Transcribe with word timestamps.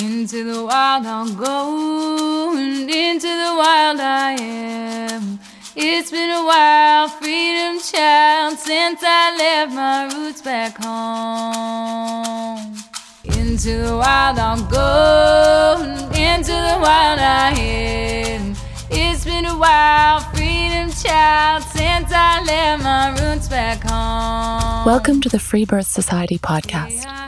Into 0.00 0.44
the 0.44 0.64
wild 0.64 1.06
I'll 1.06 1.28
go, 1.34 2.56
and 2.56 2.88
into 2.88 3.26
the 3.26 3.54
wild 3.58 3.98
I 3.98 4.36
am. 4.38 5.40
It's 5.74 6.12
been 6.12 6.30
a 6.30 6.44
while, 6.44 7.08
freedom 7.08 7.80
child, 7.80 8.58
since 8.60 9.00
I 9.02 9.36
left 9.36 9.74
my 9.74 10.04
roots 10.14 10.40
back 10.40 10.76
home. 10.78 12.76
Into 13.24 13.78
the 13.78 13.96
wild 13.96 14.38
I'll 14.38 14.62
go, 14.70 15.82
into 16.12 16.52
the 16.52 16.78
wild 16.80 17.18
I 17.18 17.54
am. 17.58 18.54
It's 18.90 19.24
been 19.24 19.46
a 19.46 19.58
while, 19.58 20.20
freedom 20.32 20.92
child, 20.92 21.64
since 21.64 22.12
I 22.12 22.40
left 22.44 22.84
my 22.84 23.10
roots 23.20 23.48
back 23.48 23.82
home. 23.82 24.86
Welcome 24.86 25.20
to 25.22 25.28
the 25.28 25.40
Free 25.40 25.64
Birth 25.64 25.88
Society 25.88 26.38
podcast. 26.38 27.27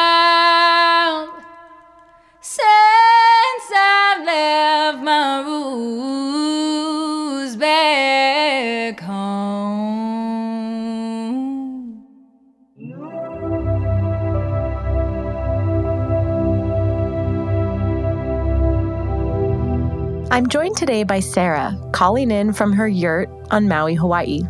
I'm 20.31 20.47
joined 20.47 20.77
today 20.77 21.03
by 21.03 21.19
Sarah, 21.19 21.77
calling 21.91 22.31
in 22.31 22.53
from 22.53 22.71
her 22.71 22.87
yurt 22.87 23.29
on 23.51 23.67
Maui, 23.67 23.95
Hawaii. 23.95 24.43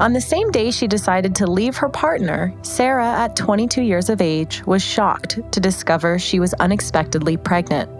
On 0.00 0.14
the 0.14 0.22
same 0.22 0.50
day 0.50 0.70
she 0.70 0.86
decided 0.86 1.34
to 1.34 1.46
leave 1.46 1.76
her 1.76 1.90
partner, 1.90 2.54
Sarah, 2.62 3.12
at 3.12 3.36
22 3.36 3.82
years 3.82 4.08
of 4.08 4.22
age, 4.22 4.64
was 4.64 4.82
shocked 4.82 5.38
to 5.52 5.60
discover 5.60 6.18
she 6.18 6.40
was 6.40 6.54
unexpectedly 6.54 7.36
pregnant. 7.36 7.90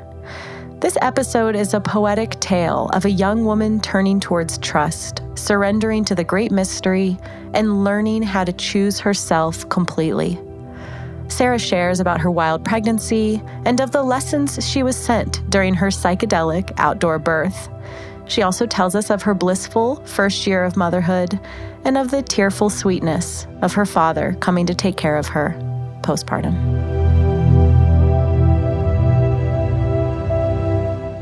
This 0.81 0.97
episode 1.03 1.55
is 1.55 1.75
a 1.75 1.83
poetic 1.83 2.41
tale 2.41 2.89
of 2.95 3.05
a 3.05 3.11
young 3.11 3.45
woman 3.45 3.79
turning 3.81 4.21
towards 4.21 4.57
trust, 4.57 5.21
surrendering 5.35 6.07
to 6.07 6.15
the 6.15 6.25
great 6.25 6.51
mystery, 6.51 7.19
and 7.53 7.85
learning 7.85 8.23
how 8.23 8.45
to 8.45 8.55
choose 8.55 8.99
herself 8.99 9.69
completely. 9.69 10.41
Sarah 11.29 11.59
shares 11.59 12.01
about 12.01 12.21
her 12.21 12.31
wild 12.31 12.65
pregnancy 12.65 13.43
and 13.65 13.81
of 13.81 13.93
the 13.93 14.03
lessons 14.03 14.59
she 14.67 14.83
was 14.83 14.97
sent 14.97 15.49
during 15.51 15.75
her 15.75 15.89
psychedelic 15.89 16.73
outdoor 16.79 17.19
birth. 17.19 17.69
She 18.27 18.43
also 18.43 18.67
tells 18.67 18.95
us 18.95 19.11
of 19.11 19.23
her 19.23 19.35
blissful 19.35 19.97
first 20.05 20.47
year 20.47 20.65
of 20.65 20.77
motherhood 20.77 21.39
and 21.85 21.97
of 21.97 22.11
the 22.11 22.23
tearful 22.23 22.71
sweetness 22.71 23.47
of 23.63 23.73
her 23.75 23.87
father 23.87 24.37
coming 24.41 24.67
to 24.67 24.75
take 24.75 24.97
care 24.97 25.17
of 25.17 25.27
her 25.29 25.55
postpartum. 26.03 26.99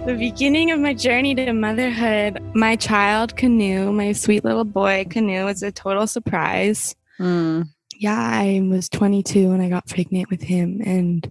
The 0.06 0.14
beginning 0.14 0.70
of 0.70 0.78
my 0.78 0.94
journey 0.94 1.34
to 1.34 1.52
motherhood, 1.52 2.40
my 2.54 2.76
child, 2.76 3.36
Canoe, 3.36 3.92
my 3.92 4.12
sweet 4.12 4.44
little 4.44 4.64
boy, 4.64 5.04
Canoe, 5.10 5.44
was 5.44 5.64
a 5.64 5.72
total 5.72 6.06
surprise. 6.06 6.94
Hmm. 7.18 7.62
Yeah, 7.98 8.18
I 8.18 8.60
was 8.68 8.88
22 8.88 9.50
when 9.50 9.60
I 9.60 9.68
got 9.68 9.86
pregnant 9.86 10.30
with 10.30 10.42
him, 10.42 10.80
and 10.84 11.30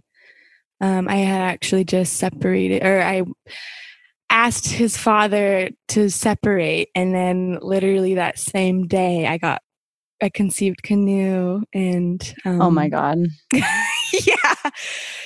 um, 0.81 1.07
I 1.07 1.15
had 1.15 1.41
actually 1.41 1.83
just 1.83 2.13
separated, 2.13 2.83
or 2.83 3.01
I 3.01 3.23
asked 4.29 4.67
his 4.67 4.97
father 4.97 5.69
to 5.89 6.09
separate, 6.09 6.89
and 6.95 7.13
then 7.13 7.59
literally 7.61 8.15
that 8.15 8.39
same 8.39 8.87
day, 8.87 9.27
I 9.27 9.37
got, 9.37 9.61
I 10.21 10.29
conceived 10.29 10.83
Canoe, 10.83 11.63
and 11.73 12.35
um, 12.45 12.61
Oh 12.61 12.71
my 12.71 12.89
God. 12.89 13.19
yeah. 13.53 14.55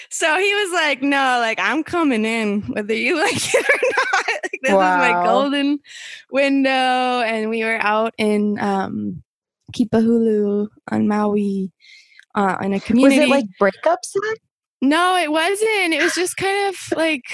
So 0.10 0.38
he 0.38 0.54
was 0.56 0.74
like, 0.74 1.02
no, 1.02 1.40
like 1.40 1.60
I'm 1.60 1.84
coming 1.84 2.26
in, 2.26 2.62
whether 2.64 2.94
you 2.94 3.18
like 3.22 3.36
it 3.36 3.66
or 3.70 3.80
not. 3.82 4.26
Like, 4.44 4.60
this 4.62 4.72
is 4.72 4.78
my 4.78 5.22
golden 5.24 5.80
window. 6.32 6.70
And 7.22 7.50
we 7.50 7.64
were 7.64 7.78
out 7.80 8.14
in 8.18 8.60
um 8.60 9.24
Kipahulu 9.74 10.68
on 10.92 11.08
Maui 11.08 11.72
uh 12.36 12.58
in 12.62 12.74
a 12.74 12.80
community. 12.80 13.20
Was 13.20 13.26
it 13.26 13.30
like 13.30 13.46
breakup 13.58 14.04
sex? 14.04 14.40
no, 14.82 15.18
it 15.18 15.32
wasn't. 15.32 15.94
It 15.94 16.02
was 16.02 16.16
just 16.16 16.38
kind 16.38 16.70
of 16.70 16.76
like 16.98 17.24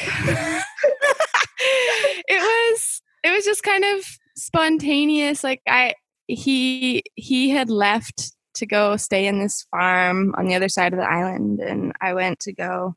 it 2.28 2.42
was 2.42 3.02
it 3.24 3.32
was 3.32 3.46
just 3.46 3.64
kind 3.64 3.84
of 3.84 4.06
spontaneous. 4.36 5.44
Like 5.44 5.62
I 5.68 5.94
he 6.28 7.04
he 7.16 7.50
had 7.50 7.70
left 7.70 8.32
to 8.56 8.66
go 8.66 8.98
stay 8.98 9.28
in 9.28 9.40
this 9.40 9.66
farm 9.70 10.34
on 10.38 10.48
the 10.48 10.56
other 10.56 10.70
side 10.70 10.94
of 10.94 11.00
the 11.00 11.10
island 11.10 11.60
and 11.60 11.92
I 12.02 12.14
went 12.14 12.40
to 12.42 12.54
go 12.54 12.96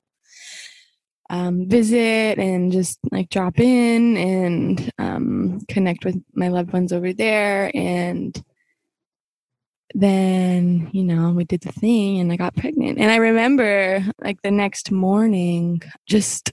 um, 1.30 1.68
visit 1.68 2.38
and 2.38 2.72
just 2.72 2.98
like 3.10 3.28
drop 3.28 3.58
in 3.58 4.16
and 4.16 4.90
um, 4.98 5.60
connect 5.68 6.04
with 6.04 6.16
my 6.32 6.48
loved 6.48 6.72
ones 6.72 6.92
over 6.92 7.12
there 7.12 7.70
and 7.74 8.40
then 9.94 10.90
you 10.92 11.02
know 11.02 11.30
we 11.30 11.44
did 11.44 11.62
the 11.62 11.72
thing 11.72 12.18
and 12.18 12.32
i 12.32 12.36
got 12.36 12.54
pregnant. 12.56 12.98
And 12.98 13.10
i 13.10 13.16
remember 13.16 14.04
like 14.20 14.40
the 14.42 14.50
next 14.50 14.90
morning 14.90 15.82
just 16.06 16.52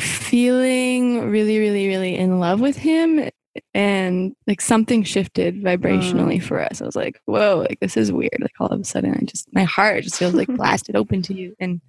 feeling 0.00 1.30
really 1.30 1.58
really 1.58 1.88
really 1.88 2.16
in 2.16 2.38
love 2.38 2.60
with 2.60 2.76
him 2.76 3.30
and 3.72 4.34
like 4.46 4.60
something 4.60 5.02
shifted 5.02 5.62
vibrationally 5.62 6.42
for 6.42 6.60
us. 6.60 6.82
I 6.82 6.86
was 6.86 6.96
like 6.96 7.20
whoa 7.26 7.64
like 7.68 7.80
this 7.80 7.96
is 7.96 8.12
weird. 8.12 8.38
Like 8.40 8.52
all 8.60 8.68
of 8.68 8.80
a 8.80 8.84
sudden 8.84 9.14
i 9.14 9.24
just 9.24 9.52
my 9.52 9.64
heart 9.64 10.04
just 10.04 10.16
feels 10.16 10.34
like 10.34 10.48
blasted 10.56 10.96
open 10.96 11.22
to 11.22 11.34
you. 11.34 11.54
And 11.58 11.80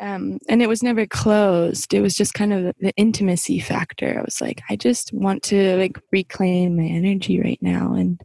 um 0.00 0.38
and 0.48 0.62
it 0.62 0.68
was 0.68 0.82
never 0.82 1.06
closed. 1.06 1.94
It 1.94 2.00
was 2.00 2.14
just 2.14 2.34
kind 2.34 2.52
of 2.52 2.64
the, 2.64 2.74
the 2.80 2.92
intimacy 2.96 3.58
factor. 3.58 4.18
I 4.18 4.22
was 4.22 4.40
like 4.40 4.62
i 4.68 4.76
just 4.76 5.12
want 5.12 5.42
to 5.44 5.76
like 5.76 5.98
reclaim 6.12 6.76
my 6.76 6.84
energy 6.84 7.40
right 7.40 7.60
now 7.60 7.94
and 7.94 8.20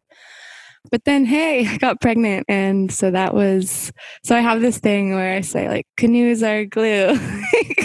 but 0.90 1.04
then 1.06 1.26
hey 1.26 1.68
i 1.68 1.78
got 1.78 2.02
pregnant. 2.02 2.46
And 2.48 2.92
so 2.92 3.12
that 3.12 3.34
was 3.34 3.92
so 4.24 4.36
i 4.36 4.40
have 4.40 4.62
this 4.62 4.80
thing 4.80 5.14
where 5.14 5.36
i 5.36 5.42
say 5.42 5.70
like 5.70 5.88
canoes 5.98 6.44
are 6.44 6.66
glue. 6.66 7.18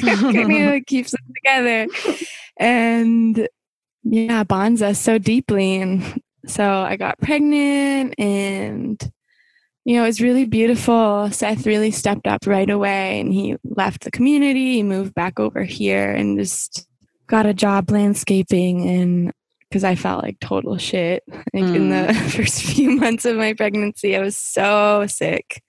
Canoe 0.01 0.81
keeps 0.83 1.15
us 1.15 1.21
together? 1.35 1.87
And 2.59 3.49
yeah 4.05 4.45
bonds 4.45 4.83
us 4.83 5.01
so 5.01 5.19
deeply. 5.19 5.77
And 5.77 6.23
so 6.47 6.65
i 6.65 6.97
got 6.97 7.19
pregnant 7.19 8.15
and 8.19 9.11
you 9.85 9.97
know 9.97 10.05
it 10.05 10.07
was 10.07 10.21
really 10.21 10.47
beautiful. 10.47 11.31
Seth 11.31 11.67
really 11.67 11.91
stepped 11.91 12.27
up 12.27 12.47
right 12.47 12.71
away 12.71 13.21
and 13.21 13.33
he 13.33 13.57
left 13.65 14.05
the 14.05 14.11
community. 14.11 14.75
He 14.75 14.83
moved 14.83 15.15
back 15.15 15.39
over 15.39 15.63
here 15.63 16.11
and 16.11 16.39
just 16.39 16.87
got 17.27 17.47
a 17.47 17.55
job 17.55 17.91
landscaping 17.91 18.89
and 18.89 19.33
because 19.77 19.85
I 19.85 19.95
felt 19.95 20.23
like 20.23 20.41
total 20.41 20.79
shit. 20.79 21.23
Like 21.29 21.45
in 21.53 21.91
the 21.91 22.11
mm. 22.11 22.31
first 22.31 22.63
few 22.63 22.93
months 22.93 23.27
of 23.27 23.37
my 23.37 23.53
pregnancy, 23.53 24.17
I 24.17 24.21
was 24.21 24.39
so 24.39 25.05
sick. 25.07 25.63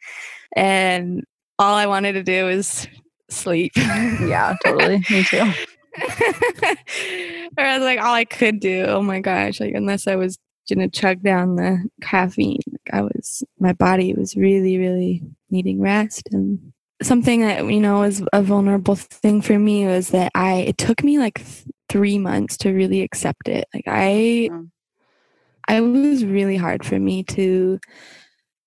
And 0.56 1.26
all 1.60 1.76
I 1.76 1.88
wanted 1.88 2.14
to 2.14 2.24
do 2.24 2.46
was 2.46 2.88
sleep. 3.30 3.74
Yeah, 3.76 4.56
totally. 4.64 5.04
Me 5.10 5.26
too. 5.26 5.42
or 5.42 7.66
I 7.66 7.78
was 7.78 7.82
like, 7.82 8.00
all 8.00 8.14
I 8.14 8.24
could 8.24 8.62
do. 8.62 8.86
Oh 8.88 9.02
my 9.02 9.20
gosh. 9.20 9.60
Like, 9.60 9.74
unless 9.74 10.08
I 10.08 10.16
was 10.16 10.38
to 10.70 10.88
chug 10.88 11.22
down 11.22 11.58
the 11.58 11.86
caffeine, 12.02 12.62
like 12.72 12.94
I 12.94 13.02
was, 13.02 13.44
my 13.60 13.74
body 13.74 14.14
was 14.14 14.38
really, 14.38 14.78
really 14.78 15.22
needing 15.50 15.82
rest. 15.82 16.30
And 16.32 16.72
something 17.02 17.42
that, 17.42 17.66
you 17.66 17.80
know, 17.80 18.00
was 18.00 18.24
a 18.34 18.42
vulnerable 18.42 18.96
thing 18.96 19.42
for 19.42 19.58
me 19.60 19.86
was 19.86 20.10
that 20.10 20.32
I, 20.36 20.56
it 20.56 20.78
took 20.78 21.04
me 21.04 21.20
like 21.20 21.36
th- 21.36 21.66
three 21.90 22.18
months 22.18 22.58
to 22.58 22.72
really 22.72 23.02
accept 23.02 23.48
it. 23.48 23.68
Like, 23.74 23.86
I, 23.88 24.50
Mm. 24.52 24.70
I 25.68 25.82
was 25.82 26.24
really 26.24 26.56
hard 26.56 26.86
for 26.86 26.98
me 26.98 27.24
to, 27.24 27.80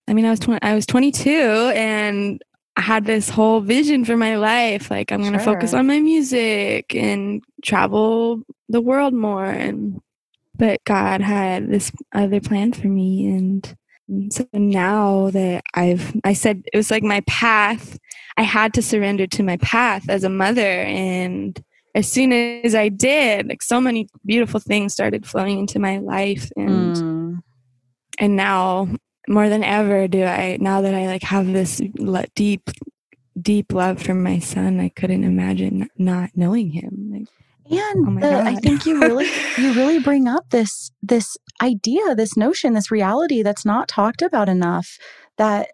I 0.06 0.12
mean, 0.12 0.26
I 0.26 0.30
was 0.30 0.40
20, 0.40 0.60
I 0.62 0.74
was 0.74 0.84
22 0.84 1.30
and 1.74 2.42
I 2.76 2.82
had 2.82 3.06
this 3.06 3.30
whole 3.30 3.60
vision 3.60 4.04
for 4.04 4.16
my 4.16 4.36
life. 4.36 4.90
Like, 4.90 5.10
I'm 5.10 5.20
going 5.20 5.32
to 5.32 5.38
focus 5.38 5.72
on 5.72 5.86
my 5.86 5.98
music 6.00 6.94
and 6.94 7.42
travel 7.64 8.42
the 8.68 8.80
world 8.80 9.14
more. 9.14 9.46
And, 9.46 10.00
but 10.56 10.84
God 10.84 11.20
had 11.22 11.70
this 11.70 11.90
other 12.14 12.40
plan 12.40 12.72
for 12.72 12.88
me. 12.88 13.26
And 13.28 14.32
so 14.32 14.46
now 14.52 15.30
that 15.30 15.62
I've, 15.74 16.14
I 16.22 16.34
said 16.34 16.62
it 16.72 16.76
was 16.76 16.90
like 16.90 17.02
my 17.02 17.22
path, 17.26 17.98
I 18.36 18.42
had 18.42 18.74
to 18.74 18.82
surrender 18.82 19.26
to 19.28 19.42
my 19.42 19.56
path 19.58 20.08
as 20.08 20.24
a 20.24 20.30
mother. 20.30 20.60
And 20.60 21.62
as 21.94 22.10
soon 22.10 22.32
as 22.32 22.74
I 22.74 22.88
did, 22.88 23.48
like 23.48 23.62
so 23.62 23.80
many 23.80 24.08
beautiful 24.24 24.60
things 24.60 24.92
started 24.92 25.26
flowing 25.26 25.58
into 25.58 25.78
my 25.78 25.98
life 25.98 26.50
and 26.56 26.96
mm. 26.96 27.38
and 28.18 28.36
now 28.36 28.88
more 29.28 29.48
than 29.48 29.62
ever 29.62 30.08
do 30.08 30.24
I 30.24 30.56
now 30.60 30.80
that 30.80 30.94
I 30.94 31.06
like 31.06 31.22
have 31.22 31.52
this 31.52 31.80
deep 32.34 32.70
deep 33.40 33.72
love 33.72 34.02
for 34.02 34.14
my 34.14 34.38
son, 34.38 34.80
I 34.80 34.88
couldn't 34.90 35.24
imagine 35.24 35.88
not 35.96 36.30
knowing 36.34 36.70
him. 36.70 37.10
Like 37.12 37.28
and 37.70 38.18
oh 38.18 38.20
the, 38.20 38.36
I 38.42 38.56
think 38.56 38.84
you 38.86 39.00
really 39.00 39.28
you 39.56 39.72
really 39.74 40.00
bring 40.00 40.26
up 40.26 40.50
this 40.50 40.90
this 41.02 41.36
idea, 41.62 42.14
this 42.14 42.36
notion, 42.36 42.74
this 42.74 42.90
reality 42.90 43.42
that's 43.42 43.64
not 43.64 43.88
talked 43.88 44.22
about 44.22 44.48
enough 44.48 44.98
that 45.38 45.70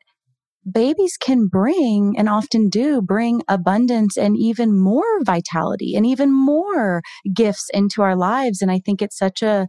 babies 0.70 1.16
can 1.16 1.46
bring 1.46 2.14
and 2.18 2.28
often 2.28 2.68
do 2.68 3.00
bring 3.00 3.42
abundance 3.48 4.16
and 4.16 4.36
even 4.36 4.78
more 4.78 5.22
vitality 5.24 5.94
and 5.94 6.06
even 6.06 6.32
more 6.32 7.02
gifts 7.34 7.68
into 7.72 8.02
our 8.02 8.16
lives. 8.16 8.60
And 8.60 8.70
I 8.70 8.80
think 8.80 9.00
it's 9.00 9.18
such 9.18 9.42
a 9.42 9.68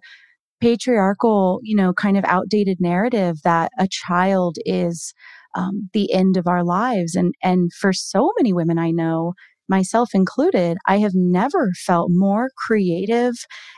patriarchal, 0.61 1.59
you 1.63 1.75
know, 1.75 1.93
kind 1.93 2.17
of 2.17 2.25
outdated 2.25 2.77
narrative 2.79 3.37
that 3.43 3.71
a 3.79 3.87
child 3.89 4.57
is 4.65 5.13
um, 5.55 5.89
the 5.93 6.13
end 6.13 6.37
of 6.37 6.47
our 6.47 6.63
lives. 6.63 7.15
And 7.15 7.33
and 7.43 7.71
for 7.73 7.93
so 7.93 8.31
many 8.39 8.53
women 8.53 8.77
I 8.79 8.91
know 8.91 9.33
myself 9.69 10.09
included, 10.13 10.77
I 10.87 10.99
have 10.99 11.13
never 11.13 11.71
felt 11.85 12.09
more 12.11 12.49
creative 12.67 13.33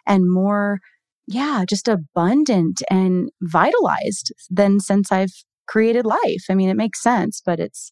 and 0.06 0.24
more, 0.32 0.80
yeah, 1.28 1.64
just 1.68 1.88
abundant 1.88 2.82
and 2.90 3.30
vitalized 3.42 4.32
than 4.50 4.80
since 4.80 5.12
I've 5.12 5.34
created 5.70 6.06
life. 6.06 6.46
I 6.50 6.56
mean, 6.56 6.70
it 6.70 6.76
makes 6.76 7.02
sense, 7.02 7.42
but 7.46 7.60
it's 7.60 7.92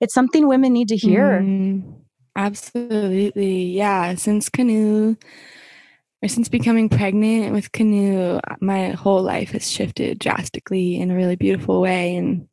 it's 0.00 0.14
something 0.14 0.48
women 0.48 0.72
need 0.72 0.88
to 0.88 0.96
hear. 0.96 1.40
Mm, 1.40 2.00
absolutely. 2.34 3.64
Yeah, 3.66 4.14
since 4.16 4.48
Canoe 4.48 5.16
or 6.22 6.28
since 6.28 6.48
becoming 6.48 6.88
pregnant 6.88 7.52
with 7.52 7.72
Canoe, 7.72 8.40
my 8.60 8.90
whole 8.90 9.22
life 9.22 9.50
has 9.50 9.70
shifted 9.70 10.18
drastically 10.18 11.00
in 11.00 11.10
a 11.10 11.14
really 11.14 11.36
beautiful 11.36 11.80
way 11.80 12.16
and 12.16 12.48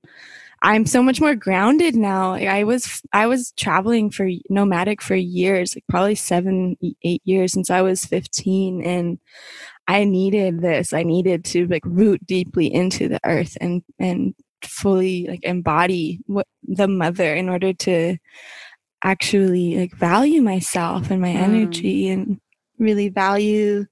I'm 0.61 0.85
so 0.85 1.01
much 1.01 1.21
more 1.21 1.35
grounded 1.35 1.95
now. 1.95 2.33
I 2.33 2.63
was 2.63 3.01
I 3.13 3.27
was 3.27 3.53
traveling 3.53 4.11
for 4.11 4.29
nomadic 4.49 5.01
for 5.01 5.15
years, 5.15 5.75
like 5.75 5.85
probably 5.87 6.15
seven, 6.15 6.75
eight 7.03 7.21
years 7.23 7.53
since 7.53 7.69
I 7.69 7.81
was 7.81 8.05
15, 8.05 8.83
and 8.83 9.19
I 9.87 10.03
needed 10.03 10.61
this. 10.61 10.91
I 10.91 11.03
needed 11.03 11.45
to 11.45 11.65
like 11.67 11.83
root 11.85 12.25
deeply 12.25 12.73
into 12.73 13.07
the 13.07 13.21
earth 13.23 13.57
and 13.61 13.83
and 13.99 14.35
fully 14.65 15.25
like 15.27 15.43
embody 15.43 16.19
what 16.27 16.47
the 16.63 16.87
mother 16.87 17.33
in 17.33 17.49
order 17.49 17.73
to 17.73 18.17
actually 19.03 19.77
like 19.77 19.95
value 19.95 20.41
myself 20.41 21.09
and 21.09 21.21
my 21.21 21.29
mm. 21.29 21.35
energy 21.35 22.09
and 22.09 22.39
really 22.77 23.09
value 23.09 23.85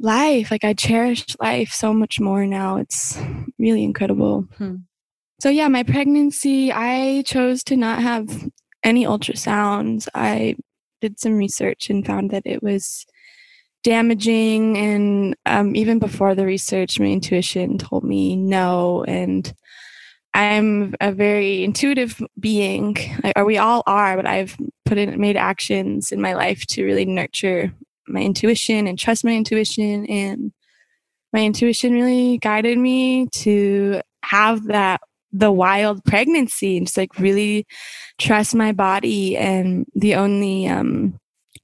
life 0.00 0.50
like 0.50 0.64
i 0.64 0.72
cherish 0.72 1.24
life 1.40 1.72
so 1.72 1.92
much 1.92 2.20
more 2.20 2.46
now 2.46 2.76
it's 2.76 3.18
really 3.58 3.82
incredible 3.82 4.42
hmm. 4.58 4.76
So, 5.40 5.50
yeah, 5.50 5.68
my 5.68 5.84
pregnancy, 5.84 6.72
I 6.72 7.22
chose 7.24 7.62
to 7.64 7.76
not 7.76 8.02
have 8.02 8.50
any 8.82 9.04
ultrasounds. 9.04 10.08
I 10.12 10.56
did 11.00 11.20
some 11.20 11.34
research 11.34 11.90
and 11.90 12.04
found 12.04 12.30
that 12.32 12.42
it 12.44 12.60
was 12.60 13.06
damaging. 13.84 14.76
And 14.76 15.36
um, 15.46 15.76
even 15.76 16.00
before 16.00 16.34
the 16.34 16.44
research, 16.44 16.98
my 16.98 17.06
intuition 17.06 17.78
told 17.78 18.02
me 18.02 18.34
no. 18.34 19.04
And 19.04 19.52
I'm 20.34 20.94
a 21.00 21.12
very 21.12 21.64
intuitive 21.64 22.22
being, 22.38 22.96
or 23.34 23.44
we 23.44 23.58
all 23.58 23.82
are, 23.86 24.16
but 24.16 24.26
I've 24.26 24.56
put 24.84 24.98
in, 24.98 25.20
made 25.20 25.36
actions 25.36 26.12
in 26.12 26.20
my 26.20 26.34
life 26.34 26.66
to 26.68 26.84
really 26.84 27.04
nurture 27.04 27.72
my 28.06 28.20
intuition 28.20 28.86
and 28.86 28.98
trust 28.98 29.24
my 29.24 29.32
intuition. 29.32 30.06
And 30.06 30.52
my 31.32 31.40
intuition 31.40 31.94
really 31.94 32.38
guided 32.38 32.78
me 32.78 33.26
to 33.28 34.00
have 34.22 34.64
that 34.66 35.00
the 35.30 35.52
wild 35.52 36.02
pregnancy 36.04 36.78
and 36.78 36.86
just 36.86 36.96
like 36.96 37.18
really 37.18 37.66
trust 38.18 38.54
my 38.54 38.72
body. 38.72 39.36
And 39.36 39.86
the 39.94 40.14
only 40.14 40.66
um, 40.66 41.18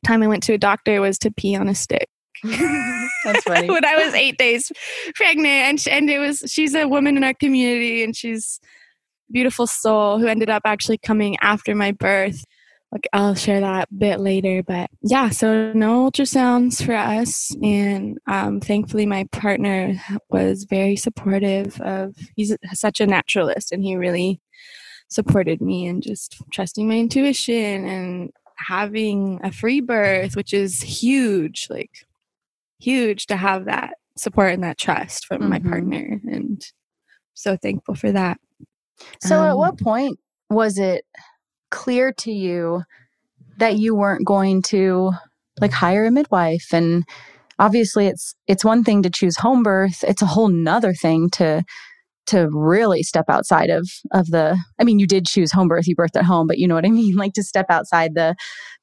time 0.04 0.22
I 0.22 0.26
went 0.26 0.42
to 0.44 0.52
a 0.52 0.58
doctor 0.58 1.00
was 1.00 1.18
to 1.20 1.30
pee 1.30 1.56
on 1.56 1.68
a 1.68 1.74
stick. 1.74 2.08
That's 3.24 3.44
funny. 3.44 3.68
when 3.70 3.84
I 3.84 3.96
was 3.96 4.14
eight 4.14 4.38
days 4.38 4.70
pregnant, 5.14 5.46
and 5.46 5.84
and 5.90 6.10
it 6.10 6.18
was 6.18 6.44
she's 6.46 6.74
a 6.74 6.86
woman 6.86 7.16
in 7.16 7.24
our 7.24 7.34
community, 7.34 8.04
and 8.04 8.14
she's 8.16 8.60
beautiful 9.32 9.66
soul 9.66 10.18
who 10.18 10.26
ended 10.26 10.50
up 10.50 10.62
actually 10.64 10.98
coming 10.98 11.36
after 11.40 11.74
my 11.74 11.90
birth 11.92 12.44
like 12.94 13.08
I'll 13.12 13.34
share 13.34 13.60
that 13.60 13.88
bit 13.98 14.20
later. 14.20 14.62
But 14.62 14.88
yeah, 15.02 15.28
so 15.30 15.72
no 15.72 16.08
ultrasounds 16.08 16.82
for 16.82 16.94
us, 16.94 17.54
and 17.62 18.16
um, 18.28 18.60
thankfully 18.60 19.04
my 19.04 19.24
partner 19.32 20.00
was 20.30 20.64
very 20.64 20.96
supportive 20.96 21.78
of. 21.80 22.14
He's 22.36 22.56
such 22.72 23.00
a 23.00 23.06
naturalist, 23.06 23.72
and 23.72 23.82
he 23.82 23.96
really 23.96 24.40
supported 25.08 25.60
me 25.60 25.86
and 25.86 26.02
just 26.02 26.36
trusting 26.52 26.88
my 26.88 26.98
intuition 26.98 27.84
and 27.84 28.30
having 28.56 29.40
a 29.42 29.50
free 29.50 29.80
birth, 29.80 30.36
which 30.36 30.54
is 30.54 30.80
huge, 30.80 31.66
like 31.68 31.90
huge 32.80 33.26
to 33.26 33.36
have 33.36 33.66
that 33.66 33.94
support 34.16 34.52
and 34.52 34.62
that 34.62 34.78
trust 34.78 35.26
from 35.26 35.40
mm-hmm. 35.40 35.50
my 35.50 35.58
partner, 35.58 36.20
and 36.24 36.64
so 37.34 37.56
thankful 37.56 37.94
for 37.94 38.12
that. 38.12 38.38
So, 39.20 39.40
um, 39.40 39.48
at 39.48 39.56
what 39.56 39.78
point 39.78 40.18
was 40.50 40.78
it? 40.78 41.04
clear 41.74 42.12
to 42.12 42.30
you 42.30 42.84
that 43.58 43.76
you 43.76 43.96
weren't 43.96 44.24
going 44.24 44.62
to 44.62 45.10
like 45.60 45.72
hire 45.72 46.04
a 46.06 46.10
midwife 46.10 46.68
and 46.72 47.04
obviously 47.58 48.06
it's 48.06 48.36
it's 48.46 48.64
one 48.64 48.84
thing 48.84 49.02
to 49.02 49.10
choose 49.10 49.36
home 49.36 49.64
birth 49.64 50.04
it's 50.06 50.22
a 50.22 50.26
whole 50.26 50.48
nother 50.48 50.94
thing 50.94 51.28
to 51.28 51.64
to 52.26 52.48
really 52.52 53.02
step 53.02 53.24
outside 53.28 53.70
of 53.70 53.90
of 54.12 54.28
the 54.28 54.56
i 54.80 54.84
mean 54.84 55.00
you 55.00 55.06
did 55.06 55.26
choose 55.26 55.50
home 55.50 55.66
birth 55.66 55.88
you 55.88 55.96
birthed 55.96 56.16
at 56.16 56.24
home 56.24 56.46
but 56.46 56.58
you 56.58 56.68
know 56.68 56.76
what 56.76 56.86
i 56.86 56.90
mean 56.90 57.16
like 57.16 57.32
to 57.32 57.42
step 57.42 57.66
outside 57.68 58.14
the 58.14 58.36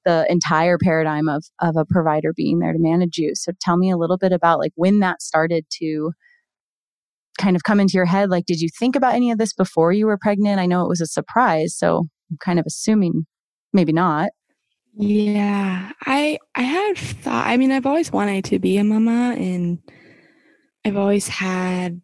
the 0.06 0.26
entire 0.30 0.78
paradigm 0.78 1.28
of 1.28 1.44
of 1.60 1.76
a 1.76 1.86
provider 1.86 2.34
being 2.34 2.60
there 2.60 2.74
to 2.74 2.80
manage 2.80 3.18
you 3.18 3.32
so 3.36 3.52
tell 3.62 3.78
me 3.78 3.92
a 3.92 3.98
little 3.98 4.18
bit 4.18 4.32
about 4.32 4.60
like 4.60 4.74
when 4.76 5.00
that 5.00 5.22
started 5.22 5.66
to 5.70 6.12
kind 7.40 7.56
of 7.56 7.64
come 7.64 7.80
into 7.80 7.94
your 7.94 8.06
head 8.06 8.30
like 8.30 8.46
did 8.46 8.60
you 8.60 8.70
think 8.78 8.96
about 8.96 9.16
any 9.16 9.32
of 9.32 9.38
this 9.38 9.54
before 9.54 9.92
you 9.92 10.06
were 10.06 10.18
pregnant 10.18 10.60
i 10.60 10.66
know 10.66 10.84
it 10.84 10.90
was 10.90 11.02
a 11.02 11.06
surprise 11.06 11.76
so 11.76 12.04
I'm 12.32 12.38
kind 12.38 12.60
of 12.60 12.66
assuming 12.66 13.26
maybe 13.74 13.92
not. 13.92 14.30
Yeah, 14.96 15.92
I 16.06 16.40
I 16.56 16.62
have 16.62 16.98
thought. 16.98 17.48
I 17.48 17.58
mean, 17.58 17.72
I've 17.72 17.86
always 17.86 18.12
wanted 18.12 18.46
to 18.46 18.60
be 18.60 18.78
a 18.78 18.84
mama, 18.84 19.36
and 19.38 19.80
I've 20.86 20.98
always 20.98 21.28
had. 21.28 22.02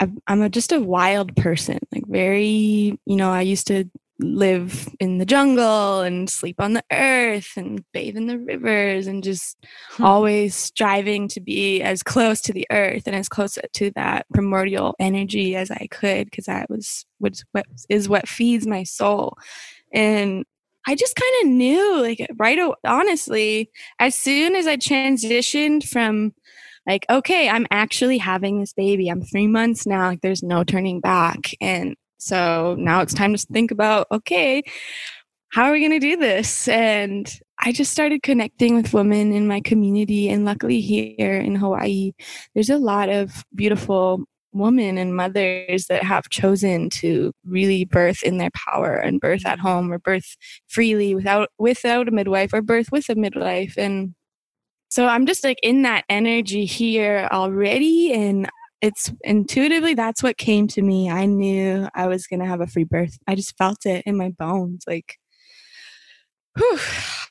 i 0.00 0.08
am 0.28 0.50
just 0.50 0.72
a 0.72 0.80
wild 0.80 1.36
person, 1.36 1.78
like 1.92 2.04
very. 2.08 2.98
You 3.06 3.16
know, 3.16 3.30
I 3.30 3.42
used 3.42 3.68
to 3.68 3.84
live 4.18 4.88
in 4.98 5.18
the 5.18 5.26
jungle 5.26 6.00
and 6.00 6.30
sleep 6.30 6.56
on 6.58 6.72
the 6.72 6.84
earth 6.90 7.52
and 7.56 7.84
bathe 7.92 8.16
in 8.16 8.26
the 8.26 8.38
rivers 8.38 9.06
and 9.06 9.22
just 9.22 9.58
hmm. 9.90 10.04
always 10.04 10.54
striving 10.54 11.28
to 11.28 11.40
be 11.40 11.82
as 11.82 12.02
close 12.02 12.40
to 12.40 12.52
the 12.52 12.66
earth 12.70 13.02
and 13.06 13.14
as 13.14 13.28
close 13.28 13.58
to 13.74 13.90
that 13.94 14.26
primordial 14.32 14.94
energy 14.98 15.54
as 15.54 15.70
I 15.70 15.86
could 15.90 16.26
because 16.26 16.46
that 16.46 16.70
was 16.70 17.04
what 17.18 17.66
is 17.88 18.08
what 18.08 18.28
feeds 18.28 18.66
my 18.66 18.84
soul 18.84 19.36
and 19.92 20.44
I 20.88 20.94
just 20.94 21.16
kind 21.16 21.34
of 21.42 21.48
knew 21.54 22.00
like 22.00 22.26
right 22.38 22.58
honestly 22.84 23.70
as 23.98 24.14
soon 24.14 24.56
as 24.56 24.66
I 24.66 24.76
transitioned 24.76 25.86
from 25.86 26.32
like 26.86 27.04
okay 27.10 27.50
I'm 27.50 27.66
actually 27.70 28.18
having 28.18 28.60
this 28.60 28.72
baby 28.72 29.08
I'm 29.08 29.22
3 29.22 29.46
months 29.48 29.86
now 29.86 30.06
like 30.06 30.22
there's 30.22 30.42
no 30.42 30.64
turning 30.64 31.00
back 31.00 31.50
and 31.60 31.96
so 32.18 32.76
now 32.78 33.00
it's 33.00 33.14
time 33.14 33.34
to 33.34 33.46
think 33.52 33.70
about 33.70 34.06
okay, 34.10 34.62
how 35.50 35.64
are 35.64 35.72
we 35.72 35.80
going 35.80 35.92
to 35.92 35.98
do 35.98 36.16
this? 36.16 36.68
And 36.68 37.30
I 37.60 37.72
just 37.72 37.92
started 37.92 38.22
connecting 38.22 38.76
with 38.76 38.92
women 38.92 39.32
in 39.32 39.46
my 39.46 39.60
community. 39.60 40.28
And 40.28 40.44
luckily, 40.44 40.80
here 40.80 41.36
in 41.36 41.54
Hawaii, 41.54 42.12
there's 42.54 42.70
a 42.70 42.78
lot 42.78 43.08
of 43.08 43.44
beautiful 43.54 44.24
women 44.52 44.98
and 44.98 45.14
mothers 45.14 45.86
that 45.86 46.02
have 46.02 46.28
chosen 46.30 46.90
to 46.90 47.32
really 47.44 47.84
birth 47.84 48.22
in 48.22 48.38
their 48.38 48.50
power 48.50 48.94
and 48.94 49.20
birth 49.20 49.46
at 49.46 49.58
home 49.58 49.92
or 49.92 49.98
birth 49.98 50.36
freely 50.68 51.14
without 51.14 51.50
without 51.58 52.08
a 52.08 52.10
midwife 52.10 52.52
or 52.52 52.62
birth 52.62 52.88
with 52.90 53.08
a 53.08 53.14
midwife 53.14 53.74
and 53.76 54.14
so 54.88 55.06
i'm 55.06 55.26
just 55.26 55.44
like 55.44 55.58
in 55.62 55.82
that 55.82 56.04
energy 56.08 56.64
here 56.64 57.28
already 57.32 58.12
and 58.12 58.48
it's 58.82 59.12
intuitively 59.22 59.94
that's 59.94 60.22
what 60.22 60.36
came 60.36 60.66
to 60.68 60.82
me. 60.82 61.10
I 61.10 61.26
knew 61.26 61.88
I 61.94 62.06
was 62.06 62.26
going 62.26 62.40
to 62.40 62.46
have 62.46 62.60
a 62.60 62.66
free 62.66 62.84
birth. 62.84 63.16
I 63.26 63.34
just 63.34 63.56
felt 63.56 63.86
it 63.86 64.02
in 64.06 64.16
my 64.16 64.30
bones. 64.30 64.84
Like, 64.86 65.18
whew. 66.56 66.78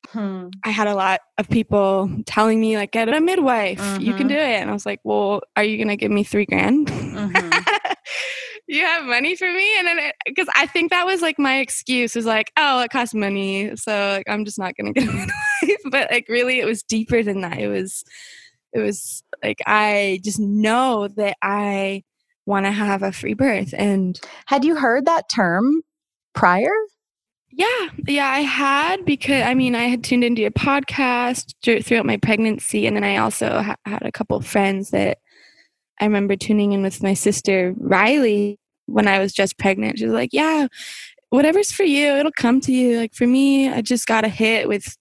Hmm. 0.10 0.48
I 0.64 0.70
had 0.70 0.88
a 0.88 0.96
lot 0.96 1.22
of 1.38 1.50
people 1.50 2.10
telling 2.25 2.62
me, 2.62 2.78
like, 2.78 2.92
get 2.92 3.10
a 3.10 3.20
midwife, 3.20 3.80
mm-hmm. 3.80 4.02
you 4.02 4.14
can 4.14 4.28
mm-hmm. 4.28 4.36
do 4.36 4.42
it. 4.42 4.62
And 4.62 4.70
I 4.70 4.74
was 4.74 4.86
like, 4.86 5.00
well, 5.04 5.42
are 5.56 5.64
you 5.64 5.78
going 5.78 5.90
to 5.90 5.98
give 5.98 6.12
me 6.12 6.24
three 6.24 6.46
grand? 6.46 6.88
Mm-hmm. 6.88 7.52
you 8.68 8.82
have 8.82 9.06
money 9.06 9.36
for 9.36 9.52
me 9.52 9.78
and 9.78 9.88
then 9.88 10.12
because 10.25 10.48
i 10.56 10.66
think 10.66 10.90
that 10.90 11.06
was 11.06 11.22
like 11.22 11.38
my 11.38 11.60
excuse 11.60 12.16
was 12.16 12.25
like 12.25 12.52
oh 12.58 12.82
it 12.82 12.90
costs 12.90 13.14
money 13.14 13.75
so 13.75 14.16
like, 14.16 14.28
i'm 14.28 14.44
just 14.44 14.58
not 14.58 14.75
gonna 14.75 14.92
get 14.92 15.08
a 15.08 15.12
midwife 15.62 15.80
but 15.92 16.12
like 16.12 16.25
really 16.30 16.60
it 16.60 16.66
was 16.66 16.82
deeper 16.82 17.22
than 17.22 17.42
that 17.42 17.60
it 17.60 17.68
was 17.68 18.04
it 18.75 18.79
was 18.79 19.24
like 19.44 19.60
i 19.65 20.20
just 20.24 20.39
know 20.39 21.08
that 21.08 21.36
i 21.41 22.03
want 22.46 22.65
to 22.65 22.72
have 22.72 23.01
a 23.01 23.12
free 23.12 23.34
birth 23.34 23.74
and 23.75 24.20
had 24.46 24.63
you 24.63 24.75
heard 24.75 25.05
that 25.05 25.27
term 25.29 25.82
prior 26.34 26.72
yeah, 27.58 27.88
yeah, 28.05 28.27
I 28.27 28.41
had 28.41 29.05
because 29.05 29.44
I 29.44 29.53
mean, 29.53 29.75
I 29.75 29.84
had 29.84 30.03
tuned 30.03 30.25
into 30.25 30.46
a 30.46 30.51
podcast 30.51 31.53
throughout 31.86 32.05
my 32.05 32.17
pregnancy, 32.17 32.86
and 32.86 32.98
then 32.98 33.05
I 33.05 33.15
also 33.15 33.62
ha- 33.62 33.77
had 33.86 34.01
a 34.01 34.12
couple 34.12 34.39
friends 34.41 34.89
that 34.89 35.20
I 36.01 36.03
remember 36.03 36.36
tuning 36.36 36.74
in 36.74 36.82
with 36.82 37.01
my 37.01 37.13
sister 37.13 37.74
Riley 37.77 38.60
when 38.88 39.08
I 39.08 39.20
was 39.20 39.32
just 39.32 39.58
pregnant. 39.58 40.00
She 40.00 40.05
was 40.05 40.13
like, 40.13 40.32
"Yeah, 40.34 40.67
whatever's 41.29 41.72
for 41.72 41.84
you, 41.84 42.08
it'll 42.17 42.32
come 42.34 42.60
to 42.60 42.74
you." 42.74 42.98
Like 42.98 43.13
for 43.13 43.25
me, 43.25 43.70
I 43.70 43.82
just 43.82 44.05
got 44.05 44.25
a 44.25 44.29
hit 44.29 44.67
with 44.67 44.98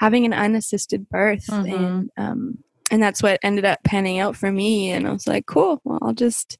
having 0.00 0.24
an 0.24 0.32
unassisted 0.32 1.08
birth, 1.08 1.46
mm-hmm. 1.46 1.72
and 1.72 2.10
um, 2.16 2.58
and 2.92 3.02
that's 3.02 3.22
what 3.22 3.40
ended 3.42 3.64
up 3.64 3.82
panning 3.84 4.20
out 4.20 4.36
for 4.36 4.52
me. 4.52 4.92
And 4.92 5.08
I 5.08 5.12
was 5.12 5.26
like, 5.26 5.46
"Cool, 5.46 5.80
well, 5.84 5.98
I'll 6.02 6.14
just." 6.14 6.58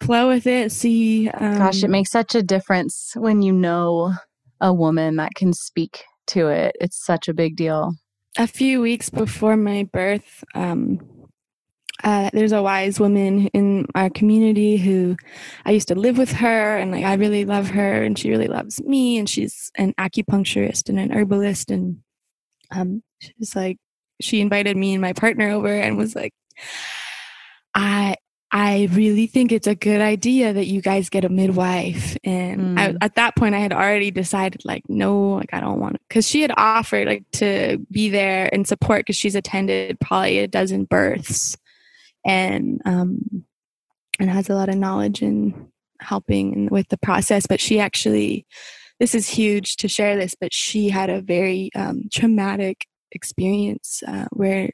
flow 0.00 0.28
with 0.28 0.46
it 0.46 0.72
see 0.72 1.28
um, 1.28 1.58
gosh 1.58 1.82
it 1.82 1.84
um 1.84 1.90
makes 1.90 2.10
such 2.10 2.34
a 2.34 2.42
difference 2.42 3.12
when 3.16 3.42
you 3.42 3.52
know 3.52 4.14
a 4.62 4.72
woman 4.72 5.16
that 5.16 5.34
can 5.34 5.52
speak 5.52 6.04
to 6.26 6.48
it 6.48 6.74
it's 6.80 7.04
such 7.04 7.28
a 7.28 7.34
big 7.34 7.54
deal 7.54 7.92
a 8.38 8.46
few 8.46 8.80
weeks 8.80 9.10
before 9.10 9.58
my 9.58 9.86
birth 9.92 10.42
um, 10.54 10.98
uh, 12.02 12.30
there's 12.32 12.52
a 12.52 12.62
wise 12.62 12.98
woman 12.98 13.48
in 13.48 13.86
our 13.94 14.08
community 14.10 14.76
who 14.76 15.16
I 15.64 15.72
used 15.72 15.88
to 15.88 15.94
live 15.94 16.16
with 16.16 16.32
her, 16.32 16.78
and 16.78 16.92
like 16.92 17.04
I 17.04 17.14
really 17.14 17.44
love 17.44 17.68
her, 17.70 18.02
and 18.02 18.18
she 18.18 18.30
really 18.30 18.48
loves 18.48 18.82
me, 18.82 19.18
and 19.18 19.28
she's 19.28 19.70
an 19.74 19.92
acupuncturist 19.98 20.88
and 20.88 20.98
an 20.98 21.12
herbalist, 21.12 21.70
and 21.70 21.98
um, 22.70 23.02
she's 23.18 23.54
like, 23.54 23.78
she 24.20 24.40
invited 24.40 24.76
me 24.76 24.94
and 24.94 25.02
my 25.02 25.12
partner 25.12 25.50
over, 25.50 25.68
and 25.68 25.96
was 25.96 26.14
like, 26.14 26.32
I 27.74 28.16
I 28.52 28.88
really 28.90 29.28
think 29.28 29.52
it's 29.52 29.68
a 29.68 29.76
good 29.76 30.00
idea 30.00 30.52
that 30.52 30.66
you 30.66 30.80
guys 30.82 31.08
get 31.08 31.24
a 31.24 31.28
midwife. 31.28 32.16
And 32.24 32.76
mm. 32.76 32.80
I, 32.80 32.96
at 33.00 33.14
that 33.14 33.36
point, 33.36 33.54
I 33.54 33.60
had 33.60 33.72
already 33.72 34.10
decided, 34.10 34.64
like, 34.64 34.82
no, 34.88 35.34
like, 35.34 35.54
I 35.54 35.60
don't 35.60 35.78
want 35.78 35.94
it. 35.94 36.02
Cause 36.10 36.26
she 36.28 36.42
had 36.42 36.52
offered, 36.56 37.06
like, 37.06 37.24
to 37.34 37.78
be 37.92 38.08
there 38.08 38.52
and 38.52 38.66
support 38.66 39.02
because 39.02 39.14
she's 39.14 39.36
attended 39.36 40.00
probably 40.00 40.40
a 40.40 40.48
dozen 40.48 40.84
births 40.84 41.56
and 42.26 42.82
um, 42.84 43.44
and 44.18 44.28
has 44.28 44.50
a 44.50 44.54
lot 44.54 44.68
of 44.68 44.74
knowledge 44.74 45.22
in 45.22 45.68
helping 46.00 46.68
with 46.72 46.88
the 46.88 46.98
process. 46.98 47.46
But 47.46 47.60
she 47.60 47.78
actually, 47.78 48.46
this 48.98 49.14
is 49.14 49.28
huge 49.28 49.76
to 49.76 49.86
share 49.86 50.16
this, 50.16 50.34
but 50.34 50.52
she 50.52 50.88
had 50.88 51.08
a 51.08 51.22
very 51.22 51.70
um, 51.76 52.08
traumatic 52.12 52.86
experience 53.12 54.02
uh, 54.06 54.26
where 54.30 54.70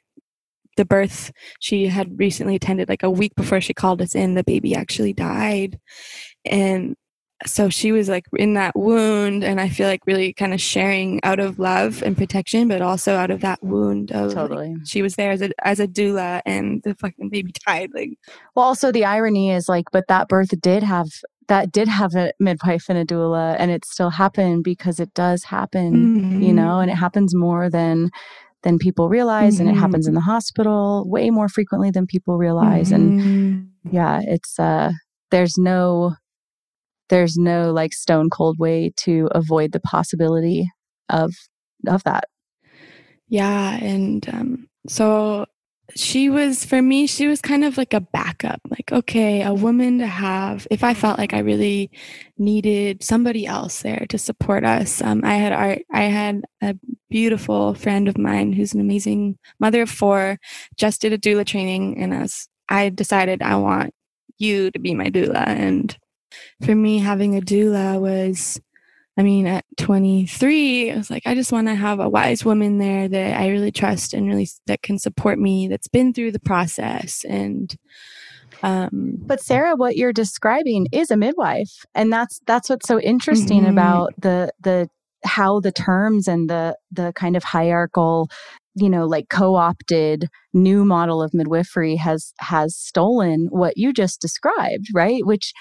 the 0.77 0.85
birth 0.85 1.31
she 1.59 1.87
had 1.87 2.19
recently 2.19 2.55
attended 2.55 2.87
like 2.87 3.03
a 3.03 3.09
week 3.09 3.35
before 3.35 3.59
she 3.59 3.73
called 3.73 4.01
us 4.01 4.15
in 4.15 4.35
the 4.35 4.43
baby 4.43 4.75
actually 4.75 5.13
died. 5.13 5.79
And 6.45 6.95
so 7.45 7.69
she 7.69 7.91
was 7.91 8.09
like 8.09 8.25
in 8.37 8.55
that 8.55 8.75
wound 8.75 9.43
and 9.43 9.61
i 9.61 9.69
feel 9.69 9.87
like 9.87 10.01
really 10.07 10.33
kind 10.33 10.53
of 10.53 10.61
sharing 10.61 11.19
out 11.23 11.39
of 11.39 11.59
love 11.59 12.01
and 12.01 12.17
protection 12.17 12.67
but 12.67 12.81
also 12.81 13.13
out 13.13 13.29
of 13.29 13.41
that 13.41 13.61
wound 13.63 14.11
of 14.11 14.33
totally. 14.33 14.69
like, 14.69 14.77
she 14.85 15.03
was 15.03 15.15
there 15.15 15.31
as 15.31 15.41
a 15.41 15.51
as 15.63 15.79
a 15.79 15.87
doula 15.87 16.41
and 16.45 16.81
the 16.83 16.95
fucking 16.95 17.29
baby 17.29 17.51
died 17.67 17.91
like 17.93 18.17
well 18.55 18.65
also 18.65 18.91
the 18.91 19.05
irony 19.05 19.51
is 19.51 19.69
like 19.69 19.85
but 19.91 20.07
that 20.07 20.27
birth 20.27 20.59
did 20.61 20.81
have 20.81 21.09
that 21.47 21.71
did 21.71 21.87
have 21.87 22.13
a 22.15 22.31
midwife 22.39 22.85
and 22.89 22.97
a 22.97 23.05
doula 23.05 23.55
and 23.57 23.71
it 23.71 23.85
still 23.85 24.09
happened 24.09 24.63
because 24.63 24.99
it 24.99 25.13
does 25.13 25.43
happen 25.45 25.93
mm-hmm. 25.93 26.41
you 26.41 26.53
know 26.53 26.79
and 26.79 26.91
it 26.91 26.95
happens 26.95 27.33
more 27.35 27.69
than 27.69 28.09
than 28.63 28.77
people 28.77 29.09
realize 29.09 29.55
mm-hmm. 29.55 29.61
and 29.61 29.69
it 29.69 29.73
mm-hmm. 29.73 29.81
happens 29.81 30.07
in 30.07 30.13
the 30.13 30.21
hospital 30.21 31.05
way 31.07 31.29
more 31.29 31.47
frequently 31.47 31.91
than 31.91 32.05
people 32.05 32.37
realize 32.37 32.91
mm-hmm. 32.91 33.19
and 33.19 33.69
yeah 33.91 34.21
it's 34.23 34.59
uh 34.59 34.91
there's 35.31 35.57
no 35.57 36.15
there's 37.09 37.37
no 37.37 37.71
like 37.71 37.93
stone 37.93 38.29
cold 38.29 38.57
way 38.59 38.91
to 38.97 39.29
avoid 39.31 39.71
the 39.71 39.79
possibility 39.79 40.69
of 41.09 41.33
of 41.87 42.03
that 42.03 42.25
yeah 43.29 43.77
and 43.81 44.27
um 44.29 44.67
so 44.87 45.45
she 45.95 46.29
was 46.29 46.65
for 46.65 46.81
me 46.81 47.07
she 47.07 47.27
was 47.27 47.41
kind 47.41 47.63
of 47.63 47.77
like 47.77 47.93
a 47.93 48.01
backup 48.01 48.59
like 48.69 48.91
okay 48.91 49.41
a 49.41 49.53
woman 49.53 49.99
to 49.99 50.07
have 50.07 50.67
if 50.69 50.83
i 50.83 50.93
felt 50.93 51.17
like 51.17 51.33
i 51.33 51.39
really 51.39 51.89
needed 52.37 53.01
somebody 53.01 53.45
else 53.45 53.81
there 53.81 54.05
to 54.09 54.17
support 54.17 54.65
us. 54.65 55.01
Um, 55.01 55.21
i 55.23 55.35
had 55.35 55.53
art 55.53 55.79
i 55.91 56.03
had 56.03 56.43
a 56.61 56.75
beautiful 57.09 57.73
friend 57.73 58.07
of 58.07 58.17
mine 58.17 58.51
who's 58.51 58.73
an 58.73 58.81
amazing 58.81 59.37
mother 59.59 59.83
of 59.83 59.89
four 59.89 60.39
just 60.75 61.01
did 61.01 61.13
a 61.13 61.17
doula 61.17 61.45
training 61.45 61.97
and 61.97 62.13
as 62.13 62.49
i 62.67 62.89
decided 62.89 63.41
i 63.41 63.55
want 63.55 63.93
you 64.37 64.71
to 64.71 64.79
be 64.79 64.93
my 64.93 65.09
doula. 65.09 65.47
And 65.47 65.97
for 66.63 66.75
me, 66.75 66.99
having 66.99 67.35
a 67.37 67.41
doula 67.41 67.99
was, 67.99 68.59
I 69.17 69.23
mean, 69.23 69.47
at 69.47 69.65
23, 69.77 70.91
I 70.91 70.95
was 70.95 71.09
like, 71.09 71.23
I 71.25 71.33
just 71.33 71.51
want 71.51 71.67
to 71.67 71.75
have 71.75 71.99
a 71.99 72.07
wise 72.07 72.45
woman 72.45 72.77
there 72.77 73.07
that 73.07 73.39
I 73.39 73.49
really 73.49 73.71
trust 73.71 74.13
and 74.13 74.27
really 74.27 74.47
that 74.67 74.83
can 74.83 74.99
support 74.99 75.39
me, 75.39 75.67
that's 75.67 75.87
been 75.87 76.13
through 76.13 76.33
the 76.33 76.39
process. 76.39 77.25
And, 77.27 77.75
um, 78.61 79.15
but 79.17 79.41
Sarah, 79.41 79.75
what 79.75 79.97
you're 79.97 80.13
describing 80.13 80.87
is 80.91 81.09
a 81.09 81.17
midwife, 81.17 81.83
and 81.95 82.13
that's 82.13 82.39
that's 82.45 82.69
what's 82.69 82.87
so 82.87 82.99
interesting 82.99 83.61
mm-hmm. 83.61 83.71
about 83.71 84.13
the 84.19 84.51
the 84.61 84.87
how 85.23 85.59
the 85.59 85.71
terms 85.71 86.27
and 86.27 86.49
the 86.49 86.75
the 86.91 87.11
kind 87.13 87.35
of 87.35 87.43
hierarchical 87.43 88.29
you 88.75 88.89
know 88.89 89.05
like 89.05 89.29
co-opted 89.29 90.29
new 90.53 90.85
model 90.85 91.21
of 91.21 91.33
midwifery 91.33 91.95
has 91.95 92.33
has 92.39 92.75
stolen 92.75 93.47
what 93.49 93.77
you 93.77 93.91
just 93.91 94.21
described 94.21 94.87
right 94.93 95.25
which 95.25 95.53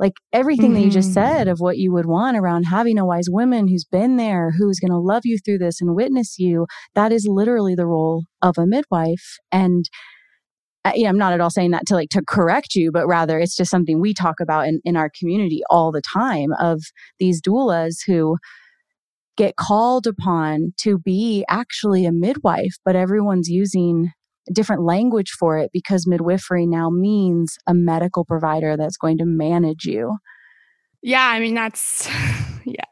like 0.00 0.14
everything 0.32 0.72
mm-hmm. 0.72 0.74
that 0.74 0.84
you 0.86 0.90
just 0.90 1.12
said 1.12 1.42
mm-hmm. 1.42 1.50
of 1.50 1.60
what 1.60 1.76
you 1.76 1.92
would 1.92 2.06
want 2.06 2.36
around 2.36 2.64
having 2.64 2.98
a 2.98 3.04
wise 3.04 3.28
woman 3.28 3.68
who's 3.68 3.84
been 3.84 4.16
there, 4.16 4.50
who's 4.58 4.80
going 4.80 4.90
to 4.90 4.98
love 4.98 5.22
you 5.24 5.38
through 5.44 5.58
this 5.58 5.80
and 5.80 5.94
witness 5.94 6.38
you, 6.38 6.66
that 6.94 7.12
is 7.12 7.26
literally 7.28 7.74
the 7.74 7.86
role 7.86 8.24
of 8.40 8.56
a 8.56 8.66
midwife. 8.66 9.36
And 9.52 9.84
uh, 10.86 10.92
you 10.94 11.02
know, 11.02 11.10
I'm 11.10 11.18
not 11.18 11.34
at 11.34 11.42
all 11.42 11.50
saying 11.50 11.72
that 11.72 11.86
to 11.88 11.94
like 11.94 12.08
to 12.08 12.22
correct 12.26 12.74
you, 12.74 12.90
but 12.90 13.06
rather 13.06 13.38
it's 13.38 13.54
just 13.54 13.70
something 13.70 14.00
we 14.00 14.14
talk 14.14 14.36
about 14.40 14.66
in, 14.66 14.80
in 14.82 14.96
our 14.96 15.10
community 15.18 15.60
all 15.68 15.92
the 15.92 16.00
time 16.00 16.52
of 16.58 16.80
these 17.18 17.42
doulas 17.42 17.96
who 18.06 18.38
get 19.36 19.56
called 19.56 20.06
upon 20.06 20.72
to 20.78 20.98
be 20.98 21.44
actually 21.50 22.06
a 22.06 22.12
midwife, 22.12 22.76
but 22.84 22.96
everyone's 22.96 23.48
using 23.48 24.10
different 24.52 24.82
language 24.82 25.30
for 25.38 25.58
it 25.58 25.70
because 25.72 26.06
midwifery 26.06 26.66
now 26.66 26.90
means 26.90 27.56
a 27.66 27.74
medical 27.74 28.24
provider 28.24 28.76
that's 28.76 28.96
going 28.96 29.18
to 29.18 29.24
manage 29.24 29.84
you. 29.84 30.16
Yeah, 31.02 31.26
I 31.26 31.40
mean 31.40 31.54
that's 31.54 32.08
yeah. 32.64 32.84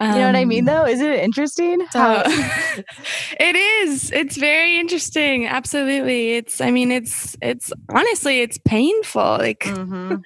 you 0.00 0.06
know 0.06 0.26
what 0.26 0.36
I 0.36 0.44
mean, 0.46 0.66
um, 0.68 0.74
though? 0.74 0.86
Isn't 0.86 1.06
it 1.06 1.22
interesting? 1.22 1.78
So, 1.90 2.22
it 2.26 3.56
is. 3.56 4.10
It's 4.12 4.36
very 4.36 4.78
interesting. 4.78 5.46
Absolutely. 5.46 6.36
It's. 6.36 6.60
I 6.60 6.70
mean, 6.70 6.90
it's. 6.90 7.36
It's 7.42 7.72
honestly, 7.90 8.40
it's 8.40 8.58
painful. 8.58 9.22
Like, 9.38 9.60
mm-hmm. 9.60 10.16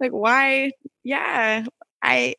like 0.00 0.10
why? 0.10 0.72
Yeah, 1.02 1.64
I. 2.02 2.34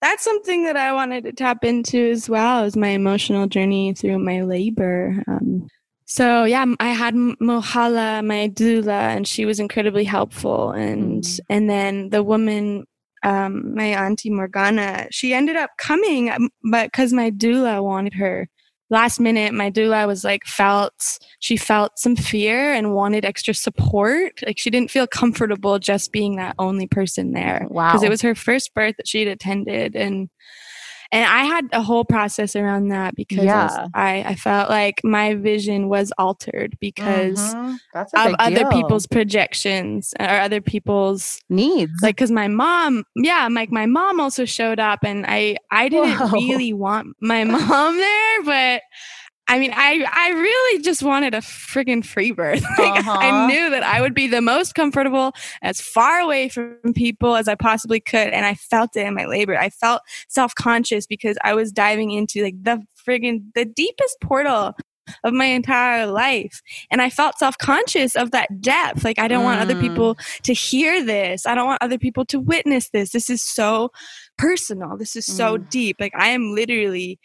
That's 0.00 0.24
something 0.24 0.64
that 0.64 0.78
I 0.78 0.94
wanted 0.94 1.24
to 1.24 1.32
tap 1.32 1.62
into 1.62 2.10
as 2.10 2.26
well 2.26 2.64
as 2.64 2.74
my 2.74 2.88
emotional 2.88 3.46
journey 3.46 3.92
through 3.92 4.18
my 4.18 4.40
labor. 4.40 5.22
Um, 5.28 5.68
so 6.10 6.42
yeah, 6.42 6.64
I 6.80 6.88
had 6.88 7.14
Mohala, 7.14 8.26
my 8.26 8.48
doula, 8.48 9.14
and 9.14 9.28
she 9.28 9.44
was 9.44 9.60
incredibly 9.60 10.02
helpful. 10.02 10.72
And 10.72 11.22
mm. 11.22 11.40
and 11.48 11.70
then 11.70 12.08
the 12.08 12.24
woman, 12.24 12.84
um, 13.22 13.76
my 13.76 13.90
auntie 13.90 14.28
Morgana, 14.28 15.06
she 15.12 15.32
ended 15.32 15.54
up 15.54 15.70
coming, 15.78 16.28
um, 16.28 16.50
but 16.68 16.86
because 16.86 17.12
my 17.12 17.30
doula 17.30 17.80
wanted 17.80 18.14
her. 18.14 18.48
Last 18.92 19.20
minute, 19.20 19.54
my 19.54 19.70
doula 19.70 20.08
was 20.08 20.24
like 20.24 20.44
felt 20.46 21.20
she 21.38 21.56
felt 21.56 21.96
some 21.96 22.16
fear 22.16 22.72
and 22.72 22.92
wanted 22.92 23.24
extra 23.24 23.54
support. 23.54 24.40
Like 24.44 24.58
she 24.58 24.68
didn't 24.68 24.90
feel 24.90 25.06
comfortable 25.06 25.78
just 25.78 26.10
being 26.10 26.34
that 26.36 26.56
only 26.58 26.88
person 26.88 27.34
there. 27.34 27.68
Wow, 27.70 27.92
because 27.92 28.02
it 28.02 28.10
was 28.10 28.22
her 28.22 28.34
first 28.34 28.74
birth 28.74 28.96
that 28.96 29.06
she'd 29.06 29.28
attended, 29.28 29.94
and 29.94 30.28
and 31.12 31.24
I 31.24 31.44
had 31.44 31.68
a 31.72 31.82
whole 31.82 32.04
process 32.04 32.54
around 32.54 32.88
that 32.88 33.16
because 33.16 33.44
yeah. 33.44 33.88
I, 33.94 34.22
I 34.22 34.34
felt 34.36 34.70
like 34.70 35.00
my 35.02 35.34
vision 35.34 35.88
was 35.88 36.12
altered 36.18 36.76
because 36.78 37.40
mm-hmm. 37.40 37.74
of 37.94 38.34
other 38.38 38.60
deal. 38.60 38.70
people's 38.70 39.06
projections 39.06 40.14
or 40.20 40.28
other 40.28 40.60
people's 40.60 41.40
needs. 41.48 41.92
Like, 42.00 42.16
because 42.16 42.30
my 42.30 42.46
mom, 42.46 43.04
yeah, 43.16 43.48
like 43.50 43.72
my 43.72 43.86
mom 43.86 44.20
also 44.20 44.44
showed 44.44 44.78
up, 44.78 45.00
and 45.02 45.26
I 45.26 45.56
I 45.72 45.88
didn't 45.88 46.16
Whoa. 46.16 46.30
really 46.30 46.72
want 46.72 47.16
my 47.20 47.42
mom 47.44 47.96
there, 47.96 48.42
but 48.44 48.82
I 49.50 49.58
mean, 49.58 49.72
I 49.74 50.06
I 50.10 50.30
really 50.30 50.82
just 50.82 51.02
wanted 51.02 51.34
a 51.34 51.38
friggin' 51.40 52.04
free 52.04 52.30
birth. 52.30 52.62
like, 52.78 52.96
Uh-huh. 52.96 53.18
I 53.20 53.46
knew 53.48 53.68
that 53.70 53.82
I 53.82 54.00
would 54.00 54.14
be 54.14 54.28
the 54.28 54.40
most 54.40 54.74
comfortable, 54.74 55.32
as 55.62 55.80
far 55.80 56.20
away 56.20 56.48
from 56.48 56.76
people 56.94 57.34
as 57.36 57.48
I 57.48 57.56
possibly 57.56 58.00
could, 58.00 58.28
and 58.28 58.46
I 58.46 58.54
felt 58.54 58.96
it 58.96 59.06
in 59.06 59.14
my 59.14 59.26
labor. 59.26 59.58
I 59.58 59.70
felt 59.70 60.02
self 60.28 60.54
conscious 60.54 61.06
because 61.06 61.36
I 61.44 61.54
was 61.54 61.72
diving 61.72 62.12
into 62.12 62.42
like 62.44 62.54
the 62.62 62.80
friggin' 63.06 63.42
the 63.54 63.64
deepest 63.64 64.16
portal 64.22 64.72
of 65.24 65.32
my 65.32 65.46
entire 65.46 66.06
life, 66.06 66.62
and 66.92 67.02
I 67.02 67.10
felt 67.10 67.36
self 67.38 67.58
conscious 67.58 68.14
of 68.14 68.30
that 68.30 68.60
depth. 68.60 69.02
Like 69.04 69.18
I 69.18 69.26
don't 69.26 69.42
want 69.44 69.60
other 69.60 69.74
Mm. 69.74 69.80
people 69.80 70.16
to 70.44 70.52
hear 70.54 71.04
this. 71.04 71.44
I 71.46 71.56
don't 71.56 71.66
want 71.66 71.82
other 71.82 71.98
people 71.98 72.24
to 72.26 72.38
witness 72.38 72.90
this. 72.90 73.10
This 73.10 73.28
is 73.28 73.42
so 73.42 73.90
personal. 74.38 74.96
This 74.96 75.16
is 75.16 75.26
so 75.26 75.58
Mm. 75.58 75.68
deep. 75.70 75.96
Like 75.98 76.12
I 76.16 76.28
am 76.28 76.54
literally 76.54 77.18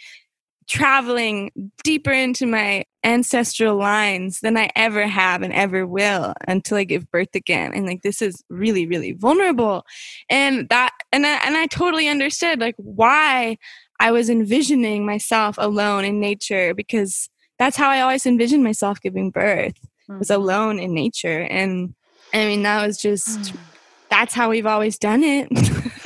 traveling 0.67 1.51
deeper 1.83 2.11
into 2.11 2.45
my 2.45 2.83
ancestral 3.03 3.77
lines 3.77 4.39
than 4.39 4.57
I 4.57 4.69
ever 4.75 5.05
have 5.07 5.41
and 5.43 5.53
ever 5.53 5.85
will 5.85 6.33
until 6.47 6.77
I 6.77 6.83
give 6.85 7.09
birth 7.11 7.35
again. 7.35 7.71
And 7.73 7.85
like 7.85 8.01
this 8.01 8.21
is 8.21 8.43
really, 8.49 8.87
really 8.87 9.11
vulnerable. 9.11 9.85
And 10.29 10.67
that 10.69 10.91
and 11.11 11.25
I 11.25 11.35
and 11.45 11.55
I 11.55 11.67
totally 11.67 12.07
understood 12.07 12.59
like 12.59 12.75
why 12.77 13.57
I 13.99 14.11
was 14.11 14.29
envisioning 14.29 15.05
myself 15.05 15.55
alone 15.57 16.03
in 16.03 16.19
nature 16.19 16.73
because 16.73 17.29
that's 17.59 17.77
how 17.77 17.89
I 17.89 18.01
always 18.01 18.25
envisioned 18.25 18.63
myself 18.63 18.99
giving 19.01 19.29
birth 19.31 19.77
was 20.19 20.29
Mm-hmm. 20.29 20.41
alone 20.41 20.79
in 20.79 20.93
nature. 20.93 21.41
And 21.41 21.93
I 22.33 22.45
mean 22.45 22.63
that 22.63 22.85
was 22.85 22.97
just 22.97 23.53
Mm. 23.53 23.59
that's 24.09 24.33
how 24.33 24.49
we've 24.49 24.65
always 24.67 24.97
done 24.99 25.23
it. 25.23 25.47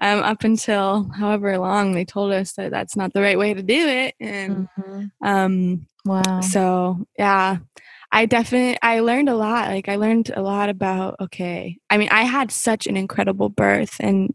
um, 0.00 0.20
up 0.20 0.44
until 0.44 1.10
however 1.14 1.58
long 1.58 1.92
they 1.92 2.04
told 2.04 2.32
us 2.32 2.52
that 2.52 2.70
that's 2.70 2.96
not 2.96 3.12
the 3.12 3.22
right 3.22 3.38
way 3.38 3.54
to 3.54 3.62
do 3.62 3.86
it. 3.88 4.14
And 4.20 4.68
Mhm. 4.78 5.10
um, 5.22 5.86
Wow. 6.04 6.40
so 6.40 7.06
yeah, 7.18 7.58
I 8.12 8.26
definitely 8.26 8.78
I 8.82 9.00
learned 9.00 9.28
a 9.28 9.36
lot. 9.36 9.68
Like 9.68 9.88
I 9.88 9.96
learned 9.96 10.30
a 10.34 10.42
lot 10.42 10.68
about 10.70 11.16
okay. 11.20 11.78
I 11.90 11.98
mean, 11.98 12.08
I 12.10 12.22
had 12.22 12.50
such 12.50 12.86
an 12.86 12.96
incredible 12.96 13.48
birth, 13.50 13.96
and 14.00 14.32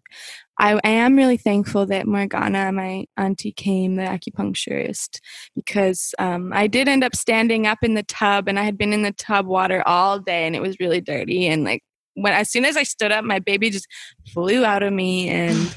I, 0.60 0.80
I 0.84 0.90
am 0.90 1.16
really 1.16 1.38
thankful 1.38 1.86
that 1.88 2.06
Morgana, 2.06 2.72
my 2.72 3.06
auntie, 3.18 3.52
came, 3.52 3.96
the 3.96 4.04
acupuncturist, 4.04 5.20
because 5.56 6.14
um, 6.20 6.52
I 6.54 6.68
did 6.68 6.88
end 6.88 7.04
up 7.04 7.16
standing 7.16 7.66
up 7.66 7.80
in 7.82 7.96
the 7.96 8.04
tub, 8.04 8.48
and 8.48 8.60
I 8.60 8.64
had 8.64 8.78
been 8.78 8.94
in 8.94 9.02
the 9.02 9.14
tub 9.14 9.48
water 9.48 9.82
all 9.88 10.20
day, 10.20 10.46
and 10.46 10.56
it 10.56 10.62
was 10.62 10.80
really 10.80 11.02
dirty, 11.02 11.48
and 11.48 11.64
like 11.64 11.84
when 12.16 12.34
as 12.34 12.50
soon 12.52 12.66
as 12.66 12.78
I 12.78 12.84
stood 12.84 13.12
up, 13.12 13.24
my 13.26 13.40
baby 13.40 13.70
just 13.70 13.88
flew 14.34 14.64
out 14.66 14.84
of 14.84 14.94
me, 14.94 15.30
and 15.30 15.76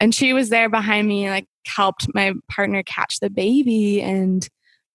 and 0.00 0.14
she 0.14 0.32
was 0.32 0.48
there 0.48 0.68
behind 0.68 1.08
me, 1.08 1.24
and 1.24 1.32
like 1.34 1.46
helped 1.66 2.06
my 2.14 2.32
partner 2.50 2.82
catch 2.82 3.20
the 3.20 3.30
baby, 3.30 4.00
and 4.02 4.48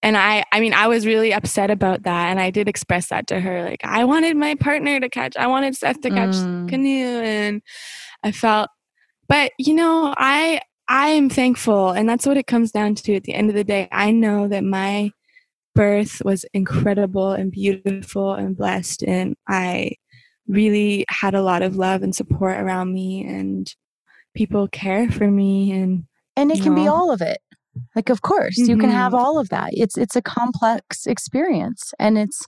and 0.03 0.17
I 0.17 0.43
I 0.51 0.59
mean 0.59 0.73
I 0.73 0.87
was 0.87 1.05
really 1.05 1.33
upset 1.33 1.71
about 1.71 2.03
that, 2.03 2.29
and 2.29 2.39
I 2.39 2.49
did 2.51 2.67
express 2.67 3.09
that 3.09 3.27
to 3.27 3.39
her, 3.39 3.63
like 3.63 3.81
I 3.83 4.03
wanted 4.03 4.35
my 4.37 4.55
partner 4.55 4.99
to 4.99 5.09
catch, 5.09 5.35
I 5.37 5.47
wanted 5.47 5.75
Seth 5.75 6.01
to 6.01 6.09
catch 6.11 6.31
Mm. 6.31 6.65
the 6.65 6.71
canoe, 6.71 7.21
and 7.21 7.61
I 8.23 8.31
felt, 8.31 8.69
but 9.27 9.51
you 9.57 9.73
know 9.73 10.13
I 10.17 10.61
I 10.87 11.07
am 11.09 11.29
thankful, 11.29 11.89
and 11.91 12.07
that's 12.07 12.27
what 12.27 12.37
it 12.37 12.45
comes 12.47 12.71
down 12.71 12.93
to 12.95 13.15
at 13.15 13.23
the 13.23 13.33
end 13.33 13.49
of 13.49 13.55
the 13.55 13.63
day. 13.63 13.87
I 13.91 14.11
know 14.11 14.47
that 14.47 14.63
my 14.63 15.11
birth 15.73 16.21
was 16.23 16.45
incredible 16.53 17.31
and 17.31 17.51
beautiful 17.51 18.33
and 18.33 18.55
blessed, 18.55 19.03
and 19.03 19.35
I 19.47 19.93
really 20.47 21.05
had 21.09 21.33
a 21.35 21.41
lot 21.41 21.61
of 21.61 21.75
love 21.75 22.03
and 22.03 22.15
support 22.15 22.57
around 22.57 22.93
me, 22.93 23.25
and 23.25 23.73
people 24.35 24.67
care 24.67 25.09
for 25.09 25.29
me, 25.29 25.71
and 25.71 26.05
and 26.35 26.51
it 26.51 26.61
can 26.61 26.75
be 26.75 26.87
all 26.87 27.11
of 27.11 27.21
it. 27.21 27.39
Like 27.95 28.09
of 28.09 28.21
course 28.21 28.57
you 28.57 28.77
can 28.77 28.89
have 28.89 29.11
Mhm. 29.13 29.17
all 29.17 29.39
of 29.39 29.49
that. 29.49 29.71
It's 29.73 29.97
it's 29.97 30.15
a 30.15 30.21
complex 30.21 31.05
experience 31.05 31.93
and 31.99 32.17
it's 32.17 32.45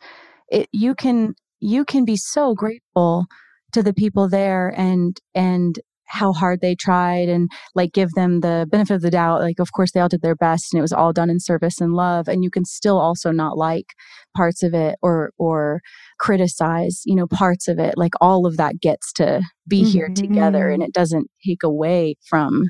it 0.50 0.70
you 0.72 0.96
can 0.96 1.36
you 1.60 1.84
can 1.84 2.06
be 2.06 2.16
so 2.16 2.54
grateful 2.54 3.26
to 3.74 3.84
the 3.84 3.94
people 3.94 4.30
there 4.30 4.74
and 4.78 5.20
and 5.36 5.80
how 6.08 6.34
hard 6.34 6.62
they 6.62 6.74
tried 6.76 7.30
and 7.30 7.50
like 7.76 7.92
give 7.94 8.10
them 8.12 8.40
the 8.42 8.66
benefit 8.72 8.96
of 8.96 9.02
the 9.02 9.12
doubt 9.12 9.42
like 9.42 9.60
of 9.60 9.72
course 9.74 9.92
they 9.92 10.00
all 10.00 10.08
did 10.10 10.22
their 10.22 10.36
best 10.36 10.74
and 10.74 10.80
it 10.80 10.82
was 10.82 10.94
all 10.94 11.12
done 11.14 11.30
in 11.30 11.40
service 11.40 11.80
and 11.82 11.94
love 11.94 12.28
and 12.28 12.44
you 12.44 12.50
can 12.50 12.66
still 12.66 12.98
also 13.00 13.32
not 13.32 13.58
like 13.58 13.88
parts 14.36 14.64
of 14.64 14.74
it 14.74 14.98
or 15.02 15.32
or 15.38 15.82
criticize 16.20 17.02
you 17.06 17.16
know 17.16 17.28
parts 17.28 17.68
of 17.68 17.78
it 17.80 17.94
like 17.98 18.14
all 18.22 18.46
of 18.46 18.58
that 18.58 18.80
gets 18.82 19.12
to 19.14 19.42
be 19.68 19.84
here 19.84 20.10
together 20.16 20.70
and 20.70 20.82
Mhm. 20.82 20.88
it 20.88 20.94
doesn't 20.94 21.30
take 21.46 21.64
away 21.64 22.16
from 22.30 22.64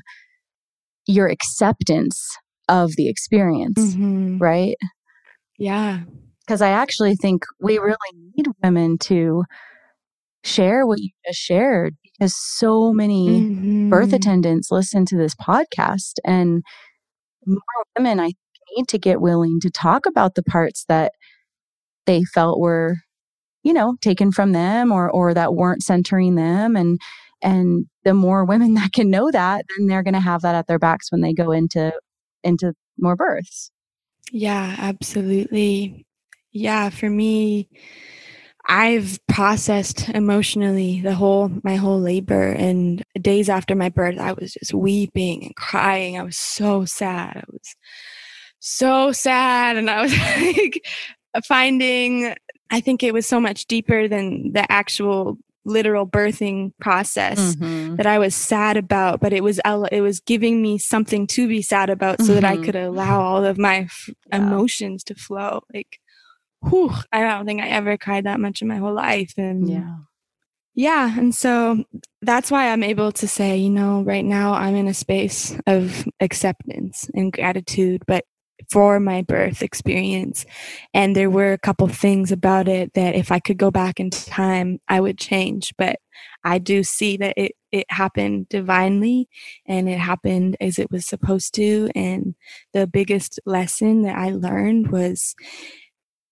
your 1.06 1.28
acceptance 1.28 2.36
of 2.68 2.90
the 2.96 3.08
experience 3.08 3.94
Mhm. 3.96 4.40
right 4.40 4.76
yeah, 5.60 6.02
because 6.46 6.62
I 6.62 6.68
actually 6.70 7.16
think 7.16 7.42
we 7.60 7.78
really 7.78 7.96
need 8.14 8.46
women 8.62 8.96
to 8.98 9.42
share 10.48 10.86
what 10.86 10.98
you 11.00 11.10
just 11.26 11.38
shared 11.40 11.96
because 12.04 12.34
so 12.36 12.92
many 12.92 13.46
birth 13.90 14.10
Mhm. 14.10 14.14
attendants 14.14 14.70
listen 14.70 15.04
to 15.06 15.16
this 15.16 15.34
podcast 15.36 16.14
and 16.24 16.62
more 17.46 17.60
women 17.96 18.20
I 18.20 18.26
think 18.26 18.36
need 18.76 18.88
to 18.88 18.98
get 18.98 19.20
willing 19.20 19.60
to 19.60 19.70
talk 19.70 20.06
about 20.06 20.34
the 20.34 20.42
parts 20.42 20.84
that 20.88 21.12
they 22.06 22.24
felt 22.24 22.60
were 22.60 22.96
you 23.64 23.72
know 23.72 23.96
taken 24.02 24.32
from 24.32 24.52
them 24.52 24.92
or 24.92 25.10
or 25.10 25.34
that 25.34 25.54
weren't 25.54 25.82
centering 25.82 26.34
them 26.36 26.76
and 26.76 26.98
and 27.42 27.86
the 28.04 28.14
more 28.14 28.44
women 28.44 28.74
that 28.78 28.92
can 28.92 29.10
know 29.10 29.30
that 29.30 29.64
then 29.78 29.86
they're 29.88 30.02
going 30.04 30.14
to 30.14 30.20
have 30.20 30.42
that 30.42 30.54
at 30.54 30.66
their 30.66 30.78
backs 30.78 31.10
when 31.12 31.20
they 31.22 31.32
go 31.34 31.50
into 31.52 31.92
into 32.44 32.74
more 32.98 33.16
births 33.16 33.70
Yeah, 34.32 34.76
absolutely. 34.78 36.06
Yeah, 36.52 36.90
for 36.90 37.08
me, 37.10 37.68
I've 38.68 39.18
processed 39.28 40.08
emotionally 40.10 41.00
the 41.00 41.14
whole 41.14 41.50
my 41.64 41.76
whole 41.76 41.98
labor 42.00 42.48
and 42.52 43.02
days 43.20 43.48
after 43.48 43.74
my 43.74 43.88
birth 43.88 44.18
I 44.18 44.32
was 44.32 44.52
just 44.52 44.74
weeping 44.74 45.44
and 45.44 45.56
crying. 45.56 46.18
I 46.18 46.22
was 46.22 46.36
so 46.36 46.84
sad. 46.84 47.36
I 47.38 47.44
was 47.50 47.74
so 48.60 49.12
sad 49.12 49.76
and 49.76 49.88
I 49.88 50.02
was 50.02 50.12
like 50.56 50.86
finding 51.46 52.34
I 52.70 52.80
think 52.80 53.02
it 53.02 53.14
was 53.14 53.26
so 53.26 53.40
much 53.40 53.66
deeper 53.66 54.06
than 54.08 54.52
the 54.52 54.70
actual 54.70 55.38
literal 55.64 56.06
birthing 56.06 56.72
process 56.80 57.56
Mhm. 57.56 57.96
that 57.98 58.06
I 58.06 58.18
was 58.18 58.34
sad 58.34 58.76
about, 58.76 59.20
but 59.20 59.32
it 59.32 59.42
was 59.42 59.60
it 59.92 60.00
was 60.02 60.20
giving 60.20 60.60
me 60.62 60.78
something 60.78 61.26
to 61.28 61.48
be 61.48 61.62
sad 61.62 61.90
about, 61.90 62.22
so 62.22 62.34
that 62.34 62.44
I 62.44 62.56
Mhm. 62.56 62.64
could 62.64 62.76
allow 62.76 63.20
all 63.20 63.44
of 63.44 63.58
my 63.58 63.80
f- 63.80 64.10
Yeah. 64.30 64.38
emotions 64.38 65.04
to 65.04 65.14
flow. 65.14 65.62
Like, 65.74 65.98
whew, 66.62 66.92
I 67.12 67.22
don't 67.22 67.46
think 67.46 67.60
I 67.60 67.68
ever 67.68 67.96
cried 67.96 68.24
that 68.24 68.40
much 68.40 68.62
in 68.62 68.68
my 68.68 68.76
whole 68.76 68.94
life, 68.94 69.34
and 69.36 69.68
yeah 69.68 69.96
yeah, 70.78 71.18
and 71.18 71.34
so 71.34 71.82
that's 72.22 72.52
why 72.52 72.68
I'm 72.68 72.84
able 72.84 73.10
to 73.10 73.26
say, 73.26 73.56
you 73.56 73.68
know, 73.68 74.02
right 74.02 74.24
now 74.24 74.52
I'm 74.52 74.76
in 74.76 74.86
a 74.86 74.94
space 74.94 75.58
of 75.66 76.06
acceptance 76.20 77.10
and 77.14 77.32
gratitude, 77.32 78.04
but 78.06 78.24
for 78.70 79.00
my 79.00 79.22
birth 79.22 79.60
experience. 79.60 80.46
And 80.94 81.16
there 81.16 81.30
were 81.30 81.52
a 81.52 81.58
couple 81.58 81.88
things 81.88 82.30
about 82.30 82.68
it 82.68 82.94
that 82.94 83.16
if 83.16 83.32
I 83.32 83.40
could 83.40 83.58
go 83.58 83.72
back 83.72 83.98
in 83.98 84.10
time, 84.10 84.78
I 84.86 85.00
would 85.00 85.18
change. 85.18 85.74
But 85.76 85.98
I 86.44 86.58
do 86.58 86.84
see 86.84 87.16
that 87.16 87.34
it, 87.36 87.56
it 87.72 87.86
happened 87.88 88.48
divinely 88.48 89.28
and 89.66 89.88
it 89.88 89.98
happened 89.98 90.56
as 90.60 90.78
it 90.78 90.92
was 90.92 91.08
supposed 91.08 91.54
to. 91.54 91.90
And 91.96 92.36
the 92.72 92.86
biggest 92.86 93.40
lesson 93.44 94.02
that 94.02 94.16
I 94.16 94.30
learned 94.30 94.92
was, 94.92 95.34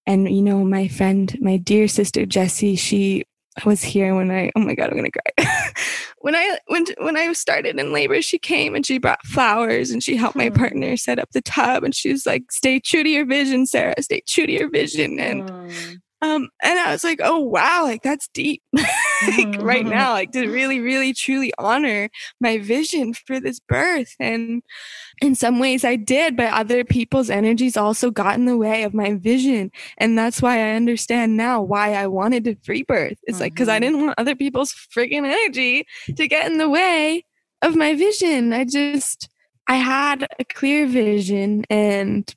and 0.06 0.28
you 0.28 0.42
know, 0.42 0.64
my 0.64 0.88
friend, 0.88 1.36
my 1.40 1.56
dear 1.56 1.88
sister 1.88 2.26
Jessie, 2.26 2.76
she 2.76 3.24
was 3.64 3.82
here 3.82 4.14
when 4.14 4.30
I 4.30 4.52
oh 4.54 4.60
my 4.60 4.74
god 4.74 4.90
I'm 4.90 4.96
gonna 4.96 5.10
cry. 5.10 5.72
When 6.20 6.34
I 6.34 6.58
when 6.66 6.86
when 6.98 7.16
I 7.16 7.32
started 7.34 7.78
in 7.78 7.92
labor 7.92 8.20
she 8.20 8.38
came 8.38 8.74
and 8.74 8.84
she 8.84 8.98
brought 8.98 9.24
flowers 9.24 9.90
and 9.90 10.02
she 10.02 10.16
helped 10.16 10.34
my 10.34 10.50
partner 10.50 10.96
set 10.96 11.20
up 11.20 11.30
the 11.30 11.40
tub 11.40 11.84
and 11.84 11.94
she 11.94 12.10
was 12.10 12.26
like 12.26 12.50
stay 12.50 12.80
true 12.80 13.04
to 13.04 13.08
your 13.08 13.26
vision 13.26 13.64
Sarah. 13.64 13.94
Stay 14.00 14.22
true 14.26 14.46
to 14.46 14.52
your 14.52 14.68
vision. 14.68 15.20
And 15.20 15.44
Mm. 15.44 16.00
Um 16.22 16.48
and 16.62 16.78
I 16.78 16.92
was 16.92 17.04
like 17.04 17.20
oh 17.22 17.38
wow 17.40 17.82
like 17.84 18.02
that's 18.02 18.28
deep 18.28 18.62
like 18.74 19.56
right 19.60 19.84
Mhm. 19.84 19.90
now 19.90 20.12
like 20.12 20.32
to 20.32 20.48
really 20.48 20.80
really 20.80 21.12
truly 21.12 21.52
honor 21.58 22.08
my 22.40 22.58
vision 22.58 23.12
for 23.14 23.38
this 23.38 23.60
birth 23.60 24.14
and 24.18 24.62
in 25.20 25.34
some 25.34 25.58
ways 25.58 25.84
I 25.84 25.96
did 25.96 26.36
but 26.36 26.52
other 26.52 26.84
people's 26.84 27.30
energies 27.30 27.76
also 27.76 28.10
got 28.10 28.36
in 28.36 28.46
the 28.46 28.56
way 28.56 28.82
of 28.82 28.94
my 28.94 29.14
vision 29.14 29.70
and 29.98 30.18
that's 30.18 30.40
why 30.40 30.58
I 30.58 30.72
understand 30.72 31.36
now 31.36 31.60
why 31.62 31.94
I 31.94 32.06
wanted 32.06 32.44
to 32.44 32.56
free 32.64 32.82
birth. 32.82 33.18
It's 33.24 33.40
like 33.40 33.54
because 33.54 33.68
I 33.68 33.78
didn't 33.78 34.04
want 34.04 34.14
other 34.18 34.34
people's 34.36 34.72
friggin' 34.72 35.24
energy 35.24 35.86
to 36.16 36.28
get 36.28 36.50
in 36.50 36.58
the 36.58 36.68
way 36.68 37.24
of 37.62 37.74
my 37.76 37.94
vision. 37.94 38.52
I 38.52 38.64
just 38.64 39.28
I 39.68 39.76
had 39.76 40.26
a 40.38 40.44
clear 40.44 40.86
vision 40.86 41.64
and 41.70 42.32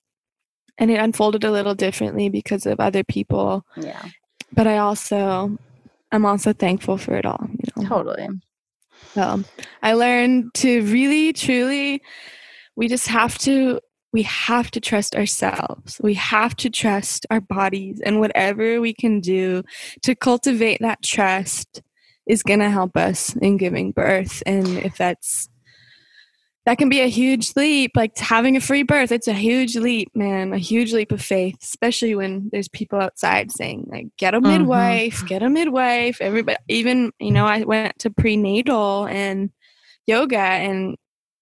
and 0.79 0.89
it 0.89 0.99
unfolded 0.99 1.43
a 1.43 1.51
little 1.51 1.75
differently 1.75 2.29
because 2.29 2.65
of 2.65 2.79
other 2.79 3.03
people. 3.03 3.65
yeah 3.77 4.05
But 4.53 4.65
I 4.65 4.79
also 4.79 5.57
I'm 6.11 6.25
also 6.25 6.53
thankful 6.53 6.97
for 6.97 7.15
it 7.15 7.25
all. 7.25 7.45
You 7.49 7.83
know? 7.83 7.89
totally 7.89 8.27
So 9.13 9.43
I 9.81 9.93
learned 9.93 10.53
to 10.55 10.81
really, 10.83 11.33
truly, 11.33 12.01
we 12.75 12.87
just 12.87 13.07
have 13.07 13.37
to 13.39 13.79
we 14.11 14.23
have 14.23 14.71
to 14.71 14.79
trust 14.79 15.15
ourselves. 15.15 15.99
We 16.01 16.15
have 16.15 16.55
to 16.57 16.69
trust 16.69 17.27
our 17.29 17.41
bodies 17.41 18.01
and 18.03 18.19
whatever 18.19 18.81
we 18.81 18.93
can 18.93 19.19
do 19.19 19.63
to 20.01 20.15
cultivate 20.15 20.79
that 20.81 21.03
trust 21.03 21.83
is 22.27 22.41
going 22.41 22.59
to 22.59 22.69
help 22.69 22.97
us 22.97 23.35
in 23.35 23.57
giving 23.57 23.91
birth. 23.91 24.41
And 24.45 24.79
if 24.79 24.97
that's 24.97 25.48
that 26.65 26.77
can 26.77 26.89
be 26.89 27.01
a 27.01 27.07
huge 27.07 27.55
leap 27.55 27.91
like 27.95 28.17
having 28.17 28.55
a 28.55 28.61
free 28.61 28.83
birth 28.83 29.11
it's 29.11 29.27
a 29.27 29.33
huge 29.33 29.75
leap 29.75 30.09
man 30.15 30.53
a 30.53 30.57
huge 30.57 30.93
leap 30.93 31.11
of 31.11 31.21
faith 31.21 31.55
especially 31.61 32.15
when 32.15 32.49
there's 32.51 32.67
people 32.67 32.99
outside 32.99 33.51
saying 33.51 33.85
like 33.91 34.07
get 34.17 34.33
a 34.33 34.41
mm-hmm. 34.41 34.51
midwife 34.51 35.17
mm-hmm. 35.17 35.27
get 35.27 35.43
a 35.43 35.49
midwife 35.49 36.19
everybody 36.21 36.57
even 36.67 37.11
you 37.19 37.31
know 37.31 37.45
i 37.45 37.63
went 37.63 37.97
to 37.99 38.09
prenatal 38.09 39.05
and 39.07 39.49
yoga 40.07 40.37
and 40.37 40.95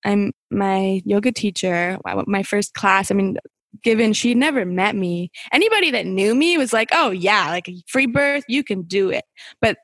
i'm 0.05 0.31
my 0.51 1.01
yoga 1.05 1.31
teacher 1.31 1.97
my 2.25 2.43
first 2.43 2.73
class 2.73 3.11
i 3.11 3.13
mean 3.13 3.37
given 3.83 4.13
she 4.13 4.33
never 4.33 4.65
met 4.65 4.95
me 4.95 5.29
anybody 5.51 5.91
that 5.91 6.05
knew 6.05 6.33
me 6.33 6.57
was 6.57 6.73
like 6.73 6.89
oh 6.93 7.11
yeah 7.11 7.49
like 7.49 7.69
free 7.87 8.07
birth 8.07 8.43
you 8.47 8.63
can 8.63 8.81
do 8.83 9.09
it 9.09 9.23
but 9.61 9.77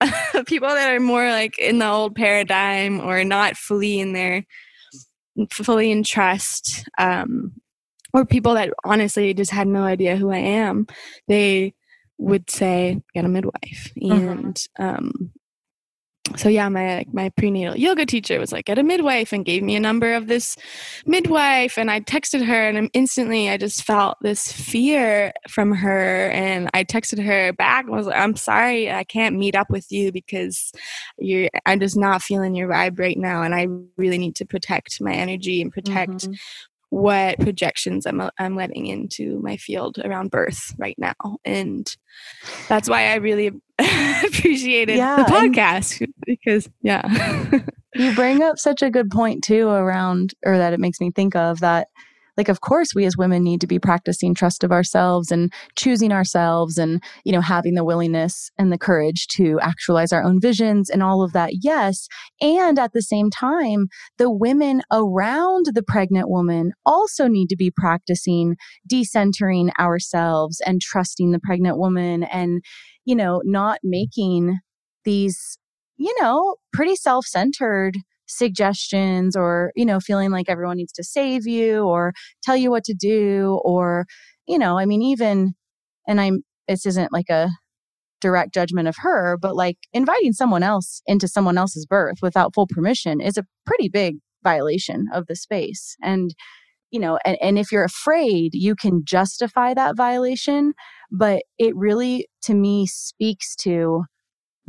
people 0.46 0.68
that 0.68 0.94
are 0.94 1.00
more 1.00 1.28
like 1.30 1.58
in 1.58 1.78
the 1.78 1.86
old 1.86 2.14
paradigm 2.14 3.00
or 3.00 3.22
not 3.24 3.56
fully 3.56 4.00
in 4.00 4.12
their 4.12 4.44
fully 5.50 5.90
in 5.90 6.02
trust 6.02 6.84
um, 6.98 7.52
or 8.12 8.24
people 8.24 8.54
that 8.54 8.72
honestly 8.84 9.32
just 9.34 9.50
had 9.50 9.68
no 9.68 9.82
idea 9.82 10.16
who 10.16 10.30
I 10.30 10.38
am, 10.38 10.86
they 11.28 11.74
would 12.18 12.50
say 12.50 13.00
get 13.14 13.24
a 13.24 13.28
midwife 13.28 13.92
uh-huh. 14.02 14.14
and 14.14 14.64
um, 14.78 15.32
so 16.36 16.48
yeah, 16.48 16.68
my 16.68 17.04
my 17.12 17.28
prenatal 17.30 17.76
yoga 17.76 18.06
teacher 18.06 18.38
was 18.38 18.52
like, 18.52 18.66
get 18.66 18.78
a 18.78 18.82
midwife 18.82 19.32
and 19.32 19.44
gave 19.44 19.62
me 19.62 19.76
a 19.76 19.80
number 19.80 20.12
of 20.14 20.26
this 20.26 20.56
midwife. 21.06 21.78
And 21.78 21.90
I 21.90 22.00
texted 22.00 22.44
her 22.46 22.68
and 22.68 22.90
instantly 22.92 23.48
I 23.50 23.56
just 23.56 23.82
felt 23.82 24.18
this 24.20 24.50
fear 24.50 25.32
from 25.48 25.72
her. 25.72 26.30
And 26.30 26.70
I 26.74 26.84
texted 26.84 27.24
her 27.24 27.52
back 27.52 27.86
was 27.88 28.06
like, 28.06 28.16
I'm 28.16 28.36
sorry, 28.36 28.90
I 28.90 29.04
can't 29.04 29.36
meet 29.36 29.54
up 29.54 29.70
with 29.70 29.90
you 29.90 30.12
because 30.12 30.72
you're 31.18 31.50
I'm 31.66 31.80
just 31.80 31.96
not 31.96 32.22
feeling 32.22 32.54
your 32.54 32.68
vibe 32.68 32.98
right 32.98 33.18
now. 33.18 33.42
And 33.42 33.54
I 33.54 33.66
really 33.96 34.18
need 34.18 34.36
to 34.36 34.46
protect 34.46 35.00
my 35.00 35.12
energy 35.12 35.60
and 35.60 35.72
protect 35.72 36.10
mm-hmm 36.10 36.32
what 36.90 37.38
projections 37.38 38.04
I'm 38.04 38.20
uh, 38.20 38.30
I'm 38.38 38.56
letting 38.56 38.86
into 38.86 39.40
my 39.40 39.56
field 39.56 39.98
around 40.04 40.30
birth 40.30 40.74
right 40.78 40.96
now, 40.98 41.38
and 41.44 41.88
that's 42.68 42.88
why 42.88 43.12
I 43.12 43.14
really 43.16 43.46
appreciated 43.78 44.96
yeah, 44.96 45.16
the 45.16 45.22
podcast 45.24 46.06
because 46.26 46.68
yeah, 46.82 47.60
you 47.94 48.14
bring 48.14 48.42
up 48.42 48.58
such 48.58 48.82
a 48.82 48.90
good 48.90 49.10
point 49.10 49.42
too 49.42 49.68
around, 49.68 50.34
or 50.44 50.58
that 50.58 50.72
it 50.72 50.80
makes 50.80 51.00
me 51.00 51.10
think 51.10 51.34
of 51.34 51.60
that 51.60 51.88
like 52.36 52.48
of 52.48 52.60
course 52.60 52.94
we 52.94 53.04
as 53.04 53.16
women 53.16 53.42
need 53.42 53.60
to 53.60 53.66
be 53.66 53.78
practicing 53.78 54.34
trust 54.34 54.64
of 54.64 54.72
ourselves 54.72 55.30
and 55.30 55.52
choosing 55.76 56.12
ourselves 56.12 56.78
and 56.78 57.02
you 57.24 57.32
know 57.32 57.40
having 57.40 57.74
the 57.74 57.84
willingness 57.84 58.50
and 58.58 58.72
the 58.72 58.78
courage 58.78 59.26
to 59.28 59.58
actualize 59.60 60.12
our 60.12 60.22
own 60.22 60.40
visions 60.40 60.90
and 60.90 61.02
all 61.02 61.22
of 61.22 61.32
that 61.32 61.50
yes. 61.62 62.08
And 62.40 62.78
at 62.78 62.92
the 62.92 63.02
same 63.02 63.30
time 63.30 63.88
the 64.18 64.30
women 64.30 64.82
around 64.92 65.66
the 65.74 65.82
pregnant 65.82 66.28
woman 66.28 66.72
also 66.86 67.28
need 67.28 67.48
to 67.48 67.56
be 67.56 67.70
practicing 67.70 68.56
decentering 68.90 69.70
ourselves 69.78 70.60
and 70.66 70.80
trusting 70.80 71.30
the 71.30 71.40
pregnant 71.40 71.78
woman 71.78 72.24
and 72.24 72.62
you 73.04 73.14
know 73.14 73.42
not 73.44 73.78
making 73.82 74.58
these 75.04 75.58
you 75.96 76.14
know 76.20 76.56
pretty 76.72 76.96
self-centered 76.96 77.96
suggestions 78.30 79.36
or, 79.36 79.72
you 79.74 79.84
know, 79.84 80.00
feeling 80.00 80.30
like 80.30 80.48
everyone 80.48 80.76
needs 80.76 80.92
to 80.92 81.04
save 81.04 81.46
you 81.46 81.82
or 81.82 82.12
tell 82.42 82.56
you 82.56 82.70
what 82.70 82.84
to 82.84 82.94
do 82.94 83.60
or, 83.64 84.06
you 84.46 84.58
know, 84.58 84.78
I 84.78 84.86
mean, 84.86 85.02
even, 85.02 85.54
and 86.06 86.20
I'm, 86.20 86.42
this 86.68 86.86
isn't 86.86 87.12
like 87.12 87.28
a 87.28 87.50
direct 88.20 88.54
judgment 88.54 88.88
of 88.88 88.96
her, 88.98 89.36
but 89.40 89.56
like 89.56 89.78
inviting 89.92 90.32
someone 90.32 90.62
else 90.62 91.02
into 91.06 91.26
someone 91.26 91.58
else's 91.58 91.86
birth 91.86 92.18
without 92.22 92.54
full 92.54 92.66
permission 92.66 93.20
is 93.20 93.36
a 93.36 93.46
pretty 93.66 93.88
big 93.88 94.16
violation 94.42 95.06
of 95.12 95.26
the 95.26 95.36
space. 95.36 95.96
And, 96.02 96.34
you 96.90 97.00
know, 97.00 97.18
and, 97.24 97.38
and 97.40 97.58
if 97.58 97.72
you're 97.72 97.84
afraid, 97.84 98.50
you 98.52 98.74
can 98.74 99.02
justify 99.04 99.74
that 99.74 99.96
violation. 99.96 100.72
But 101.10 101.42
it 101.58 101.74
really, 101.76 102.28
to 102.42 102.54
me, 102.54 102.86
speaks 102.86 103.56
to 103.56 104.04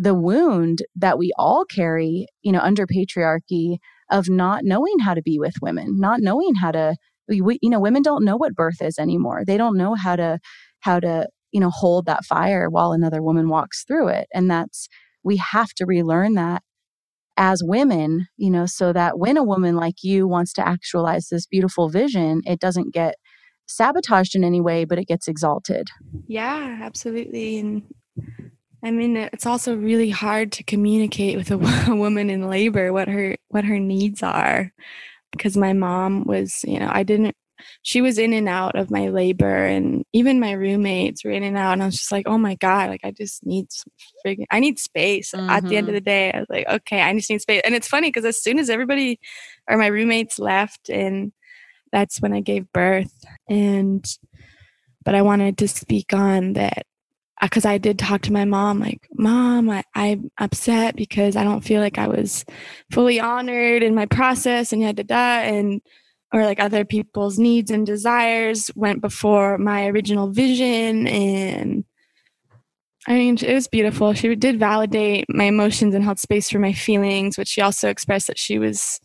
the 0.02 0.16
wound 0.16 0.80
that 0.96 1.20
we 1.20 1.32
all 1.38 1.64
carry, 1.64 2.26
you 2.42 2.52
know, 2.52 2.60
under 2.60 2.88
patriarchy 2.88 3.78
of 4.10 4.28
not 4.30 4.64
knowing 4.64 4.98
how 5.00 5.14
to 5.14 5.22
be 5.22 5.38
with 5.38 5.54
women, 5.62 6.00
not 6.00 6.22
knowing 6.22 6.56
how 6.56 6.72
to, 6.72 6.96
we, 7.28 7.60
you 7.62 7.70
know, 7.70 7.80
women 7.80 8.02
don't 8.02 8.26
know 8.26 8.36
what 8.36 8.56
birth 8.56 8.82
is 8.82 8.98
anymore. 8.98 9.44
They 9.46 9.58
don't 9.58 9.78
know 9.78 9.94
how 9.94 10.16
to, 10.16 10.40
how 10.80 11.00
to, 11.02 11.28
you 11.52 11.60
know, 11.60 11.70
hold 11.70 12.08
that 12.08 12.26
fire 12.26 12.68
while 12.68 12.94
another 12.94 13.22
woman 13.22 13.48
walks 13.48 13.84
through 13.84 14.08
it. 14.08 14.28
And 14.34 14.50
that's, 14.50 14.90
we 15.24 15.38
have 15.38 15.70
to 15.76 15.86
relearn 15.86 16.34
that 16.34 16.64
as 17.38 17.62
women, 17.64 18.26
you 18.38 18.50
know, 18.50 18.66
so 18.66 18.92
that 18.94 19.20
when 19.20 19.38
a 19.38 19.44
woman 19.44 19.76
like 19.76 20.02
you 20.02 20.28
wants 20.28 20.52
to 20.54 20.68
actualize 20.68 21.28
this 21.30 21.46
beautiful 21.46 21.90
vision, 21.90 22.42
it 22.46 22.60
doesn't 22.60 22.92
get 22.92 23.16
sabotaged 23.68 24.36
in 24.36 24.44
any 24.44 24.62
way, 24.62 24.84
but 24.84 24.98
it 24.98 25.08
gets 25.08 25.28
exalted. 25.28 25.90
Yeah, 26.28 26.80
absolutely. 26.82 27.60
And 27.60 27.84
I 28.84 28.91
mean, 28.91 29.15
it's 29.15 29.46
also 29.46 29.76
really 29.76 30.10
hard 30.10 30.52
to 30.54 30.63
communicate 30.63 31.38
with 31.38 31.52
a, 31.52 31.86
a 31.91 31.96
woman 31.96 32.30
in 32.30 32.50
labor 32.50 32.91
what 32.94 33.08
her 33.08 33.38
what 33.50 33.63
her 33.65 33.80
needs 33.80 34.24
are, 34.24 34.72
because 35.32 35.56
my 35.56 35.74
mom 35.74 36.26
was, 36.26 36.63
you 36.63 36.80
know, 36.80 36.89
I 36.91 37.04
didn't. 37.04 37.36
She 37.84 38.02
was 38.02 38.17
in 38.17 38.34
and 38.34 38.50
out 38.50 38.76
of 38.76 38.89
my 38.89 39.10
labor, 39.10 39.65
and 39.65 40.04
even 40.13 40.39
my 40.39 40.54
roommates 40.54 41.24
were 41.24 41.30
in 41.30 41.44
and 41.44 41.56
out. 41.56 41.74
And 41.74 41.84
I 41.84 41.86
was 41.86 41.98
just 41.98 42.12
like, 42.12 42.28
oh 42.28 42.39
my 42.39 42.56
god, 42.56 42.89
like 42.89 43.02
I 43.04 43.12
just 43.12 43.46
need 43.46 43.67
friggin', 44.26 44.46
I 44.50 44.60
need 44.60 44.80
space. 44.80 45.32
Mm-hmm. 45.32 45.50
At 45.50 45.63
the 45.67 45.78
end 45.78 45.88
of 45.88 45.91
mm-hmm. 45.91 45.96
the 45.96 46.02
day, 46.02 46.32
I 46.32 46.39
was 46.39 46.50
like, 46.50 46.67
okay, 46.67 47.02
I 47.02 47.13
just 47.13 47.30
need 47.30 47.41
space. 47.41 47.62
And 47.63 47.76
it's 47.76 47.88
funny 47.88 48.08
because 48.08 48.26
as 48.26 48.41
soon 48.41 48.58
as 48.58 48.70
everybody 48.70 49.20
or 49.70 49.78
my 49.78 49.88
roommates 49.88 50.39
left, 50.39 50.89
and 50.89 51.32
that's 51.91 52.20
when 52.20 52.34
I 52.34 52.41
gave 52.41 52.72
birth, 52.72 53.13
and 53.48 54.04
but 55.06 55.13
I 55.13 55.22
wanted 55.22 55.60
to 55.60 55.67
speak 55.67 56.13
on 56.13 56.54
that 56.54 56.88
Uh, 57.41 57.47
because 57.47 57.65
I 57.65 57.80
did 57.80 57.97
talk 57.97 58.21
to 58.23 58.34
my 58.34 58.45
mom, 58.45 58.80
like, 58.80 59.08
Mom, 59.15 59.69
I, 59.69 59.84
I'm 59.95 60.30
upset 60.38 60.95
because 60.95 61.36
I 61.36 61.43
don't 61.43 61.63
feel 61.63 61.82
like 61.82 61.97
I 61.97 62.08
was 62.08 62.45
fully 62.91 63.19
honored 63.19 63.82
in 63.82 63.95
my 63.95 64.06
process 64.06 64.71
and 64.71 64.82
yada 64.82 65.04
da 65.04 65.39
and 65.39 65.82
or 66.34 66.45
like 66.45 66.60
other 66.60 66.86
people's 66.86 67.39
needs 67.39 67.71
and 67.71 67.86
desires 67.86 68.71
went 68.75 69.01
before 69.01 69.58
my 69.58 69.88
original 69.88 70.32
vision 70.32 71.08
and 71.08 71.84
I 73.08 73.13
mean, 73.15 73.38
it 73.41 73.54
was 73.54 73.67
beautiful. 73.67 74.13
She 74.13 74.36
did 74.36 74.60
validate 74.60 75.25
my 75.27 75.45
emotions 75.45 75.95
and 75.95 76.04
held 76.04 76.19
space 76.19 76.51
for 76.51 76.60
my 76.60 76.71
feelings, 76.71 77.36
but 77.36 77.47
she 77.47 77.60
also 77.60 77.89
expressed 77.89 78.27
that 78.27 78.38
she 78.38 78.60
was 78.60 78.99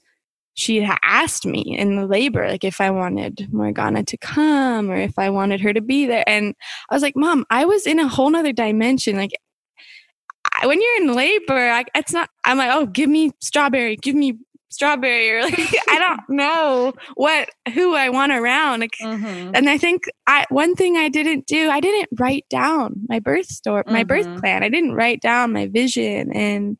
she 0.57 0.81
had 0.81 0.99
asked 1.03 1.47
me 1.47 1.63
in 1.63 1.97
the 1.97 2.07
labor 2.07 2.49
like 2.49 2.65
if 2.65 2.81
i 2.81 2.91
wanted 2.91 3.47
morgana 3.53 4.03
to 4.03 4.17
come 4.17 4.91
or 4.91 4.97
if 4.97 5.19
i 5.19 5.31
wanted 5.31 5.61
her 5.61 5.73
to 5.73 5.81
be 5.81 6.07
there. 6.07 6.25
And 6.27 6.55
i 6.91 6.95
was 6.95 7.03
like 7.03 7.15
mom 7.15 7.45
i 7.51 7.65
was 7.65 7.87
in 7.87 8.01
a 8.01 8.09
whole 8.09 8.31
nother 8.31 8.53
dimension. 8.53 9.17
Like 9.17 9.33
I, 10.55 10.67
when 10.67 10.81
you're 10.81 11.03
in 11.03 11.15
labor 11.15 11.71
I, 11.71 11.85
it's 11.95 12.13
not 12.13 12.31
i'm 12.45 12.59
like 12.59 12.71
oh 12.73 12.87
give 12.87 13.09
me 13.09 13.33
strawberry 13.41 13.97
give 13.97 14.17
me 14.17 14.39
strawberry 14.71 15.31
or 15.31 15.43
like 15.43 15.59
i 15.89 15.99
don't 15.99 16.21
know 16.29 16.93
what 17.15 17.51
who 17.75 17.95
i 17.95 18.09
want 18.09 18.33
around. 18.33 18.81
Like, 18.81 18.97
mm-hmm. 19.01 19.53
and 19.55 19.69
i 19.69 19.77
think 19.77 20.05
i 20.27 20.47
one 20.49 20.75
thing 20.75 20.97
i 20.97 21.09
didn't 21.11 21.47
do 21.47 21.69
i 21.69 21.81
didn't 21.81 22.09
write 22.19 22.47
down 22.49 22.95
my 23.09 23.19
birth 23.19 23.47
story 23.47 23.83
my 23.87 24.05
mm-hmm. 24.05 24.09
birth 24.09 24.41
plan. 24.41 24.63
I 24.63 24.71
didn't 24.71 24.95
write 24.95 25.21
down 25.21 25.53
my 25.53 25.67
vision 25.67 26.33
and 26.33 26.79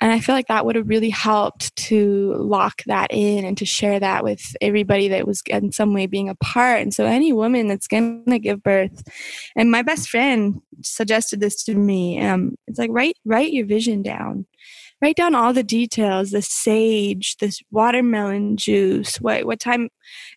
and 0.00 0.12
I 0.12 0.20
feel 0.20 0.34
like 0.34 0.46
that 0.46 0.64
would 0.64 0.76
have 0.76 0.88
really 0.88 1.10
helped 1.10 1.74
to 1.76 2.34
lock 2.34 2.82
that 2.86 3.08
in 3.10 3.44
and 3.44 3.58
to 3.58 3.66
share 3.66 3.98
that 3.98 4.22
with 4.22 4.56
everybody 4.60 5.08
that 5.08 5.26
was 5.26 5.42
in 5.46 5.72
some 5.72 5.92
way 5.92 6.06
being 6.06 6.28
a 6.28 6.36
part. 6.36 6.82
And 6.82 6.94
so, 6.94 7.04
any 7.04 7.32
woman 7.32 7.66
that's 7.66 7.88
going 7.88 8.24
to 8.28 8.38
give 8.38 8.62
birth, 8.62 9.02
and 9.56 9.70
my 9.70 9.82
best 9.82 10.08
friend 10.08 10.60
suggested 10.82 11.40
this 11.40 11.64
to 11.64 11.74
me. 11.74 12.20
Um, 12.20 12.54
it's 12.68 12.78
like 12.78 12.90
write 12.92 13.16
write 13.24 13.52
your 13.52 13.66
vision 13.66 14.02
down, 14.02 14.46
write 15.02 15.16
down 15.16 15.34
all 15.34 15.52
the 15.52 15.64
details. 15.64 16.30
The 16.30 16.42
sage, 16.42 17.36
this 17.38 17.60
watermelon 17.72 18.56
juice. 18.56 19.16
What 19.16 19.46
what 19.46 19.58
time 19.58 19.88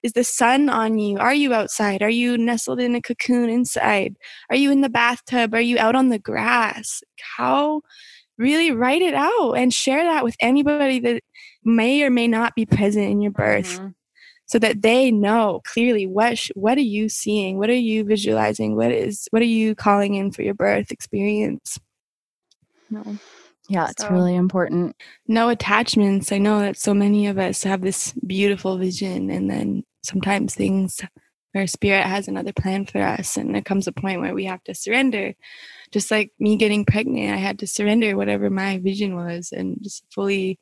is 0.01 0.13
the 0.13 0.23
sun 0.23 0.69
on 0.69 0.97
you? 0.97 1.19
Are 1.19 1.35
you 1.35 1.53
outside? 1.53 2.01
Are 2.01 2.09
you 2.09 2.35
nestled 2.35 2.79
in 2.79 2.95
a 2.95 3.01
cocoon 3.01 3.49
inside? 3.51 4.15
Are 4.49 4.55
you 4.55 4.71
in 4.71 4.81
the 4.81 4.89
bathtub? 4.89 5.53
Are 5.53 5.61
you 5.61 5.77
out 5.77 5.95
on 5.95 6.09
the 6.09 6.19
grass? 6.19 7.03
How 7.37 7.81
really 8.41 8.71
write 8.71 9.01
it 9.01 9.13
out 9.13 9.53
and 9.53 9.73
share 9.73 10.03
that 10.03 10.23
with 10.23 10.35
anybody 10.41 10.99
that 10.99 11.21
may 11.63 12.03
or 12.03 12.09
may 12.09 12.27
not 12.27 12.55
be 12.55 12.65
present 12.65 13.05
in 13.05 13.21
your 13.21 13.31
birth 13.31 13.79
mm-hmm. 13.79 13.89
so 14.45 14.59
that 14.59 14.81
they 14.81 15.11
know 15.11 15.61
clearly 15.65 16.07
what 16.07 16.37
sh- 16.37 16.51
what 16.55 16.77
are 16.77 16.81
you 16.81 17.07
seeing? 17.07 17.57
What 17.57 17.69
are 17.69 17.73
you 17.73 18.03
visualizing? 18.03 18.75
What 18.75 18.91
is 18.91 19.27
what 19.31 19.41
are 19.41 19.45
you 19.45 19.75
calling 19.75 20.15
in 20.15 20.31
for 20.31 20.41
your 20.41 20.55
birth 20.55 20.91
experience? 20.91 21.79
No. 22.89 23.17
Yeah 23.69 23.87
it's 23.89 24.03
so, 24.03 24.09
really 24.09 24.35
important. 24.35 24.95
no 25.27 25.49
attachments. 25.49 26.31
I 26.31 26.39
know 26.39 26.59
that 26.59 26.77
so 26.77 26.93
many 26.93 27.27
of 27.27 27.37
us 27.37 27.63
have 27.63 27.81
this 27.81 28.13
beautiful 28.25 28.77
vision 28.77 29.29
and 29.29 29.49
then 29.49 29.83
sometimes 30.03 30.55
things 30.55 30.99
our 31.55 31.67
spirit 31.67 32.03
has 32.03 32.27
another 32.27 32.53
plan 32.53 32.85
for 32.85 33.01
us 33.01 33.37
and 33.37 33.53
there 33.53 33.61
comes 33.61 33.87
a 33.87 33.91
point 33.91 34.21
where 34.21 34.33
we 34.33 34.45
have 34.45 34.63
to 34.63 34.73
surrender 34.73 35.33
just 35.91 36.11
like 36.11 36.31
me 36.39 36.55
getting 36.55 36.85
pregnant 36.85 37.33
i 37.33 37.37
had 37.37 37.59
to 37.59 37.67
surrender 37.67 38.15
whatever 38.15 38.49
my 38.49 38.77
vision 38.79 39.15
was 39.15 39.51
and 39.51 39.77
just 39.81 40.03
fully 40.13 40.59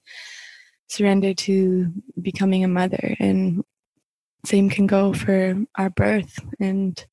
surrender 0.89 1.33
to 1.33 1.93
becoming 2.21 2.63
a 2.63 2.67
mother. 2.67 3.15
And 3.19 3.63
same 4.45 4.69
can 4.69 4.87
go 4.87 5.13
for 5.13 5.55
our 5.75 5.89
birth. 5.89 6.37
And 6.59 7.03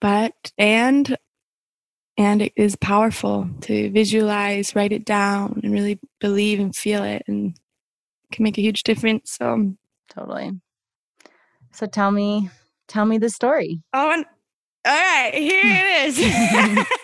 but 0.00 0.52
and 0.56 1.16
and 2.16 2.42
it 2.42 2.52
is 2.56 2.76
powerful 2.76 3.48
to 3.62 3.90
visualize 3.90 4.76
write 4.76 4.92
it 4.92 5.04
down 5.04 5.60
and 5.62 5.72
really 5.72 5.98
believe 6.20 6.60
and 6.60 6.74
feel 6.74 7.02
it 7.02 7.22
and 7.26 7.58
can 8.32 8.42
make 8.44 8.58
a 8.58 8.62
huge 8.62 8.82
difference. 8.82 9.32
So 9.32 9.74
totally. 10.10 10.52
So 11.72 11.86
tell 11.86 12.10
me 12.10 12.50
tell 12.86 13.06
me 13.06 13.18
the 13.18 13.30
story. 13.30 13.82
Oh 13.92 14.12
and, 14.12 14.24
all 14.84 14.94
right 14.94 15.34
here 15.34 15.60
it 15.64 16.18
is 16.18 16.86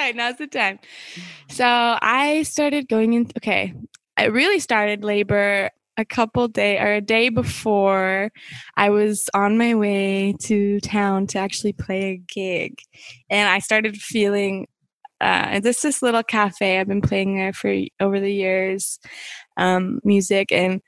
right 0.00 0.16
now's 0.16 0.36
the 0.36 0.46
time 0.46 0.78
so 1.48 1.66
i 1.66 2.42
started 2.42 2.88
going 2.88 3.12
in 3.12 3.30
okay 3.36 3.74
i 4.16 4.24
really 4.24 4.58
started 4.58 5.04
labor 5.04 5.70
a 5.96 6.04
couple 6.04 6.48
day 6.48 6.78
or 6.78 6.94
a 6.94 7.00
day 7.02 7.28
before 7.28 8.32
I 8.76 8.88
was 8.88 9.28
on 9.34 9.58
my 9.58 9.74
way 9.74 10.34
to 10.44 10.80
town 10.80 11.26
to 11.28 11.38
actually 11.38 11.74
play 11.74 12.02
a 12.12 12.16
gig. 12.16 12.80
And 13.28 13.48
I 13.50 13.58
started 13.58 13.98
feeling 13.98 14.66
uh, 15.20 15.60
this 15.60 15.82
this 15.82 16.00
little 16.00 16.22
cafe. 16.22 16.78
I've 16.78 16.88
been 16.88 17.02
playing 17.02 17.36
there 17.36 17.52
for 17.52 17.74
over 18.00 18.18
the 18.18 18.32
years, 18.32 18.98
um, 19.58 20.00
music, 20.02 20.50
and 20.50 20.80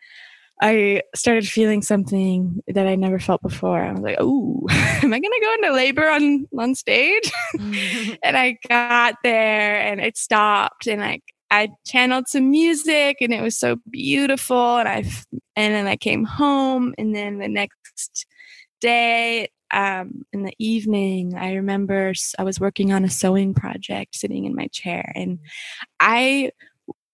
I 0.62 1.02
started 1.14 1.46
feeling 1.46 1.82
something 1.82 2.62
that 2.68 2.86
I 2.86 2.94
never 2.94 3.18
felt 3.18 3.42
before. 3.42 3.82
I 3.82 3.92
was 3.92 4.00
like, 4.00 4.16
"Oh, 4.20 4.64
am 4.70 5.12
I 5.12 5.18
gonna 5.18 5.34
go 5.42 5.54
into 5.54 5.72
labor 5.74 6.08
on 6.08 6.46
on 6.58 6.74
stage?" 6.74 7.30
and 7.58 8.36
I 8.36 8.56
got 8.68 9.16
there, 9.24 9.80
and 9.80 10.00
it 10.00 10.16
stopped, 10.16 10.86
and 10.86 11.00
like 11.00 11.22
I 11.52 11.68
channeled 11.86 12.28
some 12.28 12.50
music 12.50 13.18
and 13.20 13.32
it 13.32 13.42
was 13.42 13.58
so 13.58 13.76
beautiful. 13.90 14.78
And 14.78 14.88
I, 14.88 15.04
and 15.54 15.74
then 15.74 15.86
I 15.86 15.96
came 15.96 16.24
home 16.24 16.94
and 16.96 17.14
then 17.14 17.38
the 17.38 17.48
next 17.48 18.24
day, 18.80 19.48
um, 19.70 20.24
in 20.32 20.44
the 20.44 20.54
evening, 20.58 21.34
I 21.34 21.52
remember 21.54 22.14
I 22.38 22.42
was 22.42 22.58
working 22.58 22.92
on 22.92 23.04
a 23.04 23.10
sewing 23.10 23.52
project 23.52 24.16
sitting 24.16 24.46
in 24.46 24.54
my 24.54 24.68
chair 24.68 25.12
and 25.14 25.40
I 26.00 26.52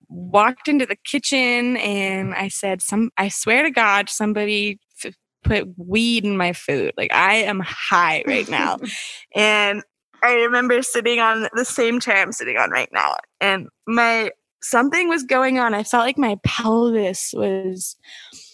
walked 0.09 0.69
into 0.69 0.87
the 0.87 0.97
kitchen 1.05 1.77
and 1.79 2.35
I 2.35 2.49
said, 2.49 2.83
some, 2.83 3.11
I 3.17 3.29
swear 3.29 3.63
to 3.63 3.71
God, 3.71 4.09
somebody 4.09 4.81
f- 5.05 5.15
put 5.45 5.69
weed 5.77 6.25
in 6.25 6.37
my 6.37 6.53
food. 6.53 6.93
Like 6.97 7.13
I 7.13 7.37
am 7.37 7.61
high 7.61 8.25
right 8.27 8.49
now. 8.49 8.79
and 9.35 9.83
I 10.23 10.35
remember 10.35 10.83
sitting 10.83 11.21
on 11.21 11.49
the 11.55 11.65
same 11.65 12.01
chair 12.01 12.17
I'm 12.17 12.33
sitting 12.33 12.57
on 12.57 12.71
right 12.71 12.89
now, 12.93 13.17
and 13.41 13.69
my 13.87 14.31
something 14.63 15.09
was 15.09 15.23
going 15.23 15.59
on. 15.59 15.75
I 15.75 15.85
felt 15.85 16.05
like 16.05 16.19
my 16.19 16.37
pelvis 16.45 17.33
was 17.35 17.97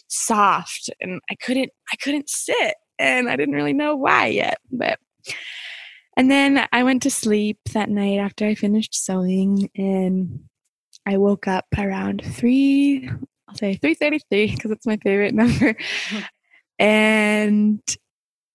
soft, 0.09 0.91
and 1.01 1.21
I 1.31 1.35
couldn't 1.37 1.71
I 1.93 1.97
couldn't 1.97 2.29
sit, 2.29 2.75
and 2.99 3.29
I 3.29 3.37
didn't 3.37 3.55
really 3.55 3.73
know 3.73 3.97
why 3.97 4.27
yet. 4.27 4.59
But 4.71 4.99
and 6.17 6.31
then 6.31 6.67
I 6.73 6.83
went 6.83 7.03
to 7.05 7.11
sleep 7.11 7.59
that 7.73 7.89
night 7.89 8.19
after 8.19 8.47
I 8.47 8.55
finished 8.55 8.95
sewing, 8.95 9.71
and 9.77 10.41
I 11.07 11.19
woke 11.19 11.47
up 11.49 11.67
around 11.77 12.23
three. 12.25 13.09
I'll 13.49 13.55
say 13.57 13.75
three 13.77 13.95
thirty 13.95 14.21
three 14.31 14.55
because 14.55 14.71
it's 14.71 14.87
my 14.87 14.97
favorite 14.99 15.35
number, 15.35 15.77
and 16.79 17.81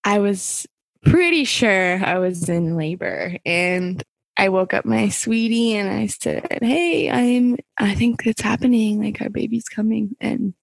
I 0.03 0.19
was 0.19 0.67
pretty 1.03 1.43
sure 1.43 2.03
I 2.03 2.17
was 2.19 2.49
in 2.49 2.75
labor 2.75 3.37
and 3.45 4.03
I 4.37 4.49
woke 4.49 4.73
up 4.73 4.85
my 4.85 5.09
sweetie 5.09 5.75
and 5.75 5.89
I 5.89 6.07
said, 6.07 6.59
Hey, 6.61 7.09
I'm 7.09 7.57
I 7.77 7.95
think 7.95 8.25
it's 8.25 8.41
happening, 8.41 9.01
like 9.03 9.21
our 9.21 9.29
baby's 9.29 9.67
coming 9.67 10.15
and 10.21 10.53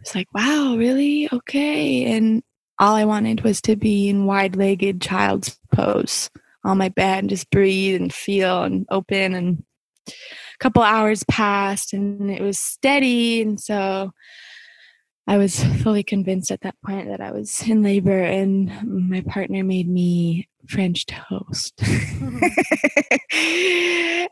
it's 0.00 0.14
like, 0.14 0.28
Wow, 0.34 0.76
really? 0.76 1.28
Okay. 1.32 2.04
And 2.12 2.42
all 2.78 2.94
I 2.94 3.04
wanted 3.04 3.42
was 3.42 3.60
to 3.62 3.76
be 3.76 4.08
in 4.08 4.26
wide 4.26 4.56
legged 4.56 5.00
child's 5.00 5.58
pose 5.72 6.30
on 6.64 6.78
my 6.78 6.88
bed 6.88 7.20
and 7.20 7.30
just 7.30 7.50
breathe 7.50 8.00
and 8.00 8.12
feel 8.12 8.64
and 8.64 8.86
open 8.90 9.34
and 9.34 9.64
couple 10.58 10.82
hours 10.82 11.24
passed 11.24 11.92
and 11.92 12.30
it 12.30 12.42
was 12.42 12.58
steady 12.58 13.42
and 13.42 13.60
so 13.60 14.12
I 15.28 15.38
was 15.38 15.62
fully 15.82 16.04
convinced 16.04 16.52
at 16.52 16.60
that 16.60 16.76
point 16.84 17.08
that 17.08 17.20
I 17.20 17.32
was 17.32 17.60
in 17.66 17.82
labor, 17.82 18.22
and 18.22 18.70
my 19.08 19.22
partner 19.22 19.64
made 19.64 19.88
me 19.88 20.48
French 20.68 21.04
toast. 21.06 21.74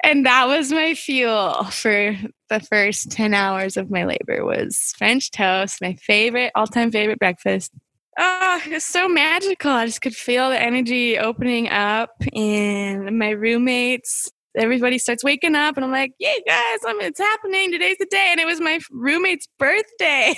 and 0.04 0.24
that 0.24 0.44
was 0.46 0.70
my 0.70 0.94
fuel 0.94 1.64
for 1.64 2.16
the 2.48 2.60
first 2.60 3.10
10 3.10 3.34
hours 3.34 3.76
of 3.76 3.90
my 3.90 4.04
labor 4.04 4.44
was 4.44 4.94
French 4.96 5.32
toast, 5.32 5.80
my 5.80 5.94
favorite, 5.94 6.52
all-time 6.54 6.92
favorite 6.92 7.18
breakfast. 7.18 7.72
Ah, 8.16 8.62
oh, 8.64 8.70
it's 8.70 8.84
so 8.84 9.08
magical. 9.08 9.72
I 9.72 9.86
just 9.86 10.00
could 10.00 10.14
feel 10.14 10.48
the 10.50 10.62
energy 10.62 11.18
opening 11.18 11.68
up 11.70 12.10
and 12.32 13.18
my 13.18 13.30
roommates 13.30 14.30
everybody 14.56 14.98
starts 14.98 15.24
waking 15.24 15.54
up 15.54 15.76
and 15.76 15.84
I'm 15.84 15.92
like, 15.92 16.12
"Yeah, 16.18 16.34
guys, 16.46 16.78
I 16.86 16.92
mean, 16.92 17.06
it's 17.06 17.20
happening. 17.20 17.70
Today's 17.70 17.98
the 17.98 18.06
day." 18.06 18.28
And 18.30 18.40
it 18.40 18.46
was 18.46 18.60
my 18.60 18.80
roommate's 18.90 19.48
birthday. 19.58 20.34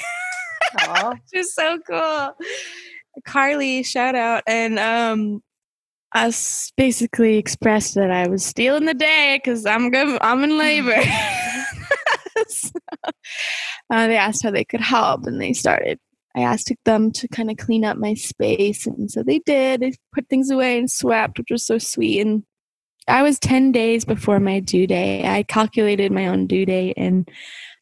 Just 1.35 1.55
so 1.55 1.79
cool. 1.89 2.31
Carly, 3.27 3.83
shout 3.83 4.15
out. 4.15 4.43
And 4.47 4.79
um 4.79 5.43
us 6.15 6.73
basically 6.77 7.37
expressed 7.37 7.95
that 7.95 8.11
I 8.11 8.29
was 8.29 8.45
stealing 8.45 8.87
the 8.87 8.95
day 8.95 9.41
because 9.43 9.67
I'm 9.67 9.91
good 9.91 10.19
I'm 10.21 10.45
in 10.45 10.59
labor. 10.59 11.01
so, 12.49 12.71
uh, 13.91 14.07
they 14.07 14.17
asked 14.17 14.43
how 14.43 14.51
they 14.51 14.65
could 14.65 14.81
help 14.81 15.27
and 15.27 15.41
they 15.41 15.53
started 15.53 15.99
I 16.37 16.41
asked 16.41 16.71
them 16.85 17.11
to 17.13 17.29
kind 17.29 17.51
of 17.51 17.57
clean 17.57 17.83
up 17.83 17.97
my 17.97 18.13
space 18.13 18.87
and 18.87 19.11
so 19.11 19.23
they 19.23 19.39
did. 19.39 19.81
They 19.81 19.93
put 20.15 20.29
things 20.29 20.51
away 20.51 20.79
and 20.79 20.91
swept, 20.91 21.39
which 21.39 21.51
was 21.51 21.67
so 21.67 21.79
sweet. 21.79 22.21
And 22.21 22.45
I 23.09 23.23
was 23.23 23.39
10 23.39 23.73
days 23.73 24.05
before 24.05 24.41
my 24.41 24.61
due 24.61 24.87
date. 24.87 25.25
I 25.25 25.43
calculated 25.43 26.13
my 26.13 26.27
own 26.29 26.47
due 26.47 26.67
date 26.67 26.95
and 26.97 27.29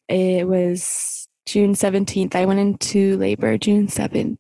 it 0.09 0.47
was 0.47 1.29
June 1.47 1.75
17th. 1.75 2.35
I 2.35 2.45
went 2.45 2.61
into 2.61 3.17
labor 3.17 3.57
June 3.59 3.87
7th. 3.87 4.39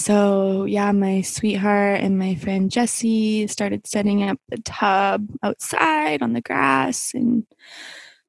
So, 0.00 0.64
yeah, 0.64 0.92
my 0.92 1.22
sweetheart 1.22 2.00
and 2.00 2.18
my 2.18 2.34
friend 2.34 2.70
Jesse 2.70 3.46
started 3.46 3.86
setting 3.86 4.28
up 4.28 4.38
the 4.48 4.58
tub 4.58 5.28
outside 5.42 6.20
on 6.20 6.32
the 6.32 6.40
grass, 6.40 7.12
and 7.14 7.46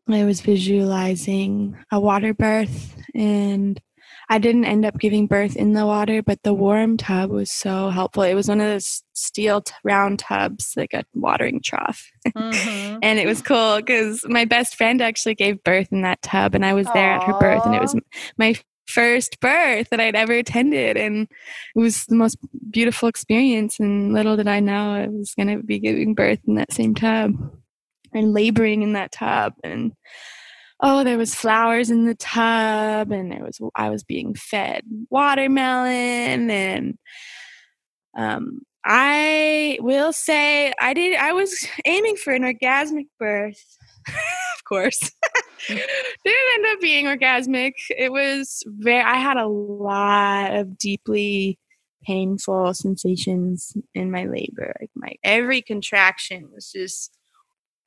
I 0.08 0.24
was 0.26 0.42
visualizing 0.42 1.76
a 1.92 2.00
water 2.00 2.34
birth 2.34 2.96
and 3.16 3.82
I 4.30 4.38
didn't 4.38 4.66
end 4.66 4.86
up 4.86 5.00
giving 5.00 5.28
birth 5.28 5.56
in 5.56 5.74
the 5.74 5.86
water, 5.86 6.24
but 6.24 6.42
the 6.44 6.54
warm 6.54 6.98
tub 6.98 7.30
was 7.30 7.52
so 7.52 7.90
helpful. 7.90 8.24
It 8.24 8.34
was 8.34 8.48
one 8.48 8.60
of 8.60 8.68
those 8.68 9.04
steel 9.14 9.62
t- 9.62 9.74
round 9.84 10.20
tubs, 10.20 10.74
like 10.76 10.94
a 10.94 11.04
watering 11.14 11.62
trough. 11.62 12.10
Mm-hmm. 12.28 13.00
and 13.04 13.20
it 13.20 13.28
was 13.28 13.42
cool 13.42 13.78
because 13.78 14.26
my 14.28 14.46
best 14.46 14.76
friend 14.76 15.02
actually 15.02 15.36
gave 15.36 15.64
birth 15.64 15.92
in 15.92 16.02
that 16.02 16.22
tub, 16.22 16.56
and 16.56 16.66
I 16.66 16.74
was 16.74 16.88
there 16.94 17.18
Aww. 17.18 17.22
at 17.22 17.24
her 17.24 17.40
birth, 17.40 17.66
and 17.66 17.76
it 17.76 17.82
was 17.82 17.96
my 18.38 18.56
first 18.88 19.40
birth 19.40 19.90
that 19.90 20.00
I'd 20.00 20.16
ever 20.16 20.34
attended. 20.34 20.98
And 20.98 21.28
it 21.76 21.80
was 21.80 22.06
the 22.06 22.16
most 22.16 22.38
beautiful 22.70 23.10
experience. 23.10 23.80
And 23.80 24.14
little 24.14 24.36
did 24.36 24.48
I 24.48 24.60
know 24.60 24.94
I 24.94 25.08
was 25.08 25.34
going 25.36 25.56
to 25.56 25.64
be 25.64 25.80
giving 25.80 26.14
birth 26.14 26.40
in 26.48 26.56
that 26.56 26.72
same 26.72 26.96
tub 26.96 27.34
and 28.14 28.34
laboring 28.34 28.82
in 28.82 28.94
that 28.94 29.12
tub. 29.12 29.54
And 29.64 29.94
oh, 30.82 31.04
there 31.04 31.18
was 31.18 31.36
flowers 31.36 31.90
in 31.90 32.06
the 32.06 32.16
tub, 32.16 33.12
and 33.12 33.32
there 33.32 33.44
was 33.44 33.60
I 33.76 33.90
was 33.90 34.04
being 34.04 34.36
fed 34.36 34.84
watermelon, 35.10 36.50
and 36.50 36.98
um, 38.18 38.62
I 38.86 39.78
will 39.82 40.14
say 40.14 40.74
I 40.80 40.94
did. 40.94 41.18
I 41.18 41.34
was 41.34 41.68
aiming 41.86 42.18
for 42.18 42.34
an 42.34 42.44
orgasmic 42.44 43.08
birth, 43.20 43.64
of 44.08 44.64
course. 44.68 45.12
Didn't 45.68 46.54
end 46.54 46.66
up 46.68 46.80
being 46.80 47.06
orgasmic. 47.06 47.74
It 47.90 48.12
was 48.12 48.64
very. 48.68 49.02
I 49.02 49.16
had 49.16 49.38
a 49.38 49.48
lot 49.48 50.56
of 50.56 50.78
deeply 50.78 51.58
painful 52.04 52.76
sensations 52.76 53.76
in 53.96 54.12
my 54.12 54.26
labor. 54.26 54.74
Like 54.80 54.92
my 54.96 55.16
every 55.24 55.64
contraction 55.64 56.50
was 56.54 56.72
just 56.72 57.18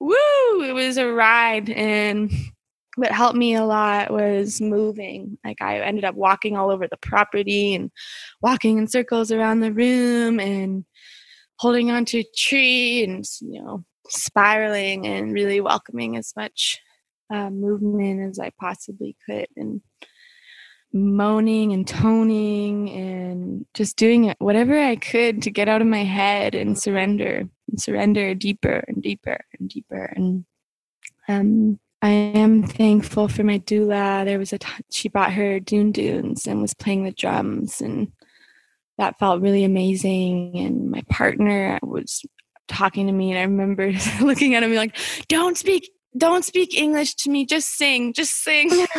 woo. 0.01 0.63
It 0.63 0.75
was 0.75 0.97
a 0.97 1.07
ride, 1.07 1.71
and 1.71 2.33
what 2.99 3.13
helped 3.13 3.37
me 3.37 3.55
a 3.55 3.65
lot 3.65 4.11
was 4.11 4.61
moving. 4.61 5.39
Like 5.45 5.63
I 5.63 5.79
ended 5.81 6.05
up 6.05 6.17
walking 6.17 6.57
all 6.57 6.71
over 6.71 6.89
the 6.89 6.97
property 6.97 7.75
and 7.75 7.93
walking 8.43 8.77
in 8.77 8.89
circles 8.89 9.31
around 9.31 9.61
the 9.61 9.73
room 9.73 10.41
and 10.41 10.85
holding 11.61 11.91
onto 11.93 12.19
a 12.19 12.27
tree 12.37 13.05
and 13.05 13.25
you 13.41 13.63
know 13.63 13.85
spiraling 14.09 15.07
and 15.07 15.33
really 15.33 15.61
welcoming 15.61 16.17
as 16.17 16.33
much 16.37 16.81
uh, 17.33 17.51
movement 17.51 18.31
as 18.31 18.41
I 18.41 18.51
possibly 18.61 19.17
could. 19.29 19.47
And 19.57 19.81
moaning 20.93 21.73
and 21.73 21.87
toning 21.87 22.91
and 22.91 23.65
just 23.75 23.97
doing 23.97 24.25
it 24.25 24.37
whatever 24.41 24.77
I 24.77 24.97
could 24.97 25.43
to 25.43 25.51
get 25.51 25.69
out 25.69 25.83
of 25.83 25.87
my 25.87 26.03
head 26.03 26.57
and 26.57 26.77
surrender 26.77 27.49
and 27.69 27.81
surrender 27.81 28.35
deeper 28.35 28.83
and 28.89 29.01
deeper 29.01 29.45
and 29.59 29.69
deeper. 29.69 30.13
And 30.17 30.47
um, 31.29 31.79
I 32.01 32.11
am 32.11 32.63
thankful 32.63 33.29
for 33.29 33.43
my 33.43 33.59
doula. 33.59 34.25
There 34.25 34.39
was 34.39 34.53
a 34.53 34.59
t- 34.59 34.85
she 34.91 35.09
brought 35.09 35.33
her 35.33 35.59
dune 35.59 35.91
dunes 35.91 36.47
and 36.47 36.63
was 36.63 36.75
playing 36.75 37.05
the 37.05 37.11
drums 37.11 37.81
and 37.81 38.13
that 38.99 39.19
felt 39.19 39.43
really 39.43 39.65
amazing. 39.65 40.57
And 40.57 40.91
my 40.91 41.03
partner 41.09 41.79
was 41.83 42.25
talking 42.69 43.07
to 43.07 43.13
me 43.13 43.31
and 43.31 43.39
I 43.39 43.43
remember 43.43 43.93
looking 44.21 44.55
at 44.55 44.63
him 44.63 44.75
like, 44.75 44.97
don't 45.29 45.59
speak, 45.59 45.91
don't 46.17 46.45
speak 46.45 46.77
English 46.77 47.15
to 47.17 47.31
me. 47.31 47.47
Just 47.47 47.77
sing, 47.77 48.13
just 48.13 48.43
sing. 48.43 48.71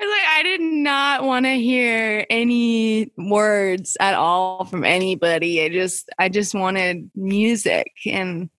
I 0.00 0.06
was 0.06 0.10
like 0.10 0.28
I 0.28 0.42
did 0.42 0.60
not 0.60 1.24
want 1.24 1.46
to 1.46 1.54
hear 1.54 2.26
any 2.28 3.10
words 3.16 3.96
at 4.00 4.14
all 4.14 4.64
from 4.66 4.84
anybody. 4.84 5.62
I 5.62 5.68
just 5.70 6.10
I 6.18 6.28
just 6.28 6.54
wanted 6.54 7.10
music 7.14 7.92
and 8.04 8.50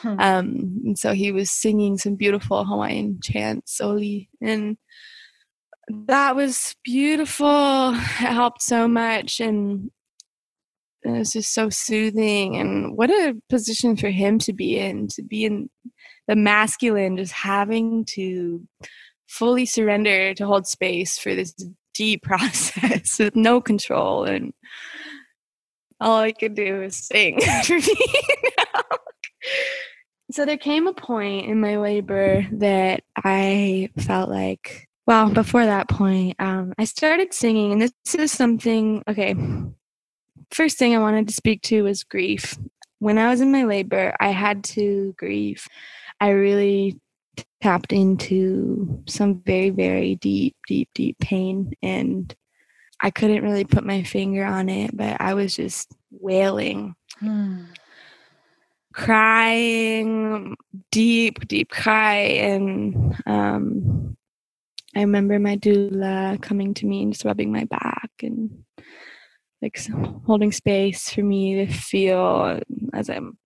hmm. 0.00 0.20
um 0.20 0.80
and 0.84 0.98
so 0.98 1.12
he 1.12 1.32
was 1.32 1.50
singing 1.50 1.98
some 1.98 2.16
beautiful 2.16 2.64
Hawaiian 2.64 3.20
chants, 3.22 3.80
Oli, 3.80 4.28
and 4.40 4.76
that 6.06 6.36
was 6.36 6.76
beautiful. 6.84 7.90
It 7.90 7.98
helped 7.98 8.62
so 8.62 8.86
much 8.86 9.40
and 9.40 9.90
it 11.02 11.10
was 11.10 11.32
just 11.32 11.54
so 11.54 11.70
soothing 11.70 12.56
and 12.56 12.96
what 12.96 13.10
a 13.10 13.34
position 13.48 13.96
for 13.96 14.10
him 14.10 14.38
to 14.38 14.52
be 14.52 14.78
in 14.78 15.08
to 15.08 15.22
be 15.22 15.44
in 15.44 15.70
the 16.28 16.36
masculine 16.36 17.16
just 17.16 17.32
having 17.32 18.04
to 18.04 18.66
fully 19.26 19.64
surrender 19.64 20.34
to 20.34 20.46
hold 20.46 20.66
space 20.66 21.18
for 21.18 21.34
this 21.34 21.54
deep 21.94 22.22
process 22.24 23.18
with 23.18 23.34
no 23.34 23.60
control 23.60 24.24
and 24.24 24.52
all 26.00 26.20
I 26.20 26.32
could 26.32 26.54
do 26.54 26.80
was 26.80 26.96
sing 26.96 27.40
for 27.64 27.74
me. 27.74 27.96
So 30.34 30.44
there 30.44 30.56
came 30.56 30.86
a 30.86 30.92
point 30.92 31.46
in 31.46 31.60
my 31.60 31.76
labor 31.76 32.46
that 32.52 33.02
I 33.16 33.90
felt 33.98 34.28
like, 34.28 34.88
well, 35.06 35.30
before 35.30 35.64
that 35.64 35.88
point, 35.88 36.36
um, 36.38 36.74
I 36.78 36.84
started 36.84 37.34
singing, 37.34 37.72
and 37.72 37.82
this 37.82 37.92
is 38.14 38.32
something, 38.32 39.02
okay. 39.08 39.34
First 40.50 40.78
thing 40.78 40.94
I 40.94 41.00
wanted 41.00 41.28
to 41.28 41.34
speak 41.34 41.62
to 41.62 41.82
was 41.82 42.04
grief. 42.04 42.58
When 42.98 43.18
I 43.18 43.30
was 43.30 43.40
in 43.40 43.52
my 43.52 43.64
labor, 43.64 44.14
I 44.20 44.28
had 44.28 44.64
to 44.64 45.14
grieve. 45.16 45.66
I 46.20 46.30
really 46.30 47.00
tapped 47.62 47.92
into 47.92 49.02
some 49.06 49.40
very, 49.40 49.70
very 49.70 50.16
deep, 50.16 50.56
deep, 50.66 50.88
deep 50.94 51.18
pain. 51.18 51.72
And 51.82 52.34
I 53.00 53.10
couldn't 53.10 53.42
really 53.42 53.64
put 53.64 53.84
my 53.84 54.02
finger 54.02 54.44
on 54.44 54.68
it, 54.68 54.96
but 54.96 55.20
I 55.20 55.34
was 55.34 55.56
just 55.56 55.90
wailing, 56.10 56.94
hmm. 57.18 57.64
Crying, 58.92 60.56
deep, 60.90 61.46
deep 61.46 61.70
cry. 61.70 62.16
And 62.16 63.16
um, 63.26 64.16
I 64.94 65.00
remember 65.00 65.38
my 65.38 65.56
doula 65.56 66.40
coming 66.42 66.74
to 66.74 66.86
me 66.86 67.02
and 67.02 67.12
just 67.12 67.24
rubbing 67.24 67.52
my 67.52 67.64
back 67.64 68.10
and 68.22 68.64
like 69.62 69.78
holding 70.26 70.52
space 70.52 71.10
for 71.10 71.22
me 71.22 71.66
to 71.66 71.72
feel 71.72 72.60
as 72.92 73.10
I'm 73.10 73.36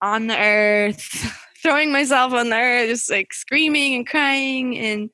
on 0.00 0.26
the 0.26 0.38
earth 0.38 1.42
throwing 1.62 1.90
myself 1.92 2.32
on 2.32 2.48
the 2.50 2.56
earth, 2.56 2.88
just 2.88 3.10
like 3.10 3.32
screaming 3.32 3.94
and 3.94 4.06
crying. 4.06 4.78
And 4.78 5.10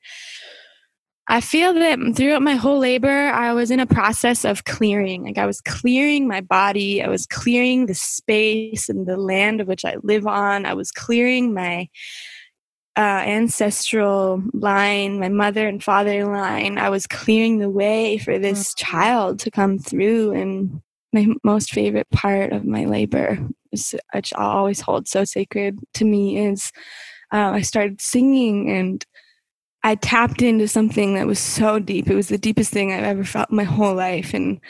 I 1.27 1.39
feel 1.39 1.73
that 1.73 1.99
throughout 2.15 2.41
my 2.41 2.55
whole 2.55 2.79
labor, 2.79 3.29
I 3.29 3.53
was 3.53 3.71
in 3.71 3.79
a 3.79 3.85
process 3.85 4.43
of 4.43 4.65
clearing. 4.65 5.23
Like 5.23 5.37
I 5.37 5.45
was 5.45 5.61
clearing 5.61 6.27
my 6.27 6.41
body, 6.41 7.01
I 7.01 7.07
was 7.07 7.25
clearing 7.25 7.85
the 7.85 7.93
space 7.93 8.89
and 8.89 9.07
the 9.07 9.17
land 9.17 9.61
of 9.61 9.67
which 9.67 9.85
I 9.85 9.95
live 10.03 10.27
on. 10.27 10.65
I 10.65 10.73
was 10.73 10.91
clearing 10.91 11.53
my 11.53 11.87
uh, 12.97 13.23
ancestral 13.25 14.43
line, 14.53 15.19
my 15.19 15.29
mother 15.29 15.67
and 15.67 15.81
father 15.81 16.25
line. 16.25 16.77
I 16.77 16.89
was 16.89 17.07
clearing 17.07 17.59
the 17.59 17.69
way 17.69 18.17
for 18.17 18.37
this 18.37 18.73
mm-hmm. 18.73 18.91
child 18.91 19.39
to 19.39 19.51
come 19.51 19.79
through. 19.79 20.33
And 20.33 20.81
my 21.13 21.27
most 21.43 21.71
favorite 21.71 22.09
part 22.09 22.51
of 22.51 22.65
my 22.65 22.85
labor 22.85 23.39
which 24.13 24.33
I'll 24.35 24.57
always 24.57 24.81
hold 24.81 25.07
so 25.07 25.23
sacred 25.23 25.79
to 25.95 26.05
me, 26.05 26.37
is 26.37 26.71
uh, 27.31 27.51
I 27.51 27.61
started 27.61 28.01
singing 28.01 28.69
and 28.69 29.05
I 29.83 29.95
tapped 29.95 30.41
into 30.41 30.67
something 30.67 31.15
that 31.15 31.27
was 31.27 31.39
so 31.39 31.79
deep. 31.79 32.09
It 32.09 32.15
was 32.15 32.29
the 32.29 32.37
deepest 32.37 32.71
thing 32.71 32.91
I've 32.91 33.03
ever 33.03 33.23
felt 33.23 33.49
in 33.49 33.57
my 33.57 33.63
whole 33.63 33.95
life. 33.95 34.33
And 34.33 34.61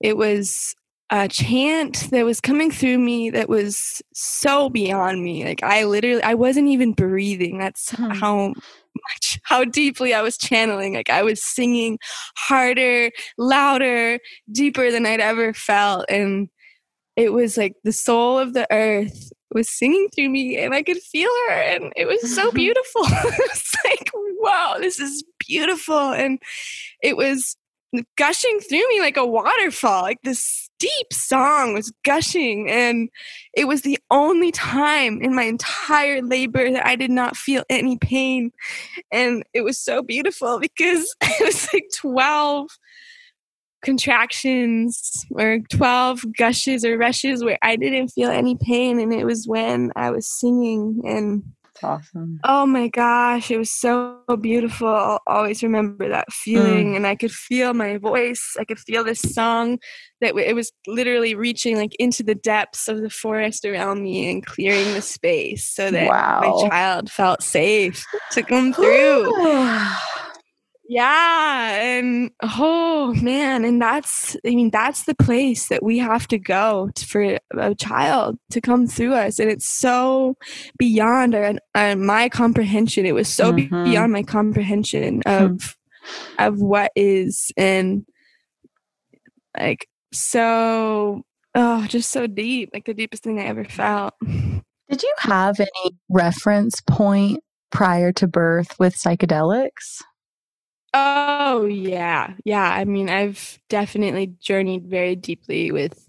it 0.00 0.16
was 0.16 0.74
a 1.10 1.28
chant 1.28 2.08
that 2.10 2.24
was 2.24 2.40
coming 2.40 2.70
through 2.70 2.98
me 2.98 3.28
that 3.30 3.48
was 3.48 4.00
so 4.14 4.70
beyond 4.70 5.22
me. 5.22 5.44
Like 5.44 5.62
I 5.62 5.84
literally, 5.84 6.22
I 6.22 6.34
wasn't 6.34 6.68
even 6.68 6.92
breathing. 6.92 7.58
That's 7.58 7.90
hmm. 7.90 8.10
how 8.10 8.48
much, 8.48 9.40
how 9.42 9.64
deeply 9.64 10.14
I 10.14 10.22
was 10.22 10.38
channeling. 10.38 10.94
Like 10.94 11.10
I 11.10 11.22
was 11.22 11.42
singing 11.42 11.98
harder, 12.36 13.10
louder, 13.36 14.20
deeper 14.50 14.90
than 14.90 15.06
I'd 15.06 15.20
ever 15.20 15.52
felt. 15.52 16.06
And 16.08 16.48
it 17.16 17.32
was 17.32 17.56
like 17.56 17.74
the 17.84 17.92
soul 17.92 18.38
of 18.38 18.54
the 18.54 18.66
earth 18.72 19.32
was 19.54 19.68
singing 19.68 20.08
through 20.14 20.30
me 20.30 20.58
and 20.58 20.74
I 20.74 20.82
could 20.82 20.98
feel 20.98 21.30
her 21.48 21.54
and 21.54 21.92
it 21.96 22.06
was 22.06 22.34
so 22.34 22.50
beautiful. 22.52 23.02
it's 23.06 23.74
like, 23.84 24.10
wow, 24.14 24.76
this 24.78 24.98
is 24.98 25.24
beautiful. 25.38 26.12
And 26.12 26.40
it 27.02 27.16
was 27.16 27.56
gushing 28.16 28.58
through 28.60 28.88
me 28.88 29.00
like 29.00 29.16
a 29.16 29.26
waterfall. 29.26 30.02
Like 30.02 30.22
this 30.22 30.70
deep 30.78 31.12
song 31.12 31.74
was 31.74 31.92
gushing. 32.04 32.68
And 32.70 33.08
it 33.54 33.66
was 33.66 33.82
the 33.82 33.98
only 34.10 34.50
time 34.50 35.20
in 35.20 35.34
my 35.34 35.44
entire 35.44 36.22
labor 36.22 36.70
that 36.70 36.86
I 36.86 36.96
did 36.96 37.10
not 37.10 37.36
feel 37.36 37.64
any 37.68 37.98
pain. 37.98 38.50
And 39.10 39.44
it 39.54 39.62
was 39.62 39.78
so 39.78 40.02
beautiful 40.02 40.58
because 40.58 41.14
it 41.22 41.44
was 41.44 41.68
like 41.72 41.84
12 41.96 42.68
contractions 43.82 45.26
or 45.32 45.58
12 45.70 46.24
gushes 46.36 46.84
or 46.84 46.96
rushes 46.96 47.44
where 47.44 47.58
I 47.62 47.76
didn't 47.76 48.08
feel 48.08 48.30
any 48.30 48.56
pain. 48.56 49.00
And 49.00 49.12
it 49.12 49.24
was 49.24 49.46
when 49.46 49.92
I 49.96 50.10
was 50.10 50.26
singing 50.26 51.02
and 51.04 51.42
awesome. 51.82 52.40
Oh 52.44 52.66
my 52.66 52.88
gosh, 52.88 53.50
it 53.50 53.58
was 53.58 53.70
so 53.70 54.20
beautiful. 54.40 54.88
I'll 54.88 55.20
always 55.26 55.62
remember 55.62 56.08
that 56.08 56.32
feeling. 56.32 56.92
Mm. 56.92 56.96
And 56.96 57.06
I 57.06 57.14
could 57.14 57.32
feel 57.32 57.74
my 57.74 57.98
voice. 57.98 58.54
I 58.58 58.64
could 58.64 58.78
feel 58.78 59.04
this 59.04 59.20
song 59.20 59.78
that 60.20 60.36
it 60.36 60.54
was 60.54 60.72
literally 60.86 61.34
reaching 61.34 61.76
like 61.76 61.94
into 61.98 62.22
the 62.22 62.34
depths 62.34 62.88
of 62.88 63.02
the 63.02 63.10
forest 63.10 63.64
around 63.64 64.02
me 64.02 64.30
and 64.30 64.44
clearing 64.44 64.94
the 64.94 65.02
space 65.02 65.68
so 65.68 65.90
that 65.90 66.08
wow. 66.08 66.40
my 66.40 66.68
child 66.68 67.10
felt 67.10 67.42
safe 67.42 68.04
to 68.32 68.42
come 68.42 68.72
through. 68.72 69.32
Yeah. 70.92 71.80
And 71.80 72.30
oh 72.42 73.14
man. 73.22 73.64
And 73.64 73.80
that's, 73.80 74.36
I 74.46 74.50
mean, 74.50 74.68
that's 74.70 75.04
the 75.04 75.14
place 75.14 75.68
that 75.68 75.82
we 75.82 75.96
have 75.96 76.28
to 76.28 76.38
go 76.38 76.90
to, 76.94 77.06
for 77.06 77.38
a 77.56 77.74
child 77.74 78.36
to 78.50 78.60
come 78.60 78.86
through 78.86 79.14
us. 79.14 79.38
And 79.38 79.50
it's 79.50 79.66
so 79.66 80.36
beyond 80.76 81.34
our, 81.34 81.54
our 81.74 81.96
my 81.96 82.28
comprehension. 82.28 83.06
It 83.06 83.14
was 83.14 83.26
so 83.26 83.52
mm-hmm. 83.52 83.84
beyond 83.84 84.12
my 84.12 84.22
comprehension 84.22 85.22
of, 85.24 85.50
mm-hmm. 85.52 86.44
of 86.46 86.60
what 86.60 86.92
is. 86.94 87.50
And 87.56 88.04
like, 89.58 89.88
so, 90.12 91.22
oh, 91.54 91.86
just 91.86 92.10
so 92.10 92.26
deep, 92.26 92.68
like 92.74 92.84
the 92.84 92.92
deepest 92.92 93.22
thing 93.22 93.40
I 93.40 93.44
ever 93.44 93.64
felt. 93.64 94.12
Did 94.20 95.02
you 95.02 95.14
have 95.20 95.58
any 95.58 95.96
reference 96.10 96.82
point 96.82 97.40
prior 97.70 98.12
to 98.12 98.26
birth 98.26 98.78
with 98.78 98.94
psychedelics? 98.94 100.02
Oh, 100.94 101.64
yeah. 101.64 102.34
Yeah. 102.44 102.70
I 102.70 102.84
mean, 102.84 103.08
I've 103.08 103.58
definitely 103.68 104.34
journeyed 104.40 104.86
very 104.86 105.16
deeply 105.16 105.70
with 105.72 106.06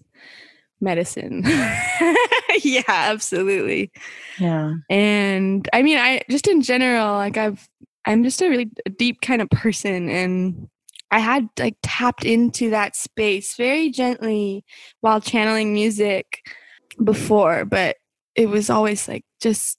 medicine. 0.81 1.43
yeah, 2.63 2.83
absolutely. 2.87 3.91
Yeah. 4.39 4.73
And 4.89 5.67
I 5.73 5.81
mean, 5.81 5.97
I 5.97 6.21
just 6.29 6.47
in 6.47 6.61
general, 6.61 7.13
like 7.13 7.37
I've, 7.37 7.67
I'm 8.05 8.23
just 8.23 8.41
a 8.41 8.49
really 8.49 8.69
deep 8.97 9.21
kind 9.21 9.41
of 9.41 9.49
person 9.49 10.09
and 10.09 10.67
I 11.09 11.19
had 11.19 11.47
like 11.59 11.77
tapped 11.83 12.25
into 12.25 12.71
that 12.71 12.95
space 12.95 13.55
very 13.55 13.91
gently 13.91 14.65
while 15.01 15.21
channeling 15.21 15.71
music 15.71 16.39
before, 17.03 17.65
but 17.65 17.97
it 18.35 18.47
was 18.49 18.69
always 18.69 19.07
like 19.07 19.23
just 19.39 19.77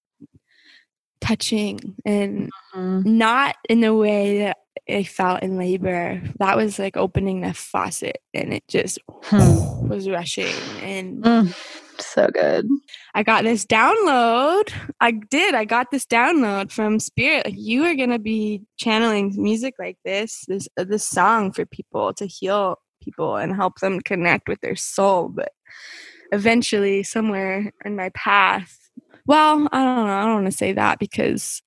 touching 1.21 1.97
and 2.05 2.51
mm-hmm. 2.75 3.19
not 3.19 3.57
in 3.69 3.83
a 3.83 3.95
way 3.95 4.39
that 4.39 4.59
I 4.89 5.05
felt 5.05 5.43
in 5.43 5.57
labor. 5.57 6.21
That 6.39 6.57
was 6.57 6.79
like 6.79 6.97
opening 6.97 7.41
the 7.41 7.55
faucet 7.55 8.19
and 8.35 8.53
it 8.53 8.65
just 8.69 8.99
hmm. 9.25 9.89
was 9.89 10.09
rushing. 10.09 10.55
And 10.83 11.23
mm. 11.23 11.55
So 11.99 12.29
good. 12.29 12.67
I 13.15 13.23
got 13.23 13.45
this 13.45 13.65
download. 13.65 14.73
I 15.01 15.13
did. 15.13 15.55
I 15.55 15.65
got 15.65 15.91
this 15.91 16.07
download 16.07 16.73
from 16.73 16.99
Spirit. 16.99 17.47
Like 17.47 17.55
you 17.57 17.85
are 17.85 17.95
gonna 17.95 18.19
be 18.19 18.63
channeling 18.77 19.33
music 19.37 19.75
like 19.79 19.99
this, 20.05 20.45
this 20.49 20.69
uh, 20.77 20.85
this 20.85 21.07
song 21.07 21.53
for 21.53 21.65
people 21.67 22.13
to 22.15 22.27
heal 22.27 22.79
people 23.03 23.37
and 23.37 23.55
help 23.55 23.79
them 23.81 24.01
connect 24.01 24.49
with 24.49 24.61
their 24.61 24.77
soul. 24.77 25.29
But 25.29 25.53
eventually, 26.33 27.03
somewhere 27.03 27.73
in 27.85 27.97
my 27.97 28.11
path, 28.11 28.79
well, 29.27 29.69
I 29.73 29.85
don't 29.85 30.07
know. 30.07 30.13
I 30.13 30.25
don't 30.25 30.35
want 30.43 30.47
to 30.47 30.53
say 30.53 30.73
that 30.73 30.99
because 30.99 31.63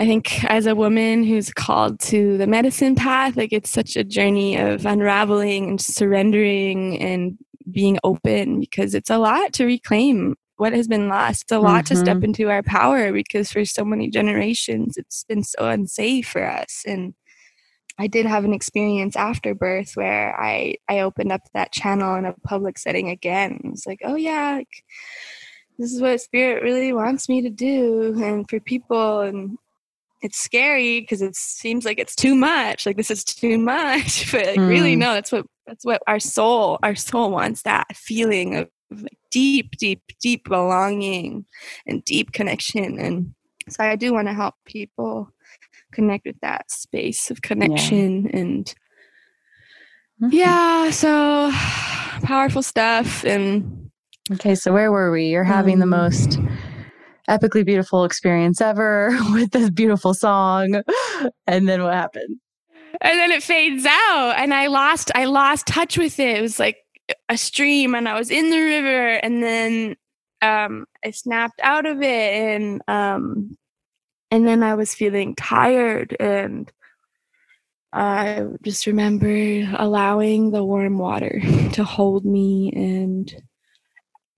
I 0.00 0.06
think 0.06 0.44
as 0.44 0.64
a 0.64 0.74
woman 0.74 1.24
who's 1.24 1.52
called 1.52 2.00
to 2.00 2.38
the 2.38 2.46
medicine 2.46 2.94
path, 2.94 3.36
like 3.36 3.52
it's 3.52 3.68
such 3.68 3.96
a 3.96 4.02
journey 4.02 4.56
of 4.56 4.86
unraveling 4.86 5.68
and 5.68 5.80
surrendering 5.80 6.98
and 6.98 7.36
being 7.70 7.98
open 8.02 8.60
because 8.60 8.94
it's 8.94 9.10
a 9.10 9.18
lot 9.18 9.52
to 9.52 9.66
reclaim 9.66 10.36
what 10.56 10.72
has 10.72 10.88
been 10.88 11.08
lost. 11.08 11.42
It's 11.42 11.52
a 11.52 11.58
lot 11.58 11.84
mm-hmm. 11.84 11.94
to 11.94 12.00
step 12.00 12.16
mm-hmm. 12.16 12.24
into 12.24 12.48
our 12.48 12.62
power 12.62 13.12
because 13.12 13.52
for 13.52 13.66
so 13.66 13.84
many 13.84 14.08
generations 14.08 14.96
it's 14.96 15.24
been 15.24 15.44
so 15.44 15.68
unsafe 15.68 16.28
for 16.28 16.46
us. 16.46 16.82
And 16.86 17.12
I 17.98 18.06
did 18.06 18.24
have 18.24 18.46
an 18.46 18.54
experience 18.54 19.16
after 19.16 19.54
birth 19.54 19.92
where 19.96 20.34
I 20.40 20.76
I 20.88 21.00
opened 21.00 21.30
up 21.30 21.42
that 21.52 21.72
channel 21.72 22.14
in 22.14 22.24
a 22.24 22.32
public 22.42 22.78
setting 22.78 23.10
again. 23.10 23.60
It's 23.64 23.86
like, 23.86 24.00
oh 24.02 24.14
yeah, 24.14 24.54
like, 24.54 24.84
this 25.78 25.92
is 25.92 26.00
what 26.00 26.22
spirit 26.22 26.62
really 26.62 26.94
wants 26.94 27.28
me 27.28 27.42
to 27.42 27.50
do 27.50 28.18
and 28.22 28.48
for 28.48 28.60
people 28.60 29.20
and 29.20 29.58
it's 30.22 30.38
scary 30.38 31.00
because 31.00 31.22
it 31.22 31.34
seems 31.34 31.84
like 31.84 31.98
it's 31.98 32.14
too 32.14 32.34
much 32.34 32.86
like 32.86 32.96
this 32.96 33.10
is 33.10 33.24
too 33.24 33.58
much 33.58 34.30
but 34.32 34.46
like 34.46 34.58
mm. 34.58 34.68
really 34.68 34.96
no 34.96 35.14
that's 35.14 35.32
what 35.32 35.46
that's 35.66 35.84
what 35.84 36.02
our 36.06 36.20
soul 36.20 36.78
our 36.82 36.94
soul 36.94 37.30
wants 37.30 37.62
that 37.62 37.86
feeling 37.94 38.56
of 38.56 38.68
deep 39.30 39.76
deep 39.76 40.02
deep 40.20 40.48
belonging 40.48 41.44
and 41.86 42.04
deep 42.04 42.32
connection 42.32 42.98
and 42.98 43.34
so 43.68 43.84
i 43.84 43.96
do 43.96 44.12
want 44.12 44.26
to 44.26 44.34
help 44.34 44.54
people 44.64 45.30
connect 45.92 46.26
with 46.26 46.38
that 46.40 46.70
space 46.70 47.30
of 47.30 47.42
connection 47.42 48.24
yeah. 48.24 48.36
and 48.38 48.74
mm-hmm. 50.20 50.28
yeah 50.32 50.90
so 50.90 51.50
powerful 52.24 52.62
stuff 52.62 53.24
and 53.24 53.90
okay 54.32 54.54
so 54.54 54.72
where 54.72 54.90
were 54.90 55.10
we 55.10 55.26
you're 55.26 55.44
having 55.44 55.74
um, 55.74 55.80
the 55.80 55.86
most 55.86 56.38
epically 57.30 57.64
beautiful 57.64 58.04
experience 58.04 58.60
ever 58.60 59.16
with 59.30 59.52
this 59.52 59.70
beautiful 59.70 60.14
song. 60.14 60.82
And 61.46 61.68
then 61.68 61.82
what 61.82 61.94
happened? 61.94 62.40
And 63.00 63.18
then 63.18 63.30
it 63.30 63.42
fades 63.42 63.86
out 63.86 64.34
and 64.36 64.52
I 64.52 64.66
lost 64.66 65.10
I 65.14 65.24
lost 65.24 65.66
touch 65.66 65.96
with 65.96 66.18
it. 66.18 66.38
It 66.38 66.42
was 66.42 66.58
like 66.58 66.78
a 67.28 67.36
stream 67.36 67.94
and 67.94 68.08
I 68.08 68.18
was 68.18 68.30
in 68.30 68.50
the 68.50 68.60
river 68.60 69.14
and 69.14 69.42
then 69.42 69.96
um 70.42 70.86
I 71.04 71.12
snapped 71.12 71.60
out 71.62 71.86
of 71.86 72.02
it 72.02 72.34
and 72.34 72.82
um 72.88 73.56
and 74.30 74.46
then 74.46 74.62
I 74.62 74.74
was 74.74 74.94
feeling 74.94 75.34
tired 75.34 76.16
and 76.20 76.70
I 77.92 78.44
just 78.62 78.86
remember 78.86 79.68
allowing 79.78 80.50
the 80.50 80.64
warm 80.64 80.98
water 80.98 81.40
to 81.72 81.84
hold 81.84 82.24
me 82.24 82.72
and 82.74 83.34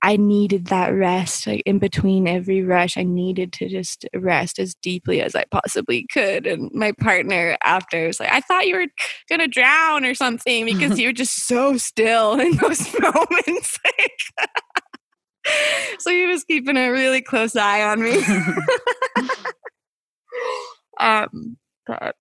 I 0.02 0.16
needed 0.16 0.66
that 0.66 0.88
rest. 0.88 1.46
Like 1.46 1.62
in 1.64 1.78
between 1.78 2.26
every 2.26 2.62
rush, 2.62 2.98
I 2.98 3.04
needed 3.04 3.52
to 3.54 3.68
just 3.68 4.04
rest 4.14 4.58
as 4.58 4.74
deeply 4.74 5.20
as 5.22 5.36
I 5.36 5.44
possibly 5.50 6.06
could. 6.12 6.46
And 6.46 6.70
my 6.72 6.92
partner 6.92 7.56
after 7.64 8.08
was 8.08 8.18
like, 8.18 8.32
I 8.32 8.40
thought 8.40 8.66
you 8.66 8.76
were 8.76 8.86
gonna 9.28 9.46
drown 9.46 10.04
or 10.04 10.14
something 10.14 10.64
because 10.66 10.98
you 10.98 11.08
were 11.08 11.12
just 11.12 11.46
so 11.46 11.76
still 11.76 12.32
in 12.40 12.56
those 12.56 12.92
moments. 13.00 13.78
so 16.00 16.10
he 16.10 16.26
was 16.26 16.42
keeping 16.44 16.76
a 16.76 16.90
really 16.90 17.22
close 17.22 17.54
eye 17.54 17.82
on 17.82 18.02
me. 18.02 18.22
um, 20.98 21.56
but 21.86 22.16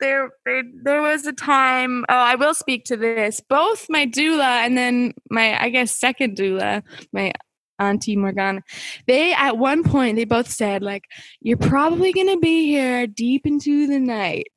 there, 0.00 0.30
there 0.44 0.62
there 0.82 1.02
was 1.02 1.26
a 1.26 1.32
time 1.32 2.04
oh 2.08 2.14
i 2.14 2.34
will 2.34 2.54
speak 2.54 2.84
to 2.84 2.96
this 2.96 3.40
both 3.48 3.86
my 3.88 4.06
doula 4.06 4.64
and 4.64 4.78
then 4.78 5.12
my 5.30 5.60
i 5.60 5.68
guess 5.68 5.92
second 5.94 6.36
doula 6.36 6.82
my 7.12 7.32
auntie 7.80 8.16
morgana 8.16 8.60
they 9.06 9.32
at 9.34 9.56
one 9.56 9.82
point 9.82 10.16
they 10.16 10.24
both 10.24 10.48
said 10.48 10.82
like 10.82 11.04
you're 11.40 11.56
probably 11.56 12.12
going 12.12 12.26
to 12.28 12.38
be 12.38 12.66
here 12.66 13.06
deep 13.06 13.46
into 13.46 13.86
the 13.86 13.98
night. 13.98 14.48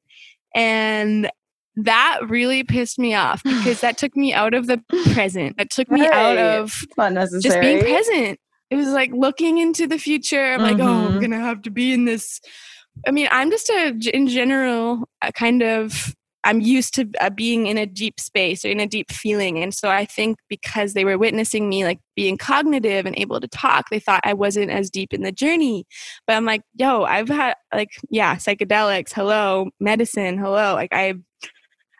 And 0.53 1.29
that 1.75 2.19
really 2.27 2.63
pissed 2.63 2.99
me 2.99 3.13
off 3.13 3.43
because 3.43 3.81
that 3.81 3.97
took 3.97 4.15
me 4.15 4.33
out 4.33 4.53
of 4.53 4.67
the 4.67 4.81
present. 5.13 5.57
That 5.57 5.69
took 5.69 5.89
me 5.89 6.07
out 6.07 6.37
of 6.37 6.73
just 7.41 7.59
being 7.59 7.79
present. 7.79 8.39
It 8.69 8.75
was 8.75 8.87
like 8.87 9.11
looking 9.13 9.57
into 9.57 9.87
the 9.87 9.99
future. 9.99 10.53
I'm 10.53 10.61
mm-hmm. 10.61 10.63
like 10.63 10.79
oh 10.79 10.91
i'm 10.91 11.11
mm-hmm. 11.11 11.19
gonna 11.19 11.39
have 11.39 11.61
to 11.63 11.69
be 11.69 11.93
in 11.93 12.05
this 12.05 12.39
I 13.07 13.11
mean, 13.11 13.27
I'm 13.31 13.49
just 13.49 13.69
a, 13.69 13.95
in 14.13 14.27
general, 14.27 15.09
a 15.21 15.31
kind 15.31 15.63
of, 15.63 16.15
I'm 16.43 16.59
used 16.59 16.95
to 16.95 17.07
uh, 17.19 17.29
being 17.29 17.67
in 17.67 17.77
a 17.77 17.85
deep 17.85 18.19
space 18.19 18.65
or 18.65 18.69
in 18.69 18.79
a 18.79 18.87
deep 18.87 19.11
feeling. 19.11 19.59
And 19.59 19.73
so 19.73 19.89
I 19.89 20.05
think 20.05 20.39
because 20.49 20.93
they 20.93 21.05
were 21.05 21.17
witnessing 21.17 21.69
me 21.69 21.83
like 21.85 21.99
being 22.15 22.37
cognitive 22.37 23.05
and 23.05 23.17
able 23.17 23.39
to 23.39 23.47
talk, 23.47 23.89
they 23.89 23.99
thought 23.99 24.21
I 24.23 24.33
wasn't 24.33 24.71
as 24.71 24.89
deep 24.89 25.13
in 25.13 25.21
the 25.21 25.31
journey. 25.31 25.85
But 26.25 26.37
I'm 26.37 26.45
like, 26.45 26.63
yo, 26.75 27.03
I've 27.03 27.29
had 27.29 27.55
like, 27.73 27.91
yeah, 28.09 28.35
psychedelics, 28.37 29.13
hello, 29.13 29.69
medicine, 29.79 30.39
hello. 30.39 30.73
Like 30.73 30.91
I, 30.91 31.13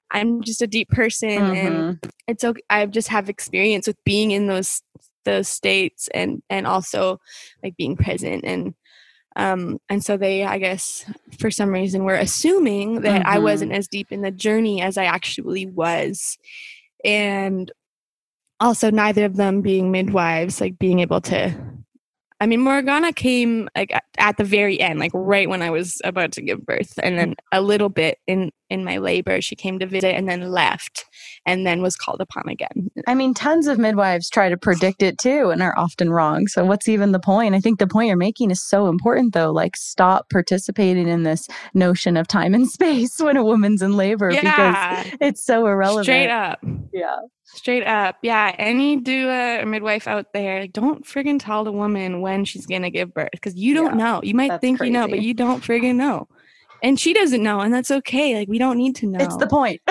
I'm 0.09 0.41
just 0.41 0.61
a 0.61 0.67
deep 0.67 0.89
person 0.89 1.29
mm-hmm. 1.29 1.55
and 1.55 1.99
it's 2.27 2.43
okay. 2.43 2.61
I 2.69 2.85
just 2.87 3.09
have 3.09 3.29
experience 3.29 3.87
with 3.87 4.03
being 4.03 4.31
in 4.31 4.47
those 4.47 4.81
those 5.23 5.47
states 5.47 6.09
and 6.13 6.41
and 6.49 6.65
also 6.65 7.19
like 7.63 7.77
being 7.77 7.95
present 7.95 8.43
and 8.43 8.73
um, 9.35 9.79
and 9.89 10.03
so 10.03 10.17
they, 10.17 10.43
I 10.43 10.57
guess, 10.57 11.05
for 11.39 11.49
some 11.49 11.69
reason, 11.69 12.03
were 12.03 12.15
assuming 12.15 13.01
that 13.01 13.21
mm-hmm. 13.21 13.29
I 13.29 13.39
wasn't 13.39 13.71
as 13.71 13.87
deep 13.87 14.11
in 14.11 14.21
the 14.21 14.31
journey 14.31 14.81
as 14.81 14.97
I 14.97 15.05
actually 15.05 15.65
was. 15.65 16.37
And 17.05 17.71
also, 18.59 18.91
neither 18.91 19.25
of 19.25 19.37
them 19.37 19.61
being 19.61 19.91
midwives, 19.91 20.61
like 20.61 20.77
being 20.77 20.99
able 20.99 21.21
to 21.21 21.55
I 22.41 22.47
mean, 22.47 22.61
Morgana 22.61 23.13
came 23.13 23.69
like 23.75 23.93
at 24.17 24.37
the 24.37 24.43
very 24.43 24.79
end, 24.79 24.99
like 24.99 25.11
right 25.13 25.47
when 25.47 25.61
I 25.61 25.69
was 25.69 26.01
about 26.03 26.31
to 26.33 26.41
give 26.41 26.65
birth, 26.65 26.97
and 27.03 27.15
then 27.17 27.35
a 27.51 27.61
little 27.61 27.89
bit 27.89 28.17
in 28.25 28.49
in 28.71 28.83
my 28.83 28.97
labor, 28.97 29.41
she 29.41 29.55
came 29.55 29.77
to 29.77 29.85
visit 29.85 30.15
and 30.15 30.27
then 30.27 30.49
left, 30.49 31.05
and 31.45 31.67
then 31.67 31.83
was 31.83 31.95
called 31.95 32.19
upon 32.19 32.49
again. 32.49 32.89
I 33.05 33.13
mean, 33.13 33.35
tons 33.35 33.67
of 33.67 33.77
midwives 33.77 34.27
try 34.27 34.49
to 34.49 34.57
predict 34.57 35.03
it 35.03 35.19
too, 35.19 35.51
and 35.51 35.61
are 35.61 35.77
often 35.77 36.09
wrong. 36.09 36.47
So, 36.47 36.65
what's 36.65 36.89
even 36.89 37.11
the 37.11 37.19
point? 37.19 37.53
I 37.53 37.59
think 37.59 37.77
the 37.77 37.85
point 37.85 38.07
you're 38.07 38.17
making 38.17 38.49
is 38.49 38.67
so 38.67 38.87
important, 38.87 39.35
though. 39.35 39.51
Like, 39.51 39.77
stop 39.77 40.27
participating 40.31 41.07
in 41.07 41.21
this 41.21 41.47
notion 41.75 42.17
of 42.17 42.27
time 42.27 42.55
and 42.55 42.67
space 42.71 43.19
when 43.19 43.37
a 43.37 43.43
woman's 43.43 43.83
in 43.83 43.95
labor 43.95 44.31
yeah. 44.31 45.03
because 45.03 45.17
it's 45.21 45.45
so 45.45 45.67
irrelevant. 45.67 46.05
Straight 46.05 46.31
up. 46.31 46.59
Yeah. 46.91 47.17
Straight 47.53 47.85
up. 47.85 48.17
Yeah. 48.21 48.55
Any 48.57 48.99
doula 48.99 49.61
or 49.61 49.65
midwife 49.65 50.07
out 50.07 50.33
there, 50.33 50.67
don't 50.67 51.05
friggin' 51.05 51.39
tell 51.39 51.63
the 51.63 51.71
woman 51.71 52.21
when 52.21 52.45
she's 52.45 52.65
going 52.65 52.83
to 52.83 52.89
give 52.89 53.13
birth 53.13 53.29
because 53.31 53.55
you 53.55 53.73
don't 53.73 53.97
yeah, 53.97 54.03
know. 54.05 54.21
You 54.23 54.35
might 54.35 54.61
think 54.61 54.79
crazy. 54.79 54.89
you 54.89 54.93
know, 54.93 55.07
but 55.07 55.21
you 55.21 55.33
don't 55.33 55.63
friggin' 55.63 55.95
know. 55.95 56.27
And 56.83 56.99
she 56.99 57.13
doesn't 57.13 57.43
know, 57.43 57.59
and 57.59 57.71
that's 57.71 57.91
okay. 57.91 58.35
Like, 58.35 58.47
we 58.47 58.57
don't 58.57 58.77
need 58.77 58.95
to 58.97 59.05
know. 59.05 59.19
It's 59.19 59.37
the 59.37 59.45
point. 59.45 59.81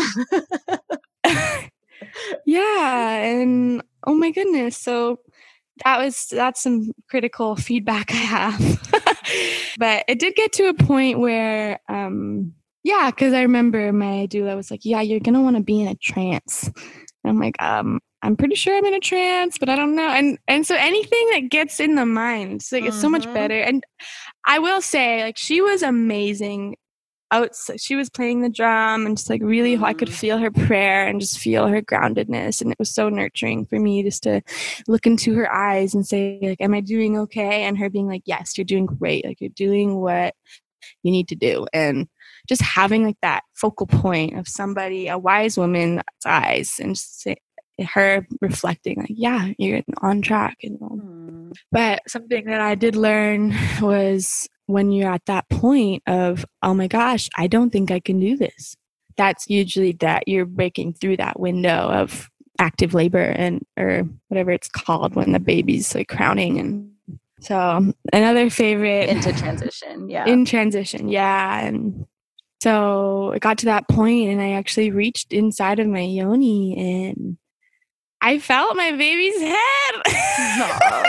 yeah. 2.45 3.17
And 3.17 3.83
oh 4.05 4.15
my 4.15 4.33
goodness. 4.33 4.77
So 4.77 5.21
that 5.85 5.99
was, 5.99 6.27
that's 6.27 6.63
some 6.63 6.91
critical 7.09 7.55
feedback 7.55 8.11
I 8.11 8.17
have. 8.17 8.91
but 9.79 10.05
it 10.09 10.19
did 10.19 10.35
get 10.35 10.53
to 10.55 10.69
a 10.69 10.75
point 10.75 11.21
where, 11.21 11.79
um, 11.89 12.55
yeah, 12.83 13.11
because 13.11 13.35
I 13.35 13.43
remember 13.43 13.93
my 13.93 14.27
doula 14.31 14.57
was 14.57 14.71
like, 14.71 14.85
"Yeah, 14.85 15.03
you're 15.03 15.21
gonna 15.21 15.43
want 15.43 15.57
to 15.57 15.63
be 15.63 15.83
in 15.83 15.89
a 15.89 15.95
trance," 15.97 16.71
And 17.25 17.31
I'm 17.31 17.39
like, 17.39 17.61
um, 17.63 18.01
I'm 18.23 18.37
pretty 18.37 18.55
sure 18.55 18.77
I'm 18.77 18.85
in 18.85 18.95
a 18.95 19.01
trance, 19.01 19.59
but 19.59 19.69
I 19.69 19.77
don't 19.77 19.95
know. 19.95 20.09
And 20.09 20.39
and 20.47 20.67
so 20.67 20.75
anything 20.77 21.29
that 21.33 21.51
gets 21.51 21.81
in 21.81 21.95
the 21.95 22.07
mind, 22.07 22.55
it's 22.55 22.73
like 22.73 22.83
mm-hmm. 22.83 22.89
it's 22.89 23.01
so 23.01 23.09
much 23.09 23.25
mm-hmm. 23.25 23.35
better. 23.35 23.61
And 23.61 23.85
I 24.47 24.59
will 24.59 24.83
say, 24.83 25.23
like, 25.23 25.39
she 25.39 25.61
was 25.61 25.83
amazing. 25.83 26.77
Out, 27.33 27.55
she 27.77 27.95
was 27.95 28.11
playing 28.11 28.43
the 28.43 28.49
drum 28.51 29.07
and 29.07 29.17
just 29.17 29.31
like 29.31 29.41
really, 29.41 29.77
mm-hmm. 29.77 29.85
I 29.85 29.95
could 29.95 30.09
mm-hmm. 30.09 30.17
feel 30.17 30.39
her 30.39 30.51
prayer 30.51 31.07
and 31.07 31.21
just 31.21 31.39
feel 31.39 31.69
her 31.69 31.81
groundedness, 31.81 32.61
and 32.61 32.73
it 32.73 32.79
was 32.79 32.93
so 32.93 33.09
nurturing 33.09 33.67
for 33.67 33.79
me 33.79 34.03
just 34.03 34.25
to 34.25 34.43
look 34.89 35.07
into 35.07 35.35
her 35.35 35.51
eyes 35.51 35.95
and 35.95 36.05
say, 36.05 36.41
like, 36.43 36.61
"Am 36.61 36.75
I 36.75 36.81
doing 36.81 37.17
okay?" 37.19 37.63
And 37.63 37.79
her 37.79 37.89
being 37.89 38.09
like, 38.09 38.23
"Yes, 38.25 38.59
you're 38.59 38.65
doing 38.65 38.87
great. 38.87 39.25
Like, 39.25 39.41
you're 39.41 39.51
doing 39.51 40.01
what 40.01 40.35
you 41.05 41.13
need 41.13 41.29
to 41.29 41.37
do." 41.37 41.67
And 41.73 42.09
just 42.51 42.63
having 42.63 43.05
like 43.05 43.17
that 43.23 43.45
focal 43.55 43.87
point 43.87 44.37
of 44.37 44.49
somebody, 44.49 45.07
a 45.07 45.17
wise 45.17 45.57
woman's 45.57 46.03
eyes, 46.27 46.75
and 46.81 46.99
say, 46.99 47.37
her 47.95 48.27
reflecting 48.41 48.99
like, 48.99 49.07
yeah, 49.09 49.53
you're 49.57 49.83
on 50.03 50.21
track. 50.21 50.57
Know? 50.65 50.99
Mm. 51.01 51.53
But 51.71 52.03
something 52.09 52.45
that 52.47 52.61
I 52.61 52.75
did 52.75 52.97
learn 52.97 53.55
was 53.81 54.49
when 54.67 54.91
you're 54.91 55.13
at 55.13 55.27
that 55.27 55.49
point 55.49 56.03
of, 56.09 56.45
oh 56.61 56.75
my 56.75 56.89
gosh, 56.89 57.29
I 57.37 57.47
don't 57.47 57.71
think 57.71 57.93
I 57.93 58.01
can 58.01 58.19
do 58.19 58.37
this. 58.37 58.75
That's 59.17 59.49
usually 59.49 59.93
that 60.01 60.27
you're 60.27 60.45
breaking 60.45 60.95
through 60.95 61.19
that 61.19 61.39
window 61.39 61.89
of 61.89 62.29
active 62.59 62.95
labor 62.95 63.23
and 63.23 63.65
or 63.79 64.03
whatever 64.27 64.51
it's 64.51 64.69
called 64.69 65.15
when 65.15 65.31
the 65.31 65.41
baby's 65.41 65.95
like 65.95 66.09
crowning 66.09 66.59
and 66.59 66.91
so 67.41 67.95
another 68.13 68.51
favorite 68.51 69.09
into 69.09 69.33
transition 69.33 70.11
yeah 70.11 70.27
in 70.27 70.45
transition 70.45 71.09
yeah 71.09 71.65
and 71.65 72.07
so 72.63 73.33
it 73.33 73.41
got 73.41 73.59
to 73.59 73.67
that 73.67 73.89
point 73.89 74.31
and 74.31 74.41
i 74.41 74.53
actually 74.53 74.91
reached 74.91 75.33
inside 75.33 75.79
of 75.79 75.87
my 75.87 76.01
yoni 76.01 76.77
and 76.79 77.37
i 78.21 78.39
felt 78.39 78.77
my 78.77 78.91
baby's 78.93 79.41
head 79.41 79.57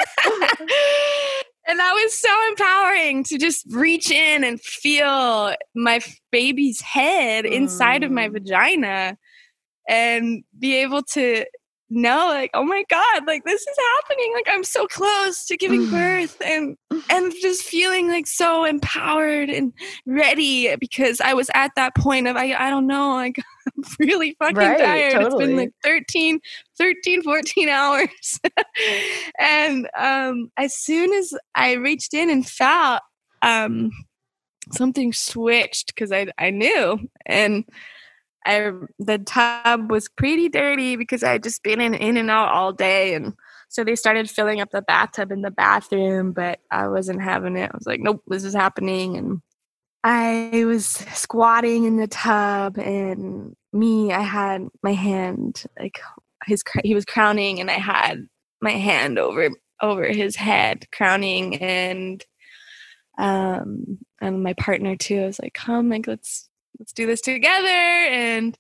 and 1.67 1.79
that 1.79 1.93
was 1.93 2.13
so 2.19 2.29
empowering 2.49 3.23
to 3.23 3.37
just 3.37 3.65
reach 3.71 4.11
in 4.11 4.43
and 4.43 4.59
feel 4.61 5.53
my 5.75 5.99
baby's 6.31 6.81
head 6.81 7.45
inside 7.45 8.03
of 8.03 8.11
my 8.11 8.27
Mm. 8.29 8.33
vagina 8.33 9.17
and 9.89 10.43
be 10.57 10.75
able 10.75 11.01
to 11.03 11.45
know 11.91 12.27
like 12.27 12.49
oh 12.53 12.63
my 12.63 12.83
god 12.89 13.23
like 13.27 13.43
this 13.43 13.61
is 13.61 13.77
happening 13.99 14.31
like 14.33 14.47
i'm 14.49 14.63
so 14.63 14.87
close 14.87 15.45
to 15.45 15.57
giving 15.57 15.85
birth 15.89 16.35
and 16.45 16.77
and 17.09 17.33
just 17.41 17.63
feeling 17.63 18.07
like 18.07 18.25
so 18.25 18.63
empowered 18.63 19.49
and 19.49 19.73
ready 20.05 20.73
because 20.77 21.19
i 21.21 21.33
was 21.33 21.49
at 21.53 21.71
that 21.75 21.93
point 21.95 22.27
of 22.27 22.37
i, 22.37 22.53
I 22.53 22.69
don't 22.69 22.87
know 22.87 23.13
like 23.15 23.37
i'm 23.77 23.83
really 23.99 24.35
fucking 24.39 24.55
Right, 24.55 24.77
tired. 24.77 25.21
It's 25.21 25.35
been 25.35 25.55
like 25.55 25.71
13 25.83 26.39
13 26.77 27.21
14 27.23 27.69
hours. 27.69 28.39
And 29.39 29.89
um 29.97 30.51
as 30.57 30.75
soon 30.75 31.13
as 31.13 31.33
i 31.55 31.73
reached 31.73 32.13
in 32.13 32.29
and 32.29 32.47
felt 32.47 33.01
um 33.41 33.91
something 34.71 35.13
switched 35.13 35.87
because 35.87 36.11
i 36.11 36.27
i 36.37 36.49
knew. 36.49 36.99
And 37.25 37.65
I 38.45 38.71
the 38.99 39.19
tub 39.19 39.91
was 39.91 40.09
pretty 40.09 40.49
dirty 40.49 40.95
because 40.95 41.23
I 41.23 41.33
had 41.33 41.43
just 41.43 41.63
been 41.63 41.81
in 41.81 41.93
in 41.93 42.17
and 42.17 42.29
out 42.29 42.49
all 42.49 42.73
day 42.73 43.13
and 43.13 43.33
so 43.71 43.85
they 43.85 43.95
started 43.95 44.29
filling 44.29 44.59
up 44.59 44.71
the 44.71 44.81
bathtub 44.81 45.31
in 45.31 45.43
the 45.43 45.49
bathroom, 45.49 46.33
but 46.33 46.59
I 46.71 46.89
wasn't 46.89 47.21
having 47.21 47.55
it. 47.55 47.71
I 47.73 47.77
was 47.77 47.87
like, 47.87 48.01
nope, 48.01 48.21
this 48.27 48.43
is 48.43 48.53
happening. 48.53 49.15
And 49.15 49.41
I 50.03 50.65
was 50.65 50.85
squatting 50.85 51.85
in 51.85 51.95
the 51.95 52.07
tub, 52.07 52.77
and 52.77 53.55
me, 53.71 54.11
I 54.11 54.21
had 54.21 54.67
my 54.83 54.91
hand 54.91 55.63
like 55.79 56.01
his 56.45 56.63
he 56.83 56.93
was 56.93 57.05
crowning, 57.05 57.61
and 57.61 57.71
I 57.71 57.75
had 57.75 58.27
my 58.61 58.71
hand 58.71 59.17
over 59.17 59.49
over 59.81 60.05
his 60.05 60.35
head 60.35 60.87
crowning, 60.91 61.55
and 61.61 62.25
um 63.17 63.99
and 64.19 64.43
my 64.43 64.53
partner 64.53 64.97
too. 64.97 65.21
I 65.21 65.25
was 65.27 65.39
like, 65.39 65.53
come, 65.53 65.89
like 65.89 66.07
let's 66.07 66.49
let's 66.81 66.93
do 66.93 67.05
this 67.05 67.21
together. 67.21 67.67
And 67.67 68.57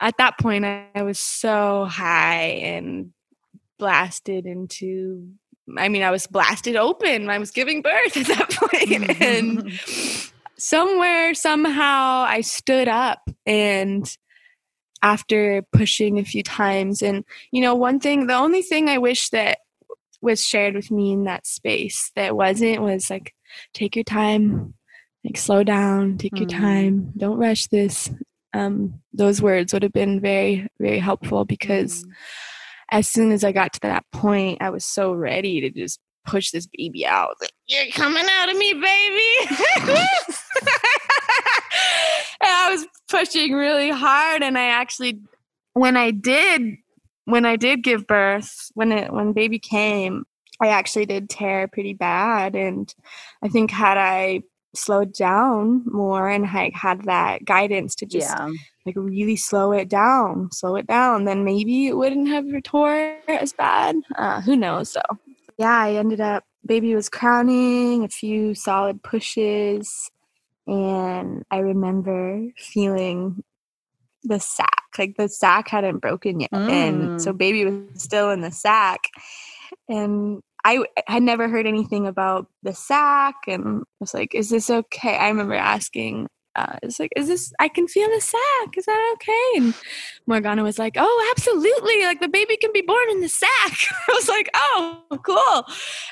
at 0.00 0.16
that 0.16 0.38
point, 0.38 0.64
I, 0.64 0.86
I 0.94 1.02
was 1.02 1.20
so 1.20 1.84
high 1.84 2.60
and 2.62 3.12
blasted 3.78 4.46
into. 4.46 5.28
I 5.78 5.88
mean, 5.88 6.02
I 6.02 6.10
was 6.10 6.26
blasted 6.26 6.76
open. 6.76 7.28
I 7.28 7.38
was 7.38 7.50
giving 7.50 7.82
birth 7.82 8.16
at 8.16 8.26
that 8.26 8.50
point, 8.50 8.88
mm-hmm. 8.88 9.22
and 9.22 10.30
somewhere 10.56 11.34
somehow 11.34 12.24
I 12.26 12.40
stood 12.40 12.88
up 12.88 13.28
and 13.44 14.10
after 15.02 15.62
pushing 15.72 16.18
a 16.18 16.24
few 16.24 16.42
times 16.42 17.02
and 17.02 17.24
you 17.50 17.60
know 17.60 17.74
one 17.74 18.00
thing 18.00 18.26
the 18.26 18.34
only 18.34 18.62
thing 18.62 18.88
I 18.88 18.96
wish 18.96 19.28
that 19.30 19.58
was 20.22 20.42
shared 20.42 20.74
with 20.74 20.90
me 20.90 21.12
in 21.12 21.24
that 21.24 21.46
space 21.46 22.10
that 22.14 22.36
wasn't 22.36 22.80
was 22.80 23.10
like 23.10 23.34
take 23.74 23.96
your 23.96 24.04
time 24.04 24.74
like 25.24 25.36
slow 25.38 25.62
down 25.64 26.18
take 26.18 26.38
your 26.38 26.46
Mm. 26.48 26.60
time 26.60 27.12
don't 27.16 27.38
rush 27.38 27.66
this. 27.68 28.10
Um 28.52 29.00
those 29.12 29.40
words 29.42 29.72
would 29.72 29.82
have 29.82 29.92
been 29.92 30.20
very 30.20 30.66
very 30.78 30.98
helpful 30.98 31.44
because 31.44 32.04
as 32.90 33.08
soon 33.08 33.32
as 33.32 33.42
I 33.44 33.52
got 33.52 33.72
to 33.74 33.80
that 33.80 34.04
point 34.12 34.58
I 34.60 34.70
was 34.70 34.84
so 34.84 35.12
ready 35.12 35.60
to 35.62 35.70
just 35.70 35.98
push 36.26 36.50
this 36.50 36.66
baby 36.76 37.06
out. 37.06 37.34
Like 37.40 37.50
you're 37.66 37.90
coming 37.92 38.24
out 38.40 38.50
of 38.50 38.56
me 38.56 38.72
baby. 38.74 40.34
And 42.40 42.50
I 42.50 42.70
was 42.70 42.86
pushing 43.08 43.52
really 43.54 43.90
hard 43.90 44.42
and 44.42 44.58
I 44.58 44.66
actually 44.68 45.20
when 45.72 45.96
I 45.96 46.10
did 46.10 46.76
when 47.24 47.46
I 47.46 47.56
did 47.56 47.82
give 47.82 48.06
birth 48.06 48.70
when 48.74 48.92
it 48.92 49.12
when 49.12 49.32
baby 49.32 49.58
came 49.58 50.24
I 50.60 50.68
actually 50.68 51.06
did 51.06 51.30
tear 51.30 51.68
pretty 51.68 51.94
bad 51.94 52.54
and 52.54 52.92
I 53.42 53.48
think 53.48 53.70
had 53.70 53.96
I 53.96 54.42
slowed 54.76 55.12
down 55.12 55.82
more 55.86 56.28
and 56.28 56.44
like 56.44 56.74
had 56.74 57.04
that 57.04 57.44
guidance 57.44 57.94
to 57.94 58.06
just 58.06 58.28
yeah. 58.30 58.50
like 58.86 58.94
really 58.96 59.36
slow 59.36 59.72
it 59.72 59.88
down 59.88 60.48
slow 60.52 60.76
it 60.76 60.86
down 60.86 61.24
then 61.24 61.44
maybe 61.44 61.86
it 61.86 61.96
wouldn't 61.96 62.28
have 62.28 62.46
tore 62.62 63.16
as 63.28 63.52
bad. 63.52 63.96
Uh, 64.16 64.40
who 64.40 64.56
knows 64.56 64.92
though? 64.92 65.18
Yeah 65.58 65.76
i 65.78 65.94
ended 65.94 66.20
up 66.20 66.44
baby 66.66 66.94
was 66.94 67.08
crowning 67.08 68.04
a 68.04 68.08
few 68.08 68.54
solid 68.54 69.02
pushes 69.02 70.10
and 70.66 71.44
i 71.50 71.58
remember 71.58 72.42
feeling 72.56 73.42
the 74.22 74.40
sack 74.40 74.82
like 74.98 75.16
the 75.16 75.28
sack 75.28 75.68
hadn't 75.68 75.98
broken 75.98 76.40
yet 76.40 76.48
and 76.52 77.20
so 77.20 77.32
Mm. 77.32 77.38
baby 77.38 77.64
was 77.66 78.02
still 78.02 78.30
in 78.30 78.40
the 78.40 78.50
sack 78.50 79.00
and 79.88 80.42
I 80.64 80.84
had 81.06 81.22
never 81.22 81.48
heard 81.48 81.66
anything 81.66 82.06
about 82.06 82.46
the 82.62 82.72
sack 82.72 83.34
and 83.46 83.82
I 83.82 83.84
was 84.00 84.14
like, 84.14 84.34
is 84.34 84.48
this 84.48 84.70
okay? 84.70 85.16
I 85.18 85.28
remember 85.28 85.54
asking, 85.54 86.26
uh, 86.56 86.76
it's 86.82 86.98
like, 86.98 87.10
is 87.16 87.28
this, 87.28 87.52
I 87.60 87.68
can 87.68 87.86
feel 87.86 88.08
the 88.08 88.20
sack. 88.20 88.76
Is 88.78 88.86
that 88.86 89.14
okay? 89.14 89.50
And 89.56 89.74
Morgana 90.26 90.62
was 90.62 90.78
like, 90.78 90.94
oh, 90.96 91.32
absolutely. 91.36 92.04
Like 92.04 92.20
the 92.20 92.28
baby 92.28 92.56
can 92.56 92.72
be 92.72 92.80
born 92.80 93.10
in 93.10 93.20
the 93.20 93.28
sack. 93.28 93.50
I 94.08 94.12
was 94.14 94.28
like, 94.28 94.48
oh, 94.54 95.02
cool. 95.22 95.64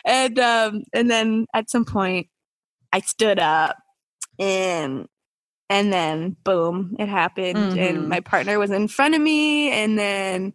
And, 0.04 0.38
um, 0.38 0.82
and 0.92 1.10
then 1.10 1.46
at 1.54 1.70
some 1.70 1.86
point 1.86 2.26
I 2.92 3.00
stood 3.00 3.38
up 3.38 3.78
and, 4.38 5.06
and 5.70 5.90
then 5.90 6.36
boom, 6.44 6.94
it 6.98 7.08
happened. 7.08 7.56
Mhm. 7.56 7.88
And 7.88 8.08
my 8.10 8.20
partner 8.20 8.58
was 8.58 8.70
in 8.70 8.88
front 8.88 9.14
of 9.14 9.20
me. 9.22 9.70
And 9.70 9.98
then, 9.98 10.52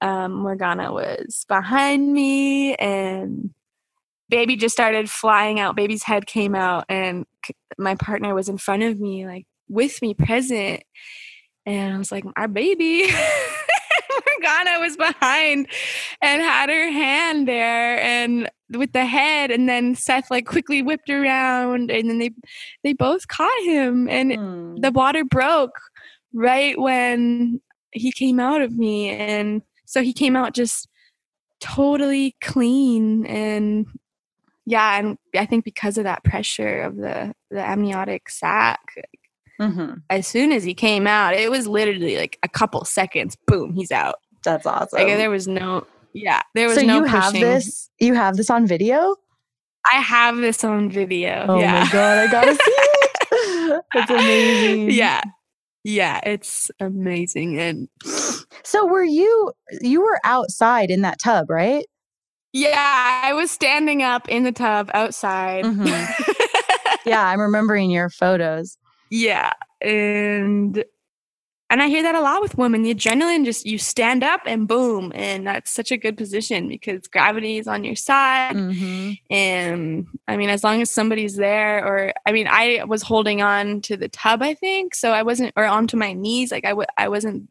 um, 0.00 0.32
Morgana 0.32 0.92
was 0.92 1.44
behind 1.48 2.12
me, 2.12 2.74
and 2.76 3.50
baby 4.28 4.56
just 4.56 4.72
started 4.74 5.10
flying 5.10 5.58
out. 5.60 5.76
Baby's 5.76 6.02
head 6.04 6.26
came 6.26 6.54
out, 6.54 6.84
and 6.88 7.26
my 7.78 7.94
partner 7.94 8.34
was 8.34 8.48
in 8.48 8.58
front 8.58 8.82
of 8.82 9.00
me, 9.00 9.26
like 9.26 9.46
with 9.68 10.00
me, 10.02 10.14
present. 10.14 10.82
And 11.66 11.94
I 11.94 11.98
was 11.98 12.10
like, 12.12 12.24
"Our 12.36 12.48
baby." 12.48 13.10
Morgana 14.40 14.80
was 14.80 14.96
behind 14.96 15.66
and 16.22 16.42
had 16.42 16.68
her 16.68 16.90
hand 16.90 17.46
there, 17.46 18.00
and 18.00 18.50
with 18.70 18.92
the 18.92 19.04
head, 19.04 19.50
and 19.50 19.68
then 19.68 19.94
Seth 19.94 20.30
like 20.30 20.46
quickly 20.46 20.82
whipped 20.82 21.10
around, 21.10 21.90
and 21.90 22.08
then 22.08 22.18
they 22.18 22.30
they 22.82 22.92
both 22.92 23.28
caught 23.28 23.62
him, 23.62 24.08
and 24.08 24.32
Mm. 24.32 24.80
the 24.82 24.90
water 24.90 25.24
broke 25.24 25.78
right 26.32 26.78
when 26.80 27.60
he 27.92 28.12
came 28.12 28.38
out 28.40 28.62
of 28.62 28.76
me 28.78 29.08
and 29.10 29.62
so 29.90 30.02
he 30.02 30.12
came 30.12 30.36
out 30.36 30.54
just 30.54 30.86
totally 31.60 32.36
clean 32.40 33.26
and 33.26 33.86
yeah 34.66 34.98
and 34.98 35.18
i 35.36 35.44
think 35.44 35.64
because 35.64 35.98
of 35.98 36.04
that 36.04 36.22
pressure 36.24 36.82
of 36.82 36.96
the 36.96 37.34
the 37.50 37.60
amniotic 37.60 38.30
sac 38.30 38.80
Mhm. 39.60 40.00
as 40.08 40.26
soon 40.26 40.52
as 40.52 40.64
he 40.64 40.72
came 40.72 41.06
out 41.06 41.34
it 41.34 41.50
was 41.50 41.66
literally 41.66 42.16
like 42.16 42.38
a 42.42 42.48
couple 42.48 42.82
seconds 42.86 43.36
boom 43.46 43.74
he's 43.74 43.92
out. 43.92 44.14
That's 44.42 44.64
awesome. 44.64 44.98
like 44.98 45.08
there 45.18 45.28
was 45.28 45.46
no 45.46 45.86
yeah 46.14 46.40
there 46.54 46.66
was 46.66 46.76
so 46.76 46.82
no 46.82 46.98
you 47.00 47.04
have 47.04 47.34
this 47.34 47.90
you 47.98 48.14
have 48.14 48.36
this 48.38 48.48
on 48.48 48.66
video? 48.66 49.16
I 49.92 49.96
have 49.96 50.36
this 50.38 50.64
on 50.64 50.88
video 50.90 51.44
oh 51.48 51.58
yeah. 51.60 51.84
My 51.84 51.90
god 51.92 52.18
i 52.18 52.30
gotta 52.32 52.54
see 52.54 52.60
it. 52.64 53.82
That's 53.94 54.10
amazing. 54.10 54.90
Yeah 54.92 55.20
yeah 55.84 56.20
it's 56.24 56.70
amazing 56.80 57.58
and 57.58 57.88
so 58.62 58.86
were 58.86 59.04
you 59.04 59.52
you 59.80 60.00
were 60.02 60.18
outside 60.24 60.90
in 60.90 61.02
that 61.02 61.18
tub 61.18 61.48
right 61.50 61.86
Yeah, 62.52 63.20
I 63.24 63.32
was 63.32 63.50
standing 63.50 64.02
up 64.02 64.28
in 64.28 64.42
the 64.42 64.52
tub 64.52 64.90
outside. 64.92 65.64
Mhm. 65.64 65.86
yeah 67.06 67.26
i'm 67.26 67.40
remembering 67.40 67.90
your 67.90 68.10
photos 68.10 68.76
yeah, 69.12 69.52
and 69.80 70.84
and 71.70 71.80
I 71.80 71.86
hear 71.86 72.02
that 72.02 72.16
a 72.16 72.20
lot 72.20 72.42
with 72.42 72.58
women. 72.58 72.82
The 72.82 72.92
adrenaline 72.92 73.44
just 73.44 73.64
you 73.64 73.78
stand 73.78 74.24
up 74.24 74.40
and 74.44 74.66
boom, 74.66 75.12
and 75.14 75.46
that's 75.46 75.70
such 75.70 75.92
a 75.92 75.96
good 75.96 76.16
position 76.16 76.68
because 76.68 77.06
gravity 77.06 77.58
is 77.58 77.68
on 77.68 77.84
your 77.84 77.94
side. 77.94 78.56
mm-hmm. 78.56 79.12
And 79.30 80.06
I 80.26 80.36
mean, 80.36 80.50
as 80.50 80.64
long 80.64 80.82
as 80.82 80.90
somebody's 80.90 81.36
there, 81.36 81.86
or 81.86 82.12
I 82.26 82.32
mean, 82.32 82.48
I 82.50 82.82
was 82.88 83.02
holding 83.02 83.40
on 83.40 83.82
to 83.82 83.96
the 83.96 84.08
tub, 84.08 84.42
I 84.42 84.54
think, 84.54 84.96
so 84.96 85.12
I 85.12 85.22
wasn't, 85.22 85.52
or 85.56 85.64
onto 85.64 85.96
my 85.96 86.12
knees, 86.12 86.50
like 86.50 86.64
I 86.64 86.70
w- 86.70 86.88
I 86.98 87.08
wasn't. 87.08 87.48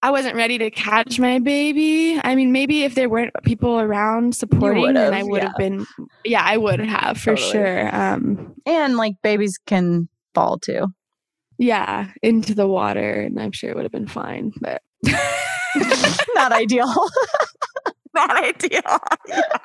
I 0.00 0.12
wasn't 0.12 0.36
ready 0.36 0.58
to 0.58 0.70
catch 0.70 1.18
my 1.18 1.40
baby. 1.40 2.20
I 2.22 2.36
mean, 2.36 2.52
maybe 2.52 2.84
if 2.84 2.94
there 2.94 3.08
weren't 3.08 3.32
people 3.42 3.80
around 3.80 4.36
supporting, 4.36 4.94
then 4.94 5.12
I 5.12 5.24
would 5.24 5.42
have 5.42 5.56
been. 5.58 5.84
Yeah, 6.24 6.42
I 6.44 6.56
would 6.56 6.78
have 6.78 7.18
for 7.18 7.34
Totally. 7.34 7.50
sure. 7.50 7.96
Um, 7.96 8.54
and 8.64 8.96
like 8.96 9.14
babies 9.24 9.58
can 9.66 10.08
fall 10.34 10.60
too 10.60 10.86
yeah, 11.58 12.10
into 12.22 12.54
the 12.54 12.66
water, 12.66 13.12
and 13.20 13.40
I'm 13.40 13.52
sure 13.52 13.70
it 13.70 13.76
would 13.76 13.84
have 13.84 13.92
been 13.92 14.06
fine. 14.06 14.52
But 14.60 14.82
Not 16.34 16.52
ideal. 16.52 16.92
Not 18.14 18.42
ideal. 18.42 18.98
Yeah. 19.26 19.58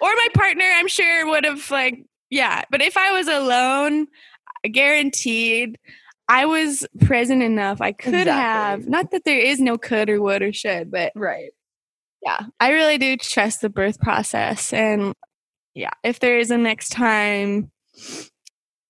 Or 0.00 0.14
my 0.14 0.28
partner, 0.34 0.64
I'm 0.64 0.88
sure 0.88 1.26
would 1.26 1.44
have 1.44 1.70
like, 1.70 2.04
yeah. 2.30 2.64
But 2.70 2.82
if 2.82 2.96
I 2.96 3.12
was 3.12 3.28
alone, 3.28 4.06
guaranteed 4.70 5.78
I 6.28 6.46
was 6.46 6.86
present 7.00 7.42
enough. 7.42 7.80
I 7.80 7.92
could 7.92 8.14
exactly. 8.14 8.32
have, 8.32 8.88
not 8.88 9.10
that 9.10 9.24
there 9.24 9.38
is 9.38 9.60
no 9.60 9.76
could 9.76 10.08
or 10.08 10.22
would 10.22 10.42
or 10.42 10.52
should, 10.52 10.90
but 10.90 11.12
right. 11.16 11.50
Yeah, 12.22 12.40
I 12.60 12.70
really 12.70 12.98
do 12.98 13.16
trust 13.16 13.62
the 13.62 13.70
birth 13.70 13.98
process. 13.98 14.72
And 14.72 15.14
yeah, 15.74 15.90
if 16.04 16.20
there 16.20 16.38
is 16.38 16.50
a 16.50 16.58
next 16.58 16.90
time, 16.90 17.70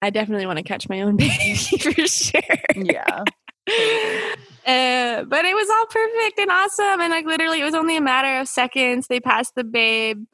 I 0.03 0.11
definitely 0.11 0.46
want 0.46 0.59
to 0.59 0.62
catch 0.62 0.88
my 0.88 1.03
own 1.03 1.16
baby 1.18 1.55
for 1.55 2.07
sure. 2.07 2.40
Yeah. 2.74 3.24
Uh, 4.66 5.24
but 5.24 5.44
it 5.46 5.55
was 5.55 5.68
all 5.70 5.86
perfect 5.86 6.38
and 6.38 6.51
awesome. 6.51 7.01
And 7.01 7.11
like 7.11 7.24
literally, 7.24 7.62
it 7.62 7.64
was 7.64 7.74
only 7.74 7.96
a 7.96 8.01
matter 8.01 8.40
of 8.40 8.46
seconds. 8.46 9.07
They 9.07 9.18
passed 9.18 9.55
the 9.55 9.64
babe 9.64 10.24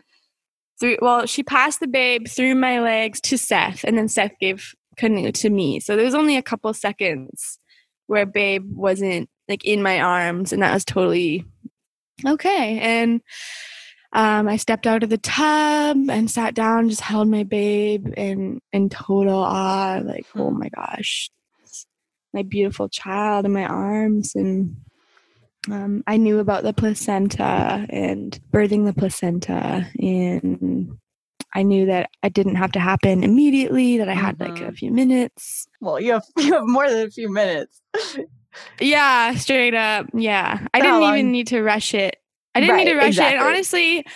through, 0.81 0.99
well, 1.01 1.27
she 1.27 1.45
passed 1.45 1.79
the 1.79 1.87
babe 1.87 2.27
through 2.27 2.57
my 2.57 2.81
legs 2.81 3.21
to 3.23 3.39
Seth, 3.39 3.85
and 3.85 3.97
then 3.97 4.09
Seth 4.09 4.33
gave 4.41 4.75
Kanu 4.99 5.33
to 5.33 5.49
me. 5.49 5.81
So 5.81 5.95
there 5.95 6.05
was 6.05 6.15
only 6.15 6.37
a 6.37 6.43
couple 6.43 6.75
seconds 6.75 7.59
where 8.09 8.27
babe 8.27 8.69
wasn't 8.69 9.31
like 9.49 9.65
in 9.65 9.81
my 9.81 10.01
arms, 10.01 10.53
and 10.53 10.61
that 10.63 10.75
was 10.75 10.85
totally 10.85 11.45
okay. 12.27 12.81
And 12.81 13.21
um, 14.17 14.49
I 14.49 14.57
stepped 14.57 14.87
out 14.87 15.03
of 15.03 15.11
the 15.11 15.19
tub 15.19 16.09
and 16.09 16.31
sat 16.31 16.55
down, 16.55 16.89
just 16.89 17.03
held 17.03 17.29
my 17.29 17.43
babe 17.43 18.15
in 18.17 18.63
in 18.73 18.89
total 18.89 19.39
awe, 19.39 20.01
like, 20.03 20.27
oh 20.35 20.51
my 20.51 20.71
gosh, 20.71 21.31
my 22.33 22.43
beautiful 22.43 22.89
child 22.89 23.45
in 23.45 23.53
my 23.53 23.67
arms. 23.67 24.35
And 24.35 24.77
um, 25.71 26.03
I 26.07 26.17
knew 26.17 26.39
about 26.39 26.63
the 26.63 26.73
placenta 26.73 27.87
and 27.91 28.41
birthing 28.51 28.87
the 28.87 28.95
placenta, 28.95 29.87
and 30.01 30.97
I 31.55 31.63
knew 31.63 31.85
that 31.85 32.09
it 32.23 32.33
didn't 32.33 32.57
have 32.57 32.73
to 32.73 32.81
happen 32.81 33.23
immediately. 33.23 33.99
That 33.99 34.09
I 34.09 34.15
had 34.15 34.39
mm-hmm. 34.39 34.51
like 34.51 34.63
a 34.63 34.65
mm-hmm. 34.65 34.77
few 34.77 34.93
minutes. 34.93 35.69
Well, 35.83 36.01
you 36.01 36.13
have 36.13 36.25
you 36.39 36.55
have 36.55 36.65
more 36.65 36.89
than 36.89 37.07
a 37.07 37.11
few 37.11 37.31
minutes. 37.31 37.83
yeah, 38.81 39.35
straight 39.35 39.75
up. 39.75 40.07
Yeah, 40.15 40.67
I 40.73 40.81
didn't 40.81 41.03
long? 41.03 41.13
even 41.19 41.33
need 41.33 41.49
to 41.49 41.61
rush 41.61 41.93
it. 41.93 42.17
I 42.57 42.61
didn't 42.61 42.75
right, 42.75 42.85
need 42.85 42.93
to 42.93 42.97
rush 42.97 43.09
exactly. 43.09 43.37
it. 43.37 43.39
And 43.39 43.49
honestly, 43.49 44.07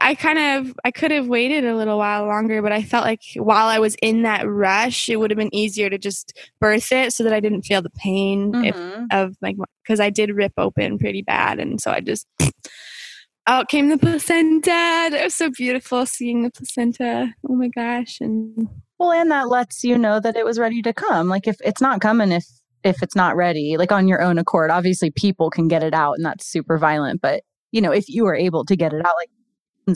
I 0.00 0.14
kind 0.14 0.38
of 0.38 0.78
I 0.84 0.90
could 0.90 1.10
have 1.10 1.26
waited 1.26 1.64
a 1.64 1.76
little 1.76 1.98
while 1.98 2.26
longer, 2.26 2.62
but 2.62 2.72
I 2.72 2.82
felt 2.82 3.04
like 3.04 3.22
while 3.34 3.66
I 3.66 3.78
was 3.78 3.96
in 4.00 4.22
that 4.22 4.48
rush, 4.48 5.08
it 5.08 5.16
would 5.16 5.30
have 5.30 5.38
been 5.38 5.54
easier 5.54 5.90
to 5.90 5.98
just 5.98 6.38
birth 6.60 6.92
it 6.92 7.12
so 7.12 7.24
that 7.24 7.32
I 7.32 7.40
didn't 7.40 7.62
feel 7.62 7.82
the 7.82 7.90
pain 7.90 8.52
mm-hmm. 8.52 8.64
if, 8.64 8.76
of 9.10 9.36
like 9.42 9.56
because 9.82 10.00
I 10.00 10.10
did 10.10 10.30
rip 10.30 10.52
open 10.56 10.98
pretty 10.98 11.22
bad, 11.22 11.58
and 11.58 11.80
so 11.80 11.90
I 11.90 12.00
just 12.00 12.26
out 13.46 13.68
came 13.68 13.88
the 13.88 13.98
placenta. 13.98 15.10
It 15.12 15.24
was 15.24 15.34
so 15.34 15.50
beautiful 15.50 16.06
seeing 16.06 16.42
the 16.42 16.50
placenta. 16.50 17.34
Oh 17.48 17.54
my 17.54 17.68
gosh! 17.68 18.18
And 18.20 18.68
well, 18.98 19.12
and 19.12 19.30
that 19.32 19.48
lets 19.48 19.82
you 19.82 19.98
know 19.98 20.20
that 20.20 20.36
it 20.36 20.44
was 20.44 20.58
ready 20.60 20.80
to 20.82 20.92
come. 20.92 21.28
Like 21.28 21.48
if 21.48 21.56
it's 21.64 21.80
not 21.80 22.00
coming, 22.00 22.30
if 22.30 22.46
if 22.84 23.02
it's 23.02 23.16
not 23.16 23.34
ready, 23.34 23.76
like 23.76 23.90
on 23.90 24.06
your 24.06 24.22
own 24.22 24.38
accord, 24.38 24.70
obviously 24.70 25.10
people 25.10 25.50
can 25.50 25.66
get 25.66 25.82
it 25.82 25.94
out, 25.94 26.14
and 26.16 26.24
that's 26.24 26.46
super 26.46 26.78
violent, 26.78 27.20
but 27.20 27.42
you 27.72 27.80
know, 27.80 27.92
if 27.92 28.08
you 28.08 28.24
were 28.24 28.34
able 28.34 28.64
to 28.64 28.76
get 28.76 28.92
it 28.92 29.04
out, 29.04 29.14
like 29.18 29.30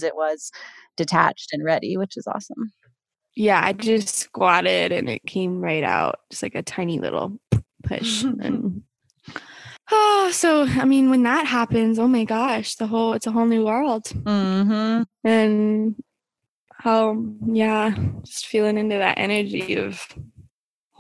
it 0.03 0.17
was 0.17 0.51
detached 0.97 1.51
and 1.53 1.65
ready, 1.65 1.97
which 1.97 2.17
is 2.17 2.27
awesome. 2.27 2.73
Yeah, 3.35 3.61
I 3.63 3.73
just 3.73 4.15
squatted 4.15 4.93
and 4.93 5.09
it 5.09 5.23
came 5.27 5.61
right 5.61 5.85
out, 5.85 6.21
just 6.31 6.43
like 6.43 6.55
a 6.55 6.63
tiny 6.63 6.99
little 6.99 7.39
push. 7.83 8.23
and 8.23 8.83
oh, 9.91 10.31
so 10.35 10.65
I 10.65 10.85
mean, 10.85 11.11
when 11.11 11.23
that 11.23 11.47
happens, 11.47 11.99
oh 11.99 12.09
my 12.09 12.25
gosh, 12.25 12.77
the 12.77 12.87
whole 12.87 13.15
it's 13.15 13.27
a 13.27 13.33
whole 13.33 13.47
new 13.47 13.65
world. 13.65 14.05
Mm-hmm. 14.05 15.03
And 15.25 15.97
how, 16.73 17.25
yeah, 17.47 17.95
just 18.25 18.47
feeling 18.47 18.77
into 18.77 18.99
that 18.99 19.19
energy 19.19 19.77
of 19.77 20.07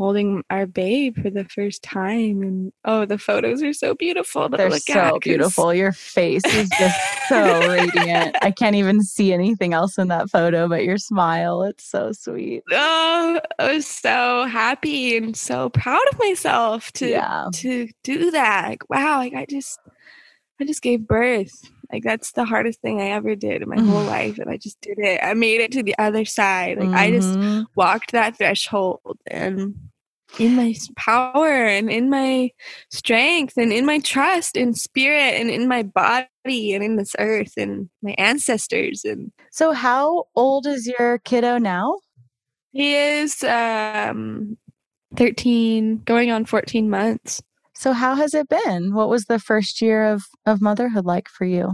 holding 0.02 0.42
our 0.50 0.66
babe 0.66 1.16
for 1.22 1.30
the 1.30 1.44
first 1.44 1.80
time 1.80 2.42
and 2.42 2.72
oh 2.84 3.04
the 3.04 3.16
photos 3.16 3.62
are 3.62 3.72
so 3.72 3.94
beautiful 3.94 4.48
they're 4.48 4.68
so 4.80 5.16
beautiful 5.20 5.72
your 5.72 5.92
face 5.92 6.44
is 6.44 6.68
just 6.76 6.98
so 7.28 7.60
radiant 7.68 8.34
i 8.42 8.50
can't 8.50 8.74
even 8.74 9.00
see 9.00 9.32
anything 9.32 9.72
else 9.72 9.98
in 9.98 10.08
that 10.08 10.28
photo 10.28 10.66
but 10.66 10.82
your 10.82 10.98
smile 10.98 11.62
it's 11.62 11.84
so 11.84 12.10
sweet 12.10 12.64
oh 12.72 13.40
i 13.60 13.74
was 13.74 13.86
so 13.86 14.44
happy 14.46 15.16
and 15.16 15.36
so 15.36 15.68
proud 15.68 16.02
of 16.12 16.18
myself 16.18 16.90
to 16.90 17.08
yeah. 17.08 17.46
to 17.52 17.88
do 18.02 18.32
that 18.32 18.70
like 18.70 18.90
wow 18.90 19.18
like 19.18 19.34
i 19.34 19.46
just 19.48 19.78
i 20.60 20.64
just 20.64 20.82
gave 20.82 21.06
birth 21.06 21.70
like 21.92 22.02
that's 22.02 22.32
the 22.32 22.46
hardest 22.46 22.80
thing 22.80 23.00
I 23.00 23.10
ever 23.10 23.36
did 23.36 23.60
in 23.60 23.68
my 23.68 23.76
whole 23.82 24.04
life. 24.04 24.38
And 24.38 24.48
I 24.48 24.56
just 24.56 24.80
did 24.80 24.98
it. 24.98 25.20
I 25.22 25.34
made 25.34 25.60
it 25.60 25.72
to 25.72 25.82
the 25.82 25.94
other 25.98 26.24
side. 26.24 26.78
Like 26.78 26.88
mm-hmm. 26.88 26.96
I 26.96 27.10
just 27.10 27.28
mm-hmm. 27.28 27.64
walked 27.74 28.12
that 28.12 28.38
threshold 28.38 29.18
and 29.26 29.74
in 30.38 30.56
my 30.56 30.74
power 30.96 31.66
and 31.66 31.90
in 31.90 32.08
my 32.08 32.50
strength 32.90 33.56
and 33.56 33.72
in 33.72 33.84
my 33.84 33.98
trust 34.00 34.56
in 34.56 34.74
spirit 34.74 35.34
and 35.40 35.50
in 35.50 35.68
my 35.68 35.82
body 35.82 36.26
and 36.46 36.82
in 36.82 36.96
this 36.96 37.14
earth 37.18 37.52
and 37.56 37.90
my 38.02 38.14
ancestors 38.18 39.04
and 39.04 39.30
so 39.52 39.72
how 39.72 40.24
old 40.34 40.66
is 40.66 40.86
your 40.86 41.18
kiddo 41.18 41.58
now? 41.58 41.98
He 42.72 42.94
is 42.94 43.44
um 43.44 44.56
13 45.16 46.02
going 46.06 46.30
on 46.30 46.46
14 46.46 46.88
months. 46.88 47.42
So 47.74 47.92
how 47.92 48.14
has 48.14 48.32
it 48.32 48.48
been? 48.48 48.94
What 48.94 49.10
was 49.10 49.26
the 49.26 49.38
first 49.38 49.82
year 49.82 50.10
of 50.10 50.24
of 50.46 50.62
motherhood 50.62 51.04
like 51.04 51.28
for 51.28 51.44
you? 51.44 51.72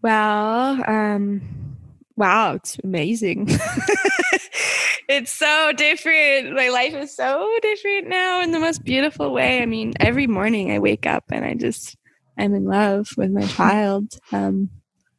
Well 0.00 0.82
um 0.88 1.61
wow 2.22 2.54
it's 2.54 2.78
amazing 2.84 3.48
it's 5.08 5.32
so 5.32 5.72
different. 5.76 6.54
My 6.54 6.68
life 6.68 6.94
is 6.94 7.14
so 7.14 7.50
different 7.60 8.08
now 8.08 8.40
in 8.40 8.52
the 8.52 8.60
most 8.60 8.84
beautiful 8.84 9.32
way. 9.32 9.62
I 9.62 9.66
mean, 9.66 9.94
every 10.00 10.26
morning 10.26 10.70
I 10.70 10.78
wake 10.78 11.06
up 11.06 11.24
and 11.30 11.44
I 11.44 11.54
just 11.54 11.96
I'm 12.38 12.54
in 12.54 12.64
love 12.64 13.08
with 13.16 13.30
my 13.30 13.46
child. 13.46 14.18
Um, 14.32 14.70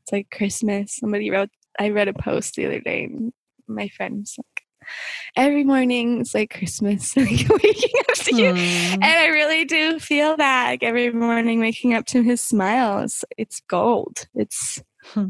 it's 0.01 0.11
like 0.11 0.29
Christmas. 0.31 0.95
Somebody 0.95 1.29
wrote 1.29 1.49
I 1.79 1.89
read 1.89 2.07
a 2.07 2.13
post 2.13 2.55
the 2.55 2.65
other 2.65 2.79
day 2.79 3.05
and 3.05 3.33
my 3.67 3.87
friend 3.89 4.19
was 4.19 4.35
like, 4.37 4.89
every 5.35 5.63
morning 5.63 6.21
it's 6.21 6.35
like 6.35 6.53
Christmas, 6.55 7.15
like 7.17 7.29
waking 7.49 8.01
up 8.09 8.15
to 8.15 8.35
you. 8.35 8.47
And 8.47 9.03
I 9.03 9.27
really 9.27 9.65
do 9.65 9.99
feel 9.99 10.37
that 10.37 10.65
like 10.67 10.83
every 10.83 11.11
morning 11.11 11.59
waking 11.59 11.93
up 11.93 12.05
to 12.07 12.23
his 12.23 12.41
smile. 12.41 12.99
It's, 12.99 13.23
it's 13.37 13.61
gold. 13.67 14.27
It's 14.35 14.81
hmm. 15.05 15.29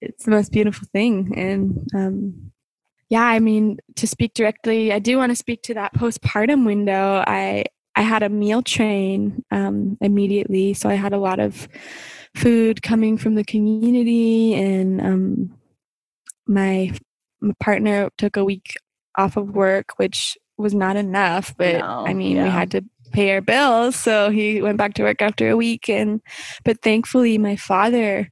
It, 0.00 0.10
it's 0.10 0.24
the 0.24 0.30
most 0.30 0.52
beautiful 0.52 0.88
thing. 0.92 1.32
And 1.36 1.88
um, 1.94 2.52
yeah, 3.08 3.24
I 3.24 3.40
mean, 3.40 3.78
to 3.96 4.06
speak 4.06 4.34
directly, 4.34 4.92
I 4.92 4.98
do 4.98 5.16
want 5.16 5.30
to 5.30 5.36
speak 5.36 5.62
to 5.64 5.74
that 5.74 5.94
postpartum 5.94 6.64
window. 6.64 7.24
I 7.26 7.64
I 7.96 8.02
had 8.02 8.22
a 8.22 8.28
meal 8.28 8.62
train 8.62 9.44
um, 9.50 9.98
immediately, 10.00 10.74
so 10.74 10.88
I 10.88 10.94
had 10.94 11.12
a 11.12 11.18
lot 11.18 11.40
of 11.40 11.68
food 12.36 12.82
coming 12.82 13.18
from 13.18 13.34
the 13.34 13.44
community, 13.44 14.54
and 14.54 15.00
um, 15.00 15.58
my, 16.46 16.92
my 17.40 17.52
partner 17.58 18.10
took 18.16 18.36
a 18.36 18.44
week 18.44 18.74
off 19.18 19.36
of 19.36 19.50
work, 19.50 19.98
which 19.98 20.38
was 20.56 20.72
not 20.72 20.96
enough. 20.96 21.54
But 21.56 21.80
no, 21.80 22.04
I 22.06 22.14
mean, 22.14 22.36
yeah. 22.36 22.44
we 22.44 22.50
had 22.50 22.70
to 22.70 22.84
pay 23.12 23.32
our 23.32 23.40
bills, 23.40 23.96
so 23.96 24.30
he 24.30 24.62
went 24.62 24.78
back 24.78 24.94
to 24.94 25.02
work 25.02 25.22
after 25.22 25.48
a 25.48 25.56
week. 25.56 25.88
And 25.88 26.20
but 26.64 26.82
thankfully, 26.82 27.38
my 27.38 27.56
father 27.56 28.30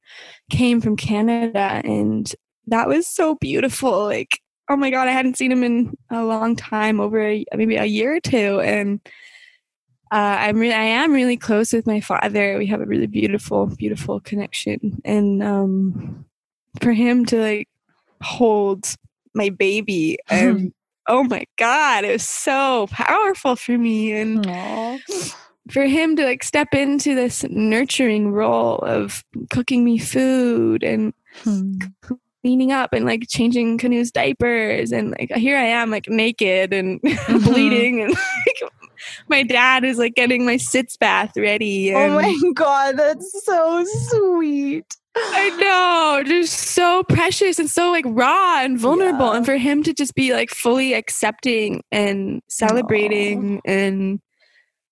came 0.51 0.81
from 0.81 0.97
Canada, 0.97 1.81
and 1.85 2.33
that 2.66 2.89
was 2.89 3.07
so 3.07 3.37
beautiful. 3.37 4.05
Like 4.05 4.41
oh 4.68 4.76
my 4.76 4.91
god, 4.91 5.09
I 5.09 5.12
hadn't 5.12 5.37
seen 5.37 5.53
him 5.53 5.62
in 5.62 5.95
a 6.11 6.24
long 6.24 6.55
time, 6.57 7.01
over 7.01 7.20
a, 7.20 7.45
maybe 7.55 7.76
a 7.76 7.85
year 7.85 8.16
or 8.16 8.20
two, 8.20 8.61
and 8.61 9.01
uh, 10.11 10.37
I'm 10.41 10.59
really, 10.59 10.74
I 10.74 10.85
am 10.85 11.12
really 11.12 11.37
close 11.37 11.72
with 11.72 11.87
my 11.87 12.01
father. 12.01 12.59
We 12.59 12.66
have 12.66 12.81
a 12.81 12.87
really 12.87 13.07
beautiful, 13.07 13.66
beautiful 13.66 14.20
connection, 14.20 15.01
and 15.05 15.43
um, 15.43 16.24
for 16.81 16.93
him 16.93 17.24
to 17.26 17.41
like 17.41 17.68
hold 18.22 18.95
my 19.35 19.51
baby, 19.51 20.18
and 20.31 20.72
oh 21.09 21.24
my 21.24 21.44
god, 21.56 22.04
it 22.04 22.12
was 22.12 22.28
so 22.28 22.86
powerful 22.90 23.56
for 23.56 23.76
me, 23.76 24.12
and. 24.12 24.44
Aww. 24.46 25.34
For 25.70 25.84
him 25.84 26.16
to 26.16 26.24
like 26.24 26.44
step 26.44 26.72
into 26.72 27.14
this 27.14 27.44
nurturing 27.50 28.32
role 28.32 28.78
of 28.78 29.22
cooking 29.50 29.84
me 29.84 29.98
food 29.98 30.82
and 30.82 31.12
hmm 31.42 31.76
cleaning 32.43 32.72
up 32.72 32.93
and 32.93 33.05
like 33.05 33.24
changing 33.28 33.78
Canoe's 33.78 34.11
diapers 34.11 34.93
and 34.93 35.14
like 35.18 35.32
here 35.32 35.57
I 35.57 35.64
am 35.64 35.91
like 35.91 36.09
naked 36.09 36.72
and 36.72 37.01
mm-hmm. 37.03 37.39
bleeding 37.45 38.03
and 38.03 38.11
like, 38.62 38.72
my 39.28 39.43
dad 39.43 39.84
is 39.84 39.99
like 39.99 40.14
getting 40.14 40.45
my 40.45 40.57
sitz 40.57 40.97
bath 40.97 41.36
ready. 41.36 41.95
oh 41.95 42.14
my 42.14 42.34
god, 42.55 42.97
that's 42.97 43.45
so 43.45 43.84
sweet. 44.09 44.97
I 45.20 45.51
know, 45.51 46.22
just 46.24 46.55
so 46.55 47.03
precious 47.05 47.59
and 47.59 47.68
so 47.68 47.91
like 47.91 48.05
raw 48.07 48.61
and 48.61 48.78
vulnerable. 48.78 49.26
Yeah. 49.26 49.39
And 49.39 49.47
for 49.47 49.57
him 49.57 49.82
to 49.82 49.93
just 49.93 50.14
be 50.14 50.32
like 50.32 50.51
fully 50.51 50.95
accepting 50.95 51.82
and 51.91 52.41
celebrating 52.49 53.59
Aww. 53.59 53.61
and 53.64 54.20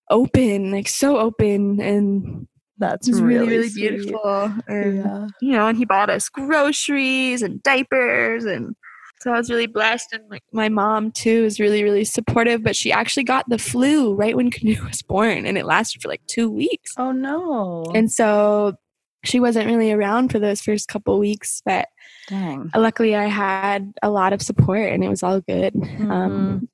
open, 0.09 0.71
like 0.71 0.87
so 0.87 1.17
open 1.17 1.79
and 1.79 2.47
That's 2.79 3.07
It 3.07 3.11
was 3.11 3.21
really, 3.21 3.47
really, 3.47 3.69
sweet. 3.69 3.89
beautiful. 3.97 4.53
And, 4.67 4.97
Yeah. 4.97 5.27
you 5.41 5.51
know, 5.53 5.67
and 5.67 5.77
he 5.77 5.85
bought 5.85 6.09
us 6.09 6.29
groceries 6.29 7.41
and 7.41 7.61
diapers 7.63 8.45
and 8.45 8.75
so 9.19 9.33
I 9.33 9.37
was 9.39 9.49
really 9.49 9.65
blessed 9.65 10.09
and 10.13 10.23
like 10.29 10.43
my 10.53 10.69
mom 10.69 11.11
too 11.11 11.43
is 11.43 11.59
really, 11.59 11.83
really 11.83 12.03
supportive, 12.05 12.61
but 12.61 12.75
she 12.75 12.91
actually 12.91 13.23
got 13.23 13.49
the 13.49 13.57
flu 13.57 14.13
right 14.13 14.35
when 14.35 14.51
Canoe 14.51 14.83
was 14.85 15.01
born 15.01 15.47
and 15.47 15.57
it 15.57 15.65
lasted 15.65 16.03
for 16.03 16.07
like 16.07 16.21
two 16.27 16.51
weeks. 16.51 16.93
Oh 16.97 17.11
no. 17.11 17.83
And 17.95 18.11
so 18.11 18.75
she 19.23 19.39
wasn't 19.39 19.65
really 19.65 19.91
around 19.91 20.31
for 20.31 20.37
those 20.37 20.61
first 20.61 20.87
couple 20.87 21.17
weeks, 21.17 21.63
but 21.65 21.87
dang. 22.29 22.69
luckily 22.75 23.15
I 23.15 23.25
had 23.25 23.91
a 24.03 24.11
lot 24.11 24.33
of 24.33 24.41
support 24.43 24.91
and 24.93 25.03
it 25.03 25.09
was 25.09 25.23
all 25.23 25.41
good. 25.41 25.73
Mm-hmm. 25.73 26.11
Um, 26.11 26.69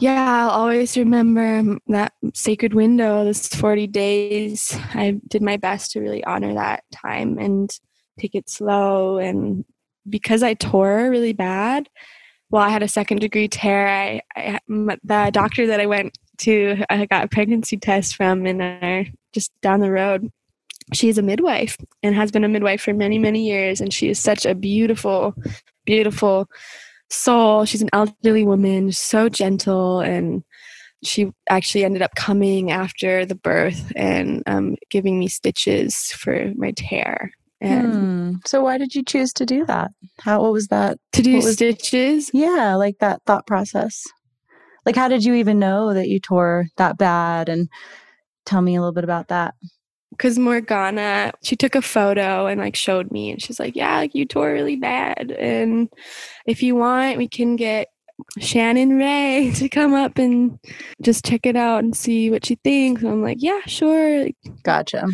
yeah, 0.00 0.46
I'll 0.46 0.50
always 0.50 0.96
remember 0.96 1.78
that 1.88 2.14
sacred 2.32 2.72
window, 2.72 3.24
this 3.24 3.48
40 3.48 3.86
days. 3.86 4.76
I 4.94 5.20
did 5.28 5.42
my 5.42 5.58
best 5.58 5.92
to 5.92 6.00
really 6.00 6.24
honor 6.24 6.54
that 6.54 6.84
time 6.90 7.38
and 7.38 7.70
take 8.18 8.34
it 8.34 8.48
slow. 8.48 9.18
And 9.18 9.66
because 10.08 10.42
I 10.42 10.54
tore 10.54 11.10
really 11.10 11.34
bad, 11.34 11.88
well, 12.48 12.62
I 12.62 12.70
had 12.70 12.82
a 12.82 12.88
second 12.88 13.18
degree 13.18 13.46
tear. 13.46 13.88
I, 13.88 14.22
I 14.34 14.58
the 14.66 15.30
doctor 15.32 15.66
that 15.66 15.80
I 15.80 15.86
went 15.86 16.16
to, 16.38 16.82
I 16.88 17.04
got 17.04 17.24
a 17.24 17.28
pregnancy 17.28 17.76
test 17.76 18.16
from, 18.16 18.46
and 18.46 18.62
uh, 18.62 19.10
just 19.34 19.52
down 19.60 19.80
the 19.80 19.90
road, 19.90 20.32
she 20.94 21.10
is 21.10 21.18
a 21.18 21.22
midwife 21.22 21.76
and 22.02 22.14
has 22.14 22.32
been 22.32 22.42
a 22.42 22.48
midwife 22.48 22.80
for 22.80 22.94
many, 22.94 23.18
many 23.18 23.46
years. 23.46 23.82
And 23.82 23.92
she 23.92 24.08
is 24.08 24.18
such 24.18 24.46
a 24.46 24.54
beautiful, 24.54 25.34
beautiful 25.84 26.48
soul. 27.10 27.64
She's 27.64 27.82
an 27.82 27.90
elderly 27.92 28.44
woman, 28.44 28.92
so 28.92 29.28
gentle, 29.28 30.00
and 30.00 30.42
she 31.02 31.30
actually 31.48 31.84
ended 31.84 32.02
up 32.02 32.14
coming 32.14 32.70
after 32.70 33.24
the 33.24 33.34
birth 33.34 33.92
and 33.96 34.42
um, 34.46 34.76
giving 34.90 35.18
me 35.18 35.28
stitches 35.28 35.96
for 36.12 36.52
my 36.56 36.72
tear. 36.76 37.32
And 37.60 37.92
Hmm. 37.94 38.32
So 38.46 38.62
why 38.62 38.78
did 38.78 38.94
you 38.94 39.02
choose 39.02 39.32
to 39.34 39.44
do 39.46 39.66
that? 39.66 39.90
How 40.20 40.42
what 40.42 40.52
was 40.52 40.68
that? 40.68 40.98
to 41.12 41.22
do 41.22 41.36
was- 41.36 41.52
stitches, 41.54 42.30
Yeah, 42.32 42.74
like 42.76 42.96
that 43.00 43.20
thought 43.26 43.46
process. 43.46 44.02
Like 44.86 44.96
how 44.96 45.08
did 45.08 45.24
you 45.24 45.34
even 45.34 45.58
know 45.58 45.92
that 45.92 46.08
you 46.08 46.20
tore 46.20 46.66
that 46.78 46.96
bad 46.96 47.48
and 47.50 47.68
tell 48.46 48.62
me 48.62 48.76
a 48.76 48.80
little 48.80 48.94
bit 48.94 49.04
about 49.04 49.28
that. 49.28 49.54
Because 50.20 50.38
Morgana, 50.38 51.32
she 51.42 51.56
took 51.56 51.74
a 51.74 51.80
photo 51.80 52.44
and 52.46 52.60
like 52.60 52.76
showed 52.76 53.10
me, 53.10 53.30
and 53.30 53.42
she's 53.42 53.58
like, 53.58 53.74
"Yeah, 53.74 53.96
like 53.96 54.14
you 54.14 54.26
tore 54.26 54.52
really 54.52 54.76
bad, 54.76 55.30
and 55.30 55.88
if 56.44 56.62
you 56.62 56.76
want, 56.76 57.16
we 57.16 57.26
can 57.26 57.56
get 57.56 57.88
Shannon 58.38 58.98
Ray 58.98 59.50
to 59.56 59.70
come 59.70 59.94
up 59.94 60.18
and 60.18 60.58
just 61.00 61.24
check 61.24 61.46
it 61.46 61.56
out 61.56 61.82
and 61.82 61.96
see 61.96 62.30
what 62.30 62.44
she 62.44 62.56
thinks." 62.56 63.00
And 63.00 63.10
I'm 63.10 63.22
like, 63.22 63.38
"Yeah, 63.40 63.60
sure." 63.64 64.28
Gotcha. 64.62 65.06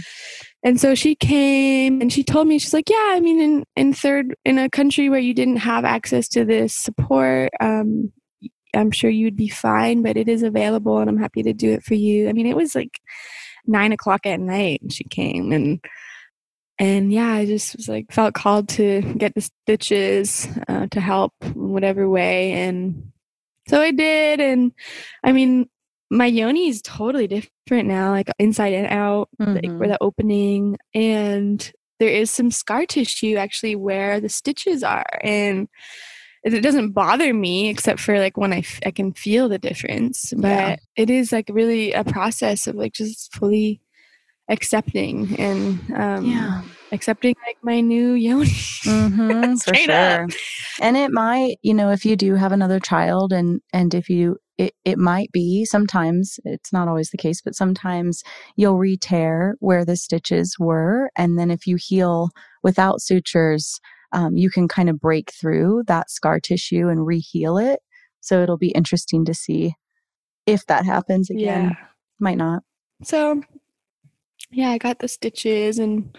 And 0.64 0.80
so 0.80 0.96
she 0.96 1.14
came 1.14 2.00
and 2.00 2.12
she 2.12 2.24
told 2.24 2.48
me, 2.48 2.58
she's 2.58 2.74
like, 2.74 2.90
Yeah, 2.90 3.10
I 3.12 3.20
mean, 3.20 3.40
in, 3.40 3.64
in 3.76 3.92
third, 3.92 4.34
in 4.44 4.58
a 4.58 4.68
country 4.68 5.08
where 5.08 5.20
you 5.20 5.32
didn't 5.32 5.58
have 5.58 5.84
access 5.84 6.26
to 6.30 6.44
this 6.44 6.74
support, 6.74 7.52
um, 7.60 8.12
I'm 8.74 8.90
sure 8.90 9.08
you'd 9.08 9.36
be 9.36 9.48
fine, 9.48 10.02
but 10.02 10.16
it 10.16 10.28
is 10.28 10.42
available 10.42 10.98
and 10.98 11.08
I'm 11.08 11.18
happy 11.18 11.44
to 11.44 11.52
do 11.52 11.72
it 11.72 11.84
for 11.84 11.94
you. 11.94 12.28
I 12.28 12.32
mean, 12.32 12.46
it 12.48 12.56
was 12.56 12.74
like 12.74 13.00
nine 13.66 13.92
o'clock 13.92 14.26
at 14.26 14.40
night 14.40 14.82
and 14.82 14.92
she 14.92 15.04
came 15.04 15.52
and, 15.52 15.80
and 16.78 17.10
yeah, 17.12 17.28
I 17.32 17.46
just 17.46 17.76
was 17.76 17.88
like, 17.88 18.12
felt 18.12 18.34
called 18.34 18.68
to 18.70 19.00
get 19.16 19.34
the 19.34 19.40
stitches 19.40 20.46
uh, 20.68 20.86
to 20.90 21.00
help 21.00 21.32
in 21.42 21.70
whatever 21.72 22.08
way. 22.08 22.52
And 22.52 23.12
so 23.68 23.80
I 23.80 23.92
did. 23.92 24.40
And 24.40 24.72
I 25.24 25.32
mean, 25.32 25.68
my 26.10 26.26
yoni 26.26 26.68
is 26.68 26.82
totally 26.82 27.26
different 27.26 27.88
now, 27.88 28.10
like 28.10 28.28
inside 28.38 28.74
and 28.74 28.86
out, 28.86 29.28
like 29.38 29.64
Mhm. 29.64 29.78
where 29.78 29.88
the 29.88 29.98
opening 30.02 30.76
and 30.94 31.72
there 31.98 32.10
is 32.10 32.30
some 32.30 32.50
scar 32.50 32.84
tissue 32.84 33.36
actually 33.36 33.74
where 33.74 34.20
the 34.20 34.28
stitches 34.28 34.82
are 34.84 35.06
and 35.24 35.66
it 36.54 36.62
doesn't 36.62 36.92
bother 36.92 37.32
me 37.34 37.68
except 37.68 38.00
for 38.00 38.18
like 38.18 38.36
when 38.36 38.52
I, 38.52 38.58
f- 38.58 38.80
I 38.86 38.90
can 38.90 39.12
feel 39.12 39.48
the 39.48 39.58
difference 39.58 40.32
but 40.36 40.50
Yeah. 40.50 40.76
it 40.96 41.10
is 41.10 41.32
like 41.32 41.50
really 41.52 41.92
a 41.92 42.04
process 42.04 42.66
of 42.66 42.76
like 42.76 42.92
just 42.92 43.34
fully 43.34 43.80
accepting 44.48 45.34
and 45.40 45.80
um 45.96 46.76
accepting 46.92 47.34
like 47.46 47.56
my 47.62 47.80
new 47.80 48.12
yoni 48.12 48.46
Mm-hmm, 48.86 49.56
for 49.64 49.74
sure. 49.74 50.24
up. 50.24 50.30
And 50.80 50.96
it 50.96 51.10
might, 51.10 51.56
you 51.62 51.74
know, 51.74 51.90
if 51.90 52.04
you 52.04 52.16
do 52.16 52.34
have 52.34 52.52
another 52.52 52.78
child 52.78 53.32
and 53.32 53.60
and 53.72 53.94
if 53.94 54.08
you 54.08 54.36
it, 54.58 54.72
it 54.84 54.98
might 54.98 55.30
be 55.32 55.64
sometimes 55.64 56.38
it's 56.44 56.72
not 56.72 56.88
always 56.88 57.10
the 57.10 57.18
case, 57.18 57.42
but 57.42 57.54
sometimes 57.54 58.22
you'll 58.56 58.78
re-tear 58.78 59.56
where 59.60 59.84
the 59.84 59.96
stitches 59.96 60.56
were. 60.58 61.10
And 61.16 61.38
then 61.38 61.50
if 61.50 61.66
you 61.66 61.76
heal 61.78 62.30
without 62.62 63.02
sutures, 63.02 63.80
um, 64.12 64.36
you 64.36 64.50
can 64.50 64.68
kind 64.68 64.88
of 64.88 65.00
break 65.00 65.30
through 65.32 65.84
that 65.86 66.10
scar 66.10 66.40
tissue 66.40 66.88
and 66.88 67.06
re-heal 67.06 67.58
it. 67.58 67.80
So 68.20 68.42
it'll 68.42 68.56
be 68.58 68.70
interesting 68.70 69.24
to 69.26 69.34
see 69.34 69.74
if 70.46 70.64
that 70.66 70.84
happens 70.84 71.28
again. 71.30 71.70
yeah 71.70 71.86
Might 72.20 72.38
not. 72.38 72.62
so 73.02 73.42
yeah 74.52 74.70
i 74.70 74.78
got 74.78 75.00
the 75.00 75.08
stitches 75.08 75.78
and 75.78 76.16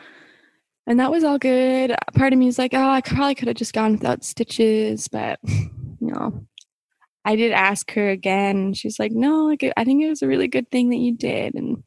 and 0.85 0.99
that 0.99 1.11
was 1.11 1.23
all 1.23 1.37
good 1.37 1.95
part 2.13 2.33
of 2.33 2.39
me 2.39 2.47
is 2.47 2.57
like 2.59 2.73
oh 2.73 2.89
i 2.89 3.01
probably 3.01 3.35
could 3.35 3.47
have 3.47 3.57
just 3.57 3.73
gone 3.73 3.93
without 3.93 4.23
stitches 4.23 5.07
but 5.07 5.39
you 5.45 5.71
know 6.01 6.45
i 7.25 7.35
did 7.35 7.51
ask 7.53 7.91
her 7.93 8.09
again 8.09 8.73
she's 8.73 8.99
like 8.99 9.13
no 9.13 9.45
like 9.45 9.63
i 9.77 9.83
think 9.85 10.03
it 10.03 10.09
was 10.09 10.21
a 10.21 10.27
really 10.27 10.47
good 10.47 10.69
thing 10.71 10.89
that 10.89 10.97
you 10.97 11.15
did 11.15 11.55
and 11.55 11.83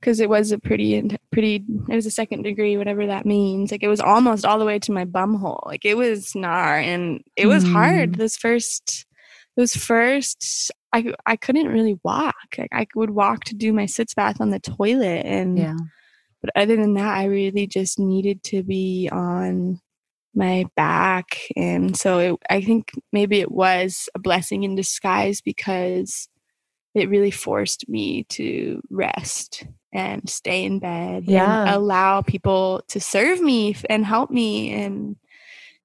because 0.00 0.18
it 0.20 0.28
was 0.28 0.50
a 0.52 0.58
pretty 0.58 1.16
pretty 1.30 1.64
it 1.88 1.94
was 1.94 2.06
a 2.06 2.10
second 2.10 2.42
degree 2.42 2.76
whatever 2.76 3.06
that 3.06 3.26
means. 3.26 3.70
Like 3.70 3.82
it 3.82 3.88
was 3.88 4.00
almost 4.00 4.44
all 4.44 4.58
the 4.58 4.64
way 4.64 4.78
to 4.80 4.92
my 4.92 5.04
bum 5.04 5.34
hole. 5.34 5.62
Like 5.66 5.84
it 5.84 5.96
was 5.96 6.32
gnar 6.32 6.82
and 6.82 7.22
it 7.36 7.46
was 7.46 7.64
hard. 7.64 8.12
Mm. 8.12 8.16
those 8.16 8.36
first 8.36 9.06
those 9.56 9.74
first 9.74 10.70
I, 10.92 11.12
I 11.26 11.36
couldn't 11.36 11.68
really 11.68 11.98
walk. 12.02 12.34
Like 12.58 12.70
i 12.72 12.86
would 12.94 13.10
walk 13.10 13.44
to 13.44 13.54
do 13.54 13.72
my 13.72 13.86
sitz 13.86 14.14
bath 14.14 14.40
on 14.40 14.50
the 14.50 14.60
toilet 14.60 15.24
and 15.26 15.58
Yeah. 15.58 15.76
but 16.40 16.50
other 16.56 16.76
than 16.76 16.94
that 16.94 17.18
i 17.18 17.24
really 17.24 17.66
just 17.66 17.98
needed 17.98 18.42
to 18.44 18.62
be 18.62 19.08
on 19.12 19.80
my 20.34 20.64
back. 20.76 21.38
And 21.56 21.96
so 21.96 22.18
it, 22.18 22.36
i 22.48 22.60
think 22.60 22.92
maybe 23.12 23.40
it 23.40 23.50
was 23.52 24.08
a 24.14 24.18
blessing 24.18 24.62
in 24.62 24.74
disguise 24.76 25.40
because 25.40 26.28
it 26.94 27.08
really 27.08 27.30
forced 27.30 27.88
me 27.88 28.24
to 28.30 28.80
rest 28.90 29.64
and 29.92 30.28
stay 30.28 30.64
in 30.64 30.78
bed 30.78 31.24
Yeah. 31.26 31.62
and 31.64 31.74
allow 31.74 32.22
people 32.22 32.82
to 32.88 33.00
serve 33.00 33.40
me 33.40 33.76
and 33.88 34.04
help 34.04 34.30
me 34.30 34.72
and 34.72 35.16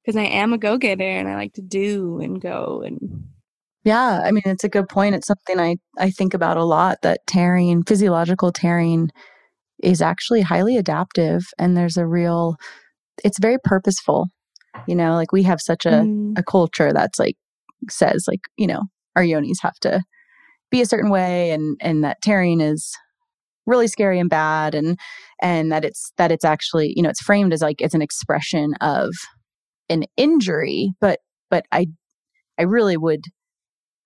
because 0.03 0.15
i 0.15 0.23
am 0.23 0.53
a 0.53 0.57
go-getter 0.57 1.03
and 1.03 1.27
i 1.27 1.35
like 1.35 1.53
to 1.53 1.61
do 1.61 2.19
and 2.19 2.41
go 2.41 2.83
and 2.85 3.23
Yeah, 3.83 4.21
I 4.23 4.31
mean 4.31 4.43
it's 4.45 4.63
a 4.63 4.69
good 4.69 4.89
point. 4.89 5.15
It's 5.15 5.27
something 5.27 5.59
I 5.59 5.77
I 5.97 6.09
think 6.11 6.33
about 6.33 6.57
a 6.57 6.63
lot 6.63 6.99
that 7.03 7.25
tearing, 7.27 7.83
physiological 7.83 8.51
tearing 8.51 9.09
is 9.83 10.01
actually 10.01 10.41
highly 10.41 10.77
adaptive 10.77 11.43
and 11.59 11.75
there's 11.77 11.97
a 11.97 12.07
real 12.07 12.55
it's 13.23 13.39
very 13.39 13.57
purposeful. 13.63 14.27
You 14.87 14.95
know, 14.95 15.13
like 15.13 15.31
we 15.31 15.43
have 15.43 15.61
such 15.61 15.85
a 15.85 16.07
Mm, 16.07 16.37
a 16.37 16.43
culture 16.43 16.93
that's 16.93 17.19
like 17.19 17.37
says 17.89 18.25
like, 18.27 18.41
you 18.57 18.67
know, 18.67 18.83
our 19.15 19.23
yonis 19.23 19.61
have 19.61 19.75
to 19.81 20.03
be 20.71 20.81
a 20.81 20.85
certain 20.85 21.09
way 21.11 21.51
and 21.51 21.77
and 21.81 22.03
that 22.03 22.21
tearing 22.21 22.61
is 22.61 22.93
really 23.65 23.87
scary 23.87 24.19
and 24.19 24.29
bad 24.29 24.75
and 24.75 24.97
and 25.41 25.71
that 25.71 25.83
it's 25.85 26.11
that 26.17 26.31
it's 26.31 26.45
actually, 26.45 26.93
you 26.95 27.03
know, 27.03 27.09
it's 27.09 27.21
framed 27.21 27.53
as 27.53 27.61
like 27.61 27.81
it's 27.81 27.93
an 27.93 28.01
expression 28.01 28.73
of 28.81 29.13
an 29.89 30.05
injury, 30.17 30.91
but 31.01 31.19
but 31.49 31.65
I 31.71 31.87
I 32.57 32.63
really 32.63 32.97
would 32.97 33.21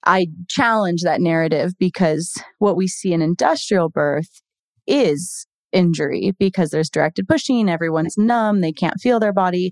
I 0.05 0.27
challenge 0.47 1.01
that 1.03 1.21
narrative 1.21 1.73
because 1.77 2.33
what 2.59 2.77
we 2.77 2.87
see 2.87 3.13
in 3.13 3.21
industrial 3.21 3.89
birth 3.89 4.41
is 4.87 5.45
injury 5.71 6.33
because 6.39 6.69
there's 6.69 6.89
directed 6.89 7.27
pushing, 7.27 7.69
everyone's 7.69 8.17
numb, 8.17 8.61
they 8.61 8.71
can't 8.71 8.99
feel 8.99 9.19
their 9.19 9.33
body. 9.33 9.71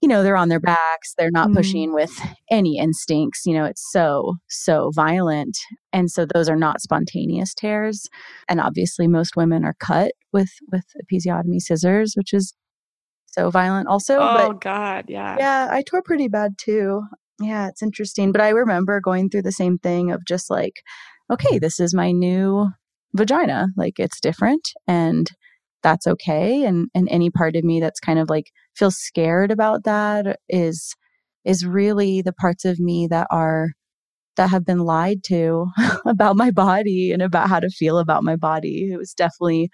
You 0.00 0.08
know, 0.08 0.22
they're 0.22 0.36
on 0.36 0.48
their 0.48 0.60
backs, 0.60 1.14
they're 1.18 1.30
not 1.30 1.50
Mm. 1.50 1.56
pushing 1.56 1.92
with 1.94 2.10
any 2.50 2.78
instincts. 2.78 3.44
You 3.44 3.54
know, 3.54 3.64
it's 3.64 3.86
so, 3.92 4.36
so 4.48 4.90
violent. 4.94 5.58
And 5.92 6.10
so 6.10 6.24
those 6.24 6.48
are 6.48 6.56
not 6.56 6.80
spontaneous 6.80 7.52
tears. 7.54 8.08
And 8.48 8.60
obviously 8.60 9.06
most 9.08 9.36
women 9.36 9.64
are 9.64 9.74
cut 9.78 10.12
with 10.32 10.50
with 10.72 10.84
episiotomy 11.02 11.60
scissors, 11.60 12.14
which 12.16 12.32
is 12.32 12.54
so 13.26 13.50
violent 13.50 13.88
also. 13.88 14.16
oh 14.18 14.36
but 14.48 14.60
god 14.60 15.04
yeah 15.08 15.36
yeah, 15.38 15.68
I 15.70 15.82
tore 15.82 16.02
pretty 16.02 16.28
bad 16.28 16.52
too. 16.58 17.02
Yeah, 17.40 17.68
it's 17.68 17.82
interesting. 17.82 18.32
But 18.32 18.40
I 18.40 18.48
remember 18.50 19.00
going 19.00 19.28
through 19.30 19.42
the 19.42 19.52
same 19.52 19.78
thing 19.78 20.10
of 20.10 20.24
just 20.26 20.50
like, 20.50 20.82
okay, 21.32 21.58
this 21.58 21.78
is 21.80 21.94
my 21.94 22.10
new 22.12 22.68
vagina. 23.14 23.68
Like 23.76 23.98
it's 23.98 24.20
different 24.20 24.68
and 24.86 25.30
that's 25.82 26.06
okay. 26.06 26.64
And 26.64 26.88
and 26.94 27.08
any 27.10 27.30
part 27.30 27.56
of 27.56 27.64
me 27.64 27.80
that's 27.80 28.00
kind 28.00 28.18
of 28.18 28.30
like 28.30 28.52
feels 28.76 28.96
scared 28.96 29.50
about 29.50 29.84
that 29.84 30.38
is 30.48 30.94
is 31.44 31.66
really 31.66 32.22
the 32.22 32.32
parts 32.34 32.64
of 32.64 32.78
me 32.80 33.06
that 33.08 33.26
are 33.30 33.68
that 34.36 34.50
have 34.50 34.64
been 34.66 34.80
lied 34.80 35.24
to 35.24 35.66
about 36.06 36.36
my 36.36 36.50
body 36.50 37.12
and 37.12 37.22
about 37.22 37.48
how 37.48 37.60
to 37.60 37.70
feel 37.70 37.98
about 37.98 38.24
my 38.24 38.36
body. 38.36 38.90
It 38.92 38.98
was 38.98 39.14
definitely 39.14 39.70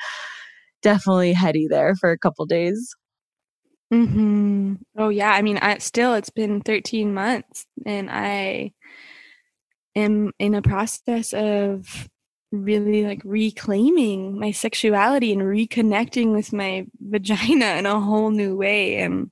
definitely 0.83 1.33
heady 1.35 1.67
there 1.69 1.95
for 1.97 2.11
a 2.13 2.19
couple 2.19 2.47
days. 2.47 2.95
mm-hmm. 3.93 4.75
Oh 4.99 5.09
yeah, 5.09 5.31
I 5.33 5.43
mean, 5.43 5.59
I 5.59 5.79
still 5.79 6.15
it's 6.15 6.31
been 6.31 6.61
13 6.61 7.15
months, 7.15 7.67
and 7.85 8.11
I 8.11 8.73
am 9.95 10.33
in 10.39 10.55
a 10.55 10.63
process 10.63 11.33
of 11.33 12.09
really 12.53 13.05
like 13.05 13.23
reclaiming 13.25 14.39
my 14.39 14.51
sexuality 14.51 15.33
and 15.33 15.43
reconnecting 15.43 16.33
with 16.33 16.53
my 16.53 16.87
vagina 17.01 17.77
in 17.77 17.87
a 17.87 18.01
whole 18.01 18.31
new 18.31 18.57
way. 18.57 18.97
And 18.99 19.31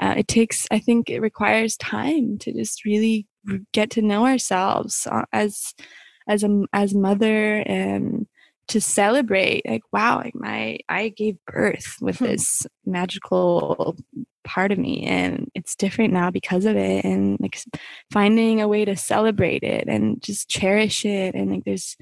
uh, 0.00 0.14
it 0.16 0.28
takes 0.28 0.66
i 0.70 0.78
think 0.78 1.08
it 1.08 1.20
requires 1.20 1.76
time 1.76 2.38
to 2.38 2.52
just 2.52 2.84
really 2.84 3.26
get 3.72 3.90
to 3.90 4.02
know 4.02 4.26
ourselves 4.26 5.06
uh, 5.10 5.24
as 5.32 5.74
as 6.28 6.42
a 6.42 6.64
as 6.72 6.94
mother 6.94 7.56
and 7.66 8.26
to 8.68 8.80
celebrate 8.80 9.62
like 9.66 9.82
wow 9.92 10.16
like 10.16 10.34
my 10.34 10.78
i 10.88 11.08
gave 11.08 11.36
birth 11.46 11.96
with 12.00 12.18
hmm. 12.18 12.26
this 12.26 12.66
magical 12.84 13.96
part 14.44 14.72
of 14.72 14.78
me 14.78 15.04
and 15.04 15.50
it's 15.54 15.74
different 15.74 16.12
now 16.12 16.30
because 16.30 16.64
of 16.64 16.76
it 16.76 17.04
and 17.04 17.38
like 17.40 17.58
finding 18.12 18.60
a 18.60 18.68
way 18.68 18.84
to 18.84 18.94
celebrate 18.94 19.62
it 19.62 19.84
and 19.88 20.22
just 20.22 20.48
cherish 20.48 21.04
it 21.04 21.34
and 21.34 21.50
like 21.50 21.64
there's 21.64 21.96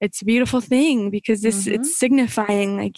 it's 0.00 0.22
a 0.22 0.24
beautiful 0.24 0.60
thing 0.60 1.10
because 1.10 1.42
this 1.42 1.64
mm-hmm. 1.64 1.80
it's 1.80 1.98
signifying 1.98 2.76
like 2.76 2.96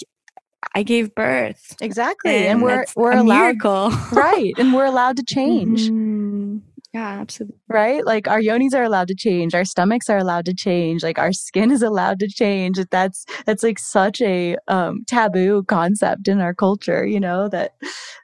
I 0.75 0.83
gave 0.83 1.15
birth. 1.15 1.77
Exactly. 1.81 2.35
And, 2.35 2.47
and 2.47 2.63
we're 2.63 2.85
we're 2.97 3.13
allowed 3.13 3.57
miracle. 3.63 3.91
right. 4.13 4.53
And 4.59 4.75
we're 4.75 4.87
allowed 4.87 5.17
to 5.19 5.25
change. 5.29 5.89
Mm-hmm. 5.89 6.59
Yeah, 6.95 7.21
absolutely. 7.21 7.59
Right? 7.69 8.05
Like 8.05 8.29
our 8.29 8.41
yonis 8.41 8.75
are 8.75 8.83
allowed 8.83 9.09
to 9.09 9.15
change, 9.15 9.55
our 9.55 9.65
stomachs 9.65 10.09
are 10.09 10.17
allowed 10.17 10.47
to 10.47 10.55
change, 10.55 11.03
like 11.03 11.19
our 11.19 11.33
skin 11.33 11.71
is 11.77 11.83
allowed 11.83 12.19
to 12.21 12.29
change. 12.29 12.79
That's 12.91 13.25
that's 13.47 13.63
like 13.63 13.79
such 13.79 14.21
a 14.23 14.57
um, 14.69 15.05
taboo 15.07 15.65
concept 15.65 16.29
in 16.29 16.41
our 16.41 16.55
culture, 16.55 17.07
you 17.07 17.21
know, 17.21 17.49
that 17.49 17.73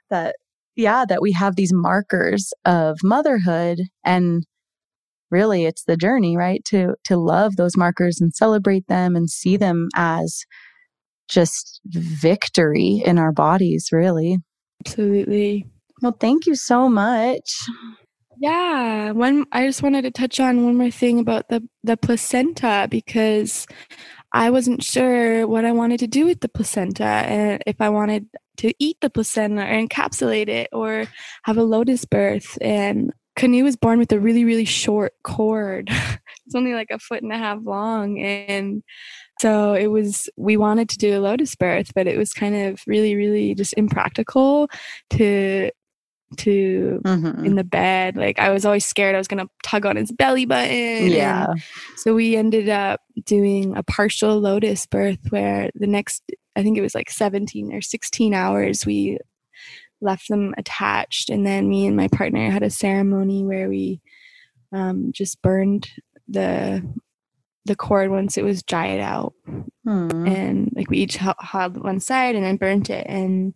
that 0.09 0.35
yeah, 0.75 1.05
that 1.05 1.21
we 1.21 1.31
have 1.31 1.55
these 1.55 1.71
markers 1.73 2.51
of 2.65 2.97
motherhood 3.03 3.79
and 4.03 4.45
really 5.31 5.65
it's 5.65 5.83
the 5.83 5.97
journey, 5.97 6.35
right? 6.35 6.63
To 6.65 6.95
to 7.05 7.17
love 7.17 7.55
those 7.57 7.77
markers 7.77 8.19
and 8.19 8.33
celebrate 8.33 8.87
them 8.87 9.15
and 9.15 9.29
see 9.29 9.57
them 9.57 9.89
as 9.95 10.43
just 11.27 11.81
victory 11.85 13.01
in 13.05 13.17
our 13.17 13.31
bodies, 13.31 13.89
really. 13.91 14.37
Absolutely. 14.85 15.65
Well, 16.01 16.15
thank 16.19 16.45
you 16.45 16.55
so 16.55 16.89
much. 16.89 17.55
Yeah, 18.37 19.11
one 19.11 19.45
I 19.51 19.65
just 19.65 19.81
wanted 19.81 20.01
to 20.03 20.11
touch 20.11 20.39
on 20.39 20.65
one 20.65 20.75
more 20.75 20.91
thing 20.91 21.19
about 21.19 21.49
the 21.49 21.67
the 21.83 21.95
placenta 21.97 22.87
because 22.89 23.65
I 24.33 24.49
wasn't 24.49 24.83
sure 24.83 25.47
what 25.47 25.63
I 25.65 25.71
wanted 25.71 25.99
to 26.01 26.07
do 26.07 26.25
with 26.25 26.41
the 26.41 26.49
placenta 26.49 27.03
and 27.03 27.63
if 27.65 27.79
I 27.79 27.89
wanted 27.89 28.27
to 28.57 28.73
eat 28.79 28.97
the 29.01 29.09
placenta 29.09 29.61
or 29.61 29.87
encapsulate 29.87 30.49
it 30.49 30.69
or 30.73 31.05
have 31.43 31.57
a 31.57 31.63
lotus 31.63 32.05
birth 32.05 32.57
and 32.61 33.13
Canoe 33.37 33.63
was 33.63 33.75
born 33.77 33.99
with 33.99 34.11
a 34.11 34.19
really 34.19 34.43
really 34.43 34.65
short 34.65 35.13
cord. 35.23 35.89
it's 36.45 36.55
only 36.55 36.73
like 36.73 36.91
a 36.91 36.99
foot 36.99 37.23
and 37.23 37.31
a 37.31 37.37
half 37.37 37.59
long 37.63 38.19
and 38.19 38.83
so 39.39 39.73
it 39.73 39.87
was 39.87 40.29
we 40.37 40.57
wanted 40.57 40.89
to 40.89 40.97
do 40.97 41.17
a 41.17 41.21
lotus 41.21 41.55
birth 41.55 41.91
but 41.95 42.07
it 42.07 42.17
was 42.17 42.33
kind 42.33 42.55
of 42.55 42.81
really 42.87 43.15
really 43.15 43.55
just 43.55 43.73
impractical 43.77 44.69
to 45.11 45.71
to 46.37 47.01
mm-hmm. 47.03 47.45
in 47.45 47.55
the 47.55 47.63
bed. 47.63 48.17
Like 48.17 48.39
I 48.39 48.51
was 48.51 48.65
always 48.65 48.85
scared 48.85 49.15
I 49.15 49.17
was 49.17 49.27
gonna 49.27 49.49
tug 49.63 49.85
on 49.85 49.95
his 49.95 50.11
belly 50.11 50.45
button. 50.45 51.07
Yeah. 51.07 51.51
And 51.51 51.63
so 51.97 52.13
we 52.13 52.35
ended 52.35 52.69
up 52.69 53.01
doing 53.25 53.75
a 53.75 53.83
partial 53.83 54.39
lotus 54.39 54.85
birth 54.85 55.19
where 55.29 55.69
the 55.75 55.87
next 55.87 56.23
I 56.55 56.63
think 56.63 56.77
it 56.77 56.81
was 56.81 56.95
like 56.95 57.09
17 57.09 57.73
or 57.73 57.81
16 57.81 58.33
hours 58.33 58.85
we 58.85 59.19
left 60.01 60.27
them 60.27 60.53
attached 60.57 61.29
and 61.29 61.45
then 61.45 61.69
me 61.69 61.87
and 61.87 61.95
my 61.95 62.07
partner 62.09 62.49
had 62.49 62.63
a 62.63 62.69
ceremony 62.69 63.43
where 63.43 63.69
we 63.69 64.01
um, 64.71 65.11
just 65.11 65.41
burned 65.41 65.89
the 66.27 66.85
the 67.65 67.75
cord 67.75 68.11
once 68.11 68.37
it 68.37 68.43
was 68.43 68.61
dried 68.61 68.99
out 68.99 69.33
hmm. 69.83 70.27
and 70.27 70.71
like 70.75 70.89
we 70.89 70.97
each 70.99 71.17
held 71.17 71.83
one 71.83 71.99
side 71.99 72.35
and 72.35 72.43
then 72.43 72.57
burnt 72.57 72.89
it 72.89 73.05
and 73.07 73.53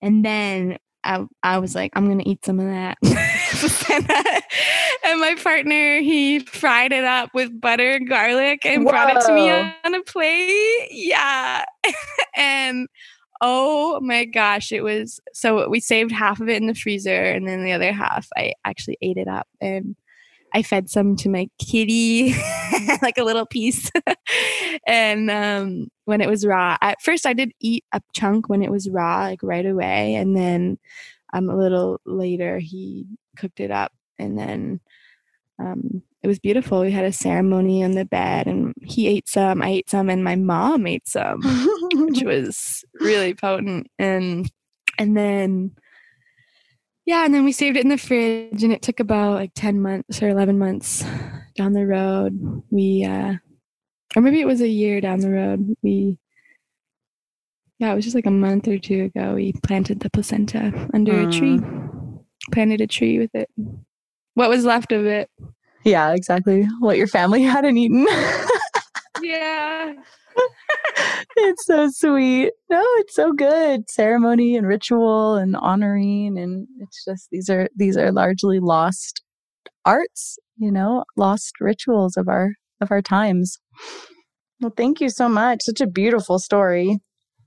and 0.00 0.24
then 0.24 0.78
I, 1.04 1.24
I 1.42 1.58
was 1.58 1.74
like, 1.74 1.92
I'm 1.94 2.08
gonna 2.08 2.24
eat 2.26 2.44
some 2.44 2.58
of 2.58 2.66
that. 2.66 2.98
and 5.04 5.20
my 5.20 5.36
partner, 5.42 6.00
he 6.00 6.40
fried 6.40 6.92
it 6.92 7.04
up 7.04 7.30
with 7.34 7.60
butter 7.60 7.92
and 7.92 8.08
garlic 8.08 8.64
and 8.64 8.84
Whoa. 8.84 8.90
brought 8.90 9.16
it 9.16 9.26
to 9.26 9.34
me 9.34 9.50
on 9.50 9.94
a 9.94 10.02
plate. 10.02 10.88
Yeah. 10.90 11.64
and 12.36 12.88
oh 13.40 14.00
my 14.00 14.24
gosh, 14.24 14.72
it 14.72 14.82
was 14.82 15.20
so 15.32 15.68
we 15.68 15.80
saved 15.80 16.12
half 16.12 16.40
of 16.40 16.48
it 16.48 16.60
in 16.60 16.66
the 16.66 16.74
freezer 16.74 17.24
and 17.24 17.46
then 17.46 17.64
the 17.64 17.72
other 17.72 17.92
half 17.92 18.28
I 18.36 18.54
actually 18.64 18.98
ate 19.02 19.18
it 19.18 19.28
up 19.28 19.48
and 19.60 19.96
I 20.54 20.62
fed 20.62 20.88
some 20.88 21.16
to 21.16 21.28
my 21.28 21.48
kitty, 21.58 22.34
like 23.02 23.18
a 23.18 23.24
little 23.24 23.44
piece. 23.44 23.90
and 24.86 25.30
um, 25.30 25.88
when 26.04 26.20
it 26.20 26.28
was 26.28 26.46
raw, 26.46 26.78
at 26.80 27.02
first 27.02 27.26
I 27.26 27.32
did 27.32 27.52
eat 27.60 27.84
a 27.92 28.00
chunk 28.14 28.48
when 28.48 28.62
it 28.62 28.70
was 28.70 28.88
raw, 28.88 29.24
like 29.24 29.42
right 29.42 29.66
away. 29.66 30.14
And 30.14 30.36
then 30.36 30.78
um, 31.32 31.50
a 31.50 31.56
little 31.56 32.00
later, 32.06 32.60
he 32.60 33.06
cooked 33.36 33.58
it 33.58 33.72
up. 33.72 33.92
And 34.18 34.38
then 34.38 34.80
um, 35.58 36.02
it 36.22 36.28
was 36.28 36.38
beautiful. 36.38 36.80
We 36.80 36.92
had 36.92 37.04
a 37.04 37.12
ceremony 37.12 37.84
on 37.84 37.92
the 37.92 38.04
bed, 38.04 38.46
and 38.46 38.74
he 38.82 39.08
ate 39.08 39.28
some, 39.28 39.60
I 39.60 39.68
ate 39.68 39.90
some, 39.90 40.08
and 40.08 40.24
my 40.24 40.36
mom 40.36 40.86
ate 40.86 41.06
some, 41.06 41.40
which 41.92 42.22
was 42.24 42.84
really 43.00 43.34
potent. 43.34 43.88
And 43.98 44.50
and 44.98 45.16
then 45.16 45.72
yeah, 47.06 47.24
and 47.24 47.34
then 47.34 47.44
we 47.44 47.52
saved 47.52 47.76
it 47.76 47.84
in 47.84 47.90
the 47.90 47.98
fridge 47.98 48.62
and 48.62 48.72
it 48.72 48.82
took 48.82 49.00
about 49.00 49.34
like 49.34 49.52
10 49.54 49.80
months 49.80 50.22
or 50.22 50.28
11 50.28 50.58
months 50.58 51.04
down 51.56 51.72
the 51.72 51.86
road. 51.86 52.62
We, 52.70 53.04
uh, 53.04 53.34
or 54.16 54.22
maybe 54.22 54.40
it 54.40 54.46
was 54.46 54.60
a 54.60 54.68
year 54.68 55.00
down 55.00 55.20
the 55.20 55.30
road. 55.30 55.74
We, 55.82 56.18
yeah, 57.78 57.92
it 57.92 57.96
was 57.96 58.04
just 58.04 58.14
like 58.14 58.26
a 58.26 58.30
month 58.30 58.68
or 58.68 58.78
two 58.78 59.04
ago. 59.04 59.34
We 59.34 59.52
planted 59.62 60.00
the 60.00 60.10
placenta 60.10 60.88
under 60.94 61.20
a 61.20 61.30
tree, 61.30 61.60
planted 62.52 62.80
a 62.80 62.86
tree 62.86 63.18
with 63.18 63.34
it. 63.34 63.50
What 64.34 64.48
was 64.48 64.64
left 64.64 64.92
of 64.92 65.04
it. 65.04 65.28
Yeah, 65.84 66.14
exactly. 66.14 66.66
What 66.80 66.96
your 66.96 67.08
family 67.08 67.42
hadn't 67.44 67.76
eaten. 67.76 68.06
yeah 69.22 69.92
it's 71.36 71.66
so 71.66 71.88
sweet. 71.90 72.52
No, 72.70 72.82
it's 72.98 73.14
so 73.14 73.32
good. 73.32 73.88
Ceremony 73.90 74.56
and 74.56 74.66
ritual 74.66 75.36
and 75.36 75.56
honoring 75.56 76.38
and 76.38 76.66
it's 76.80 77.04
just 77.04 77.28
these 77.30 77.48
are 77.48 77.68
these 77.76 77.96
are 77.96 78.12
largely 78.12 78.60
lost 78.60 79.22
arts, 79.84 80.38
you 80.56 80.70
know, 80.70 81.04
lost 81.16 81.60
rituals 81.60 82.16
of 82.16 82.28
our 82.28 82.50
of 82.80 82.90
our 82.90 83.02
times. 83.02 83.58
Well, 84.60 84.72
thank 84.76 85.00
you 85.00 85.10
so 85.10 85.28
much. 85.28 85.62
Such 85.62 85.80
a 85.80 85.86
beautiful 85.86 86.38
story. 86.38 86.98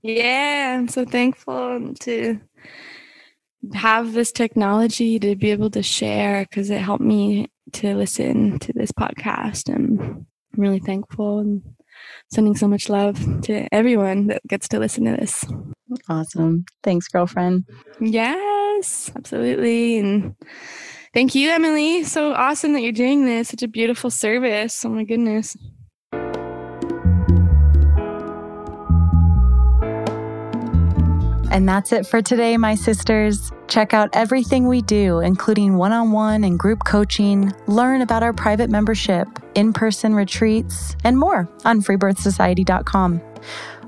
Yeah, 0.02 0.76
I'm 0.78 0.88
so 0.88 1.04
thankful 1.04 1.94
to 2.00 2.40
have 3.74 4.12
this 4.12 4.30
technology 4.30 5.18
to 5.18 5.34
be 5.34 5.50
able 5.50 5.70
to 5.70 5.82
share 5.82 6.46
because 6.48 6.70
it 6.70 6.80
helped 6.80 7.02
me 7.02 7.48
to 7.72 7.94
listen 7.94 8.58
to 8.60 8.72
this 8.72 8.92
podcast 8.92 9.68
and 9.68 10.00
I'm 10.00 10.26
really 10.56 10.78
thankful 10.78 11.40
and 11.40 11.62
sending 12.30 12.56
so 12.56 12.68
much 12.68 12.88
love 12.88 13.18
to 13.42 13.66
everyone 13.72 14.28
that 14.28 14.42
gets 14.46 14.68
to 14.68 14.78
listen 14.78 15.04
to 15.04 15.12
this. 15.12 15.44
Awesome. 16.08 16.64
Thanks, 16.82 17.08
girlfriend. 17.08 17.64
Yes, 18.00 19.10
absolutely. 19.16 19.98
And 19.98 20.34
thank 21.14 21.34
you, 21.34 21.50
Emilee. 21.50 22.04
So 22.04 22.32
awesome 22.32 22.72
that 22.74 22.82
you're 22.82 22.92
doing 22.92 23.24
this. 23.24 23.48
Such 23.48 23.62
a 23.62 23.68
beautiful 23.68 24.10
service. 24.10 24.84
Oh 24.84 24.90
my 24.90 25.04
goodness. 25.04 25.56
And 31.58 31.68
that's 31.68 31.90
it 31.90 32.06
for 32.06 32.22
today, 32.22 32.56
my 32.56 32.76
sisters. 32.76 33.50
Check 33.66 33.92
out 33.92 34.10
everything 34.12 34.68
we 34.68 34.80
do, 34.80 35.18
including 35.18 35.76
one 35.76 35.90
on 35.90 36.12
one 36.12 36.44
and 36.44 36.56
group 36.56 36.84
coaching, 36.84 37.52
learn 37.66 38.00
about 38.00 38.22
our 38.22 38.32
private 38.32 38.70
membership, 38.70 39.26
in 39.56 39.72
person 39.72 40.14
retreats, 40.14 40.94
and 41.02 41.18
more 41.18 41.50
on 41.64 41.82
freebirthsociety.com. 41.82 43.20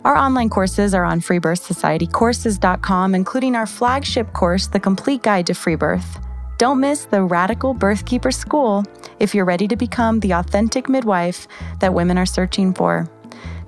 Our 0.04 0.16
online 0.16 0.50
courses 0.50 0.94
are 0.94 1.04
on 1.04 1.20
freebirthsocietycourses.com, 1.20 3.14
including 3.14 3.54
our 3.54 3.66
flagship 3.66 4.32
course, 4.32 4.66
The 4.66 4.80
Complete 4.80 5.22
Guide 5.22 5.46
to 5.46 5.54
Free 5.54 5.76
Birth. 5.76 6.18
Don't 6.58 6.80
miss 6.80 7.04
the 7.04 7.22
Radical 7.22 7.72
Birthkeeper 7.72 8.34
School 8.34 8.82
if 9.20 9.32
you're 9.32 9.44
ready 9.44 9.68
to 9.68 9.76
become 9.76 10.18
the 10.18 10.32
authentic 10.32 10.88
midwife 10.88 11.46
that 11.78 11.94
women 11.94 12.18
are 12.18 12.26
searching 12.26 12.74
for. 12.74 13.08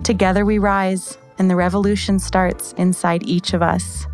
Together 0.03 0.45
we 0.45 0.59
rise 0.59 1.19
and 1.39 1.51
the 1.51 1.57
revolution 1.57 2.19
starts 2.19 2.73
inside 2.75 3.23
each 3.27 3.55
of 3.55 3.63
us. 3.63 4.07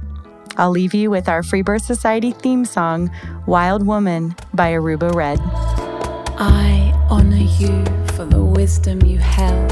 I'll 0.56 0.70
leave 0.70 0.94
you 0.94 1.10
with 1.10 1.28
our 1.28 1.42
Free 1.42 1.62
Birth 1.62 1.84
Society 1.84 2.32
theme 2.32 2.64
song, 2.64 3.10
Wild 3.46 3.86
Woman 3.86 4.34
by 4.54 4.72
Aruba 4.72 5.14
Red. 5.14 5.38
I 6.40 6.92
honor 7.08 7.36
you 7.36 7.84
for 8.14 8.24
the 8.24 8.42
wisdom 8.42 9.02
you 9.02 9.18
held, 9.18 9.70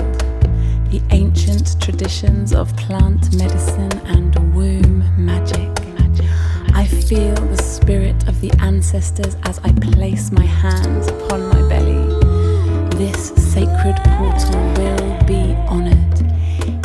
the 0.90 1.02
ancient 1.10 1.80
traditions 1.80 2.52
of 2.52 2.76
plant 2.76 3.36
medicine 3.36 3.92
and 4.06 4.54
womb 4.54 5.04
magic. 5.16 5.70
I 6.74 6.86
feel 6.86 7.34
the 7.34 7.62
spirit 7.62 8.28
of 8.28 8.40
the 8.40 8.52
ancestors 8.60 9.36
as 9.44 9.58
I 9.64 9.72
place 9.72 10.30
my 10.30 10.44
hands 10.44 11.08
upon 11.08 11.48
my 11.48 11.68
belly. 11.68 12.04
This 12.96 13.28
sacred 13.52 13.96
portal. 14.04 14.35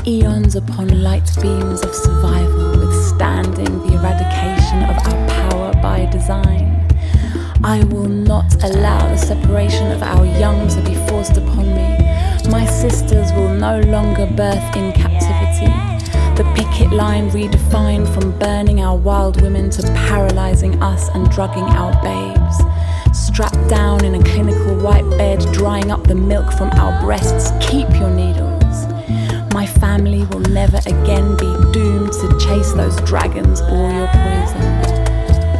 Eons 0.07 0.55
upon 0.55 1.03
light 1.03 1.29
beams 1.43 1.83
of 1.83 1.93
survival, 1.93 2.79
withstanding 2.79 3.79
the 3.85 3.93
eradication 3.93 4.81
of 4.89 4.97
our 5.05 5.27
power 5.29 5.73
by 5.73 6.07
design. 6.11 6.87
I 7.63 7.83
will 7.83 8.09
not 8.09 8.63
allow 8.63 9.07
the 9.09 9.17
separation 9.17 9.91
of 9.91 10.01
our 10.01 10.25
young 10.25 10.67
to 10.69 10.81
be 10.81 10.95
forced 11.07 11.37
upon 11.37 11.67
me. 11.67 11.99
My 12.49 12.65
sisters 12.65 13.31
will 13.33 13.53
no 13.53 13.79
longer 13.81 14.25
birth 14.25 14.75
in 14.75 14.91
captivity. 14.93 15.71
The 16.35 16.51
picket 16.55 16.91
line 16.91 17.29
redefined 17.29 18.11
from 18.11 18.39
burning 18.39 18.81
our 18.81 18.97
wild 18.97 19.39
women 19.43 19.69
to 19.69 19.83
paralyzing 19.83 20.81
us 20.81 21.09
and 21.09 21.29
drugging 21.29 21.63
our 21.63 21.93
babes. 22.01 22.57
Strapped 23.15 23.69
down 23.69 24.03
in 24.03 24.15
a 24.15 24.23
clinical 24.23 24.75
white 24.77 25.07
bed, 25.11 25.45
drying 25.53 25.91
up 25.91 26.05
the 26.05 26.15
milk 26.15 26.51
from 26.53 26.71
our 26.71 26.99
breasts. 27.03 27.51
Dragons 33.11 33.59
or 33.59 33.91
your 33.91 34.07
poison. 34.07 34.63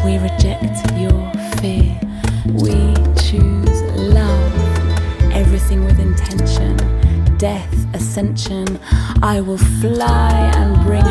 We 0.06 0.18
reject 0.20 0.90
your 0.96 1.20
fear. 1.60 2.00
We 2.46 2.94
choose 3.28 3.82
love. 3.98 4.54
Everything 5.34 5.84
with 5.84 6.00
intention. 6.00 6.78
Death, 7.38 7.76
ascension. 7.94 8.80
I 9.22 9.42
will 9.42 9.58
fly 9.82 10.32
and 10.56 10.82
bring 10.86 11.06